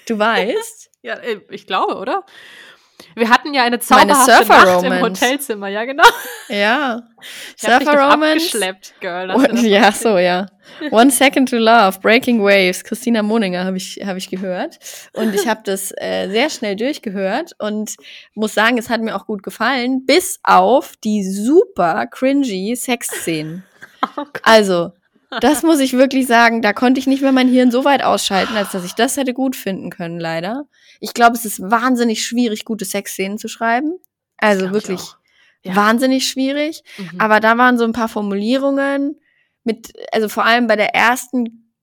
du 0.07 0.19
weißt? 0.19 0.91
ja, 1.01 1.15
äh, 1.15 1.41
ich 1.49 1.65
glaube, 1.65 1.95
oder? 1.95 2.23
Wir 3.15 3.29
hatten 3.29 3.53
ja 3.53 3.63
eine 3.63 3.79
zauberhafte 3.79 4.47
Nacht 4.47 4.83
im 4.83 5.01
Hotelzimmer, 5.01 5.67
ja 5.67 5.85
genau. 5.85 6.03
Ja. 6.49 7.03
Ich 7.55 7.61
Surfer 7.61 7.93
Romance. 7.93 8.47
Abgeschleppt, 8.47 8.95
Girl. 8.99 9.29
Und, 9.29 9.61
ja, 9.61 9.91
so 9.91 10.17
ja. 10.17 10.47
One 10.89 11.11
Second 11.11 11.49
to 11.49 11.57
Love, 11.57 11.99
Breaking 12.01 12.41
Waves, 12.41 12.83
Christina 12.83 13.21
Moninger 13.21 13.63
habe 13.63 13.77
ich 13.77 13.99
hab 14.03 14.17
ich 14.17 14.27
gehört 14.29 14.79
und 15.13 15.35
ich 15.35 15.47
habe 15.47 15.61
das 15.63 15.91
äh, 15.97 16.29
sehr 16.29 16.49
schnell 16.49 16.75
durchgehört 16.75 17.51
und 17.59 17.95
muss 18.33 18.55
sagen, 18.55 18.79
es 18.79 18.89
hat 18.89 19.01
mir 19.01 19.15
auch 19.15 19.27
gut 19.27 19.43
gefallen, 19.43 20.03
bis 20.07 20.39
auf 20.41 20.93
die 21.03 21.23
super 21.23 22.07
cringy 22.07 22.75
Sexszenen. 22.75 23.63
Oh 24.17 24.25
also 24.41 24.93
das 25.39 25.63
muss 25.63 25.79
ich 25.79 25.93
wirklich 25.93 26.27
sagen, 26.27 26.61
da 26.61 26.73
konnte 26.73 26.99
ich 26.99 27.07
nicht 27.07 27.21
mehr 27.21 27.31
mein 27.31 27.47
Hirn 27.47 27.71
so 27.71 27.85
weit 27.85 28.03
ausschalten, 28.03 28.55
als 28.55 28.71
dass 28.71 28.83
ich 28.83 28.93
das 28.93 29.15
hätte 29.15 29.33
gut 29.33 29.55
finden 29.55 29.89
können, 29.89 30.19
leider. 30.19 30.65
Ich 30.99 31.13
glaube, 31.13 31.37
es 31.37 31.45
ist 31.45 31.61
wahnsinnig 31.61 32.25
schwierig, 32.25 32.65
gute 32.65 32.85
Sexszenen 32.85 33.37
zu 33.37 33.47
schreiben. 33.47 33.97
Also 34.37 34.71
wirklich 34.71 35.01
ja. 35.63 35.75
wahnsinnig 35.75 36.27
schwierig. 36.27 36.83
Mhm. 36.97 37.21
Aber 37.21 37.39
da 37.39 37.57
waren 37.57 37.77
so 37.77 37.85
ein 37.85 37.93
paar 37.93 38.09
Formulierungen 38.09 39.21
mit, 39.63 39.93
also 40.11 40.27
vor 40.27 40.45
allem 40.45 40.67
bei 40.67 40.75
der 40.75 40.93
ersten 40.93 41.73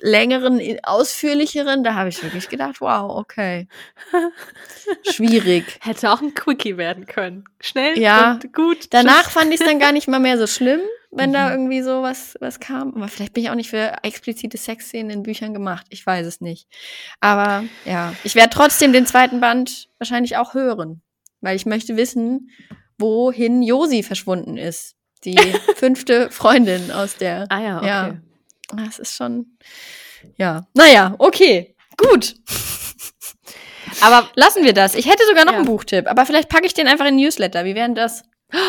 längeren, 0.00 0.60
ausführlicheren, 0.82 1.84
da 1.84 1.94
habe 1.94 2.08
ich 2.08 2.22
wirklich 2.22 2.48
gedacht, 2.48 2.80
wow, 2.80 3.18
okay. 3.18 3.68
Schwierig. 5.10 5.78
Hätte 5.80 6.10
auch 6.10 6.22
ein 6.22 6.34
Quickie 6.34 6.78
werden 6.78 7.06
können. 7.06 7.44
Schnell 7.60 7.98
ja, 7.98 8.32
und 8.32 8.52
gut. 8.52 8.86
Danach 8.90 9.30
fand 9.30 9.52
ich 9.52 9.60
es 9.60 9.66
dann 9.66 9.78
gar 9.78 9.92
nicht 9.92 10.08
mal 10.08 10.18
mehr 10.18 10.38
so 10.38 10.46
schlimm 10.46 10.80
wenn 11.10 11.30
mhm. 11.30 11.34
da 11.34 11.50
irgendwie 11.50 11.82
so 11.82 12.02
was, 12.02 12.36
was 12.40 12.60
kam. 12.60 12.94
Aber 12.94 13.08
vielleicht 13.08 13.32
bin 13.32 13.44
ich 13.44 13.50
auch 13.50 13.54
nicht 13.54 13.70
für 13.70 14.02
explizite 14.02 14.56
Sexszenen 14.56 15.10
in 15.10 15.22
Büchern 15.22 15.52
gemacht. 15.52 15.86
Ich 15.90 16.06
weiß 16.06 16.26
es 16.26 16.40
nicht. 16.40 16.68
Aber 17.20 17.64
ja, 17.84 18.14
ich 18.24 18.34
werde 18.34 18.50
trotzdem 18.50 18.92
den 18.92 19.06
zweiten 19.06 19.40
Band 19.40 19.88
wahrscheinlich 19.98 20.36
auch 20.36 20.54
hören. 20.54 21.02
Weil 21.40 21.56
ich 21.56 21.66
möchte 21.66 21.96
wissen, 21.96 22.50
wohin 22.98 23.62
Josi 23.62 24.02
verschwunden 24.02 24.56
ist. 24.56 24.94
Die 25.24 25.36
fünfte 25.76 26.30
Freundin 26.30 26.92
aus 26.92 27.16
der. 27.16 27.46
Ah 27.48 27.60
ja, 27.60 27.78
okay. 27.78 27.86
Ja. 27.86 28.16
Das 28.76 28.98
ist 28.98 29.14
schon. 29.14 29.58
Ja. 30.36 30.68
Naja, 30.74 31.14
okay. 31.18 31.74
Gut. 31.96 32.36
Aber 34.00 34.28
lassen 34.34 34.64
wir 34.64 34.72
das. 34.72 34.94
Ich 34.94 35.06
hätte 35.06 35.24
sogar 35.26 35.44
noch 35.44 35.52
Ja. 35.52 35.58
einen 35.58 35.66
Buchtipp, 35.66 36.06
aber 36.08 36.24
vielleicht 36.24 36.48
packe 36.48 36.64
ich 36.64 36.74
den 36.74 36.86
einfach 36.86 37.06
in 37.06 37.16
Newsletter. 37.16 37.64
Wie 37.64 37.74
wären 37.74 37.94
das? 37.94 38.22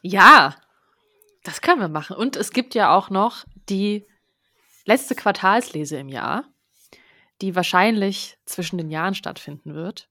Ja, 0.00 0.54
das 1.48 1.60
können 1.60 1.80
wir 1.80 1.88
machen. 1.88 2.16
Und 2.16 2.36
es 2.36 2.50
gibt 2.50 2.74
ja 2.74 2.94
auch 2.94 3.10
noch 3.10 3.44
die 3.68 4.06
letzte 4.84 5.14
Quartalslese 5.14 5.96
im 5.98 6.08
Jahr, 6.08 6.44
die 7.42 7.54
wahrscheinlich 7.56 8.36
zwischen 8.46 8.78
den 8.78 8.90
Jahren 8.90 9.14
stattfinden 9.14 9.74
wird. 9.74 10.08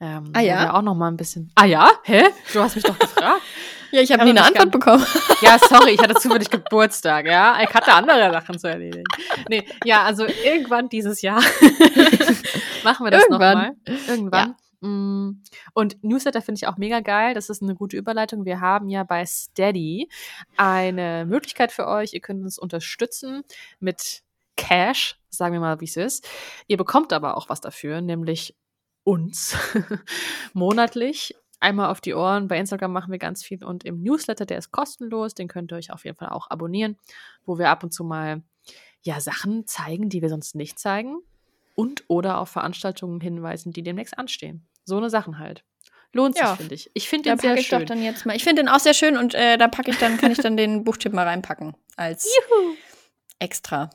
Ähm, 0.00 0.32
Ah 0.34 0.40
ja? 0.40 0.72
auch 0.72 0.82
noch 0.82 0.94
mal 0.94 1.08
ein 1.08 1.16
bisschen. 1.16 1.52
Ah 1.56 1.66
ja? 1.66 1.90
Hä? 2.04 2.24
Du 2.52 2.60
hast 2.60 2.74
mich 2.76 2.84
doch 2.84 2.98
gefragt. 2.98 3.42
Ja, 3.92 4.02
ich 4.02 4.12
habe 4.12 4.22
nie 4.22 4.30
eine 4.30 4.44
Antwort 4.44 4.70
bekommen. 4.70 5.04
Ja, 5.42 5.58
sorry, 5.58 5.90
ich 5.90 6.00
hatte 6.00 6.14
zufällig 6.14 6.48
Geburtstag, 6.48 7.26
ja. 7.26 7.58
Ich 7.60 7.74
hatte 7.74 7.92
andere 7.92 8.30
Sachen 8.30 8.56
zu 8.56 8.68
erledigen. 8.68 9.02
Nee, 9.48 9.66
ja, 9.84 10.04
also 10.04 10.26
irgendwann 10.26 10.88
dieses 10.88 11.22
Jahr 11.22 11.40
machen 12.84 13.04
wir 13.04 13.10
das 13.10 13.22
Irgendwann. 13.24 13.56
nochmal. 13.58 13.76
Irgendwann. 14.06 14.48
Mm, 14.50 14.54
Und 14.82 16.02
Newsletter 16.02 16.40
finde 16.42 16.58
ich 16.58 16.66
auch 16.66 16.76
mega 16.78 17.00
geil. 17.00 17.34
Das 17.34 17.50
ist 17.50 17.62
eine 17.62 17.74
gute 17.74 17.96
Überleitung. 17.96 18.44
Wir 18.44 18.60
haben 18.60 18.88
ja 18.88 19.04
bei 19.04 19.26
Steady 19.26 20.08
eine 20.56 21.26
Möglichkeit 21.26 21.72
für 21.72 21.86
euch. 21.86 22.14
Ihr 22.14 22.20
könnt 22.20 22.42
uns 22.42 22.58
unterstützen 22.58 23.42
mit 23.78 24.22
Cash, 24.56 25.18
sagen 25.28 25.52
wir 25.52 25.60
mal, 25.60 25.80
wie 25.80 25.86
es 25.86 25.96
ist. 25.96 26.28
Ihr 26.66 26.76
bekommt 26.76 27.12
aber 27.12 27.36
auch 27.36 27.48
was 27.48 27.60
dafür, 27.60 28.00
nämlich 28.00 28.56
uns 29.04 29.56
monatlich. 30.52 31.34
Einmal 31.60 31.90
auf 31.90 32.00
die 32.00 32.14
Ohren. 32.14 32.48
Bei 32.48 32.58
Instagram 32.58 32.92
machen 32.92 33.12
wir 33.12 33.18
ganz 33.18 33.42
viel 33.42 33.62
und 33.62 33.84
im 33.84 34.02
Newsletter, 34.02 34.46
der 34.46 34.58
ist 34.58 34.70
kostenlos, 34.70 35.34
den 35.34 35.46
könnt 35.46 35.72
ihr 35.72 35.76
euch 35.76 35.92
auf 35.92 36.06
jeden 36.06 36.16
Fall 36.16 36.30
auch 36.30 36.48
abonnieren, 36.50 36.96
wo 37.44 37.58
wir 37.58 37.68
ab 37.68 37.84
und 37.84 37.92
zu 37.92 38.02
mal 38.02 38.42
ja 39.02 39.20
Sachen 39.20 39.66
zeigen, 39.66 40.08
die 40.08 40.22
wir 40.22 40.30
sonst 40.30 40.54
nicht 40.54 40.78
zeigen 40.78 41.18
und 41.74 42.04
oder 42.08 42.38
auf 42.38 42.50
Veranstaltungen 42.50 43.20
hinweisen, 43.20 43.72
die 43.72 43.82
demnächst 43.82 44.18
anstehen. 44.18 44.66
So 44.90 44.98
eine 44.98 45.08
Sachen 45.08 45.38
halt. 45.38 45.64
Lohnt 46.12 46.34
sich, 46.36 46.44
Ja. 46.44 46.56
finde 46.56 46.74
ich. 46.74 46.90
Ich 46.94 47.08
finde 47.08 47.30
den 47.30 47.38
sehr 47.38 47.54
ich 47.56 47.68
schön. 47.68 47.86
dann 47.86 48.02
jetzt 48.02 48.26
mal. 48.26 48.34
Ich 48.36 48.42
finde 48.44 48.62
den 48.62 48.68
auch 48.68 48.80
sehr 48.80 48.94
schön 48.94 49.16
und 49.16 49.32
äh, 49.34 49.56
da 49.56 49.68
packe 49.68 49.90
ich 49.92 49.98
dann, 49.98 50.18
kann 50.18 50.32
ich 50.32 50.38
dann 50.38 50.56
den 50.56 50.82
Buchtipp 50.84 51.12
mal 51.12 51.26
reinpacken 51.26 51.74
als 51.96 52.24
Juhu. 52.24 52.74
extra. 53.38 53.90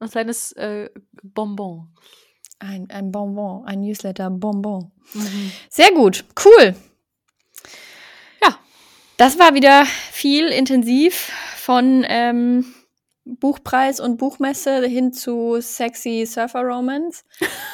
Ein 0.00 0.10
kleines 0.10 0.50
äh, 0.52 0.90
Bonbon. 1.22 1.94
Ein, 2.58 2.90
ein 2.90 3.10
Bonbon, 3.12 3.64
ein 3.66 3.80
Newsletter-Bonbon. 3.80 4.90
Mhm. 5.14 5.52
Sehr 5.68 5.92
gut, 5.92 6.24
cool. 6.44 6.74
Ja. 8.42 8.58
Das 9.16 9.38
war 9.38 9.54
wieder 9.54 9.84
viel 9.86 10.48
intensiv 10.48 11.30
von 11.56 12.04
ähm, 12.08 12.74
Buchpreis 13.24 14.00
und 14.00 14.16
Buchmesse 14.18 14.84
hin 14.86 15.12
zu 15.12 15.60
sexy 15.60 16.26
Surfer 16.26 16.62
Romance. 16.62 17.24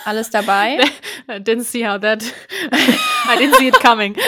Alles 0.04 0.30
dabei. 0.30 0.78
I 1.28 1.40
didn't 1.40 1.64
see 1.64 1.86
how 1.86 1.98
that. 2.00 2.22
I 2.22 3.36
didn't 3.36 3.56
see 3.56 3.68
it 3.68 3.80
coming. 3.80 4.14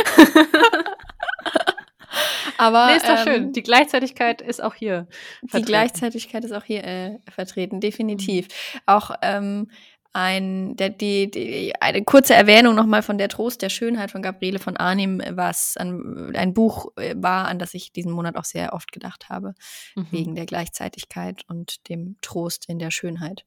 Aber 2.56 2.86
nee, 2.88 2.96
ist 2.96 3.08
doch 3.08 3.18
ähm, 3.18 3.24
schön. 3.24 3.52
Die 3.52 3.62
Gleichzeitigkeit 3.62 4.42
ist 4.42 4.62
auch 4.62 4.74
hier. 4.74 5.06
Die 5.42 5.48
vertreten. 5.48 5.66
Gleichzeitigkeit 5.66 6.44
ist 6.44 6.52
auch 6.52 6.64
hier 6.64 6.84
äh, 6.84 7.18
vertreten, 7.30 7.80
definitiv. 7.80 8.48
Auch 8.84 9.12
ähm, 9.22 9.70
ein, 10.12 10.76
der, 10.76 10.90
die, 10.90 11.30
die, 11.30 11.72
eine 11.80 12.02
kurze 12.02 12.34
Erwähnung 12.34 12.74
nochmal 12.74 13.02
von 13.02 13.16
Der 13.16 13.28
Trost 13.28 13.62
der 13.62 13.68
Schönheit 13.68 14.11
von 14.11 14.22
Gabriele 14.22 14.58
von 14.58 14.76
Arnim, 14.76 15.22
was 15.30 15.76
ein, 15.76 16.32
ein 16.34 16.52
Buch 16.52 16.88
äh, 16.96 17.14
war, 17.16 17.46
an 17.46 17.58
das 17.61 17.74
ich 17.74 17.92
diesen 17.92 18.11
Monat 18.11 18.36
auch 18.36 18.44
sehr 18.44 18.72
oft 18.72 18.90
gedacht 18.92 19.28
habe, 19.28 19.54
Mhm. 19.94 20.06
wegen 20.11 20.34
der 20.34 20.46
Gleichzeitigkeit 20.46 21.42
und 21.48 21.88
dem 21.88 22.16
Trost 22.22 22.68
in 22.68 22.78
der 22.78 22.90
Schönheit. 22.90 23.44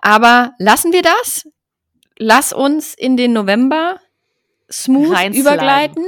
Aber 0.00 0.52
lassen 0.58 0.92
wir 0.92 1.02
das. 1.02 1.48
Lass 2.18 2.52
uns 2.52 2.94
in 2.94 3.16
den 3.16 3.32
November 3.32 3.98
smooth 4.70 5.10
Reinsliden. 5.14 5.40
übergleiten. 5.40 6.04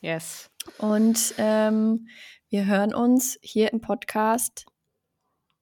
Yes. 0.00 0.48
Und 0.78 1.34
ähm, 1.38 2.08
wir 2.48 2.64
hören 2.66 2.94
uns 2.94 3.38
hier 3.42 3.72
im 3.72 3.80
Podcast 3.82 4.64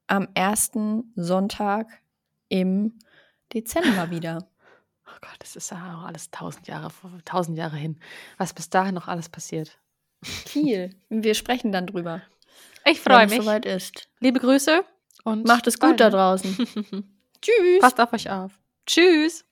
am 0.07 0.29
ersten 0.35 1.13
Sonntag 1.17 1.89
im 2.49 2.99
Dezember 3.53 4.11
wieder. 4.11 4.49
Oh 5.07 5.19
Gott, 5.21 5.37
das 5.39 5.57
ist 5.57 5.71
ja 5.71 5.99
auch 5.99 6.05
alles 6.07 6.31
tausend 6.31 6.67
Jahre, 6.67 6.91
tausend 7.25 7.57
Jahre 7.57 7.77
hin. 7.77 7.99
Was 8.39 8.53
bis 8.53 8.69
dahin 8.71 8.95
noch 8.95 9.09
alles 9.09 9.29
passiert. 9.29 9.79
Viel. 10.23 10.97
Wir 11.09 11.35
sprechen 11.35 11.73
dann 11.73 11.87
drüber. 11.87 12.23
Ich 12.85 13.01
freue 13.01 13.25
es 13.27 13.31
mich. 13.31 13.41
soweit 13.41 13.65
ist. 13.65 14.09
Liebe 14.21 14.41
Grüße 14.41 14.85
und 15.25 15.47
Macht 15.47 15.67
es 15.67 15.79
gut 15.79 16.01
da 16.01 16.11
draußen. 16.11 16.57
Tschüss. 17.43 17.81
Passt 17.81 18.01
auf 18.01 18.13
euch 18.13 18.31
auf. 18.31 18.53
Tschüss. 18.87 19.45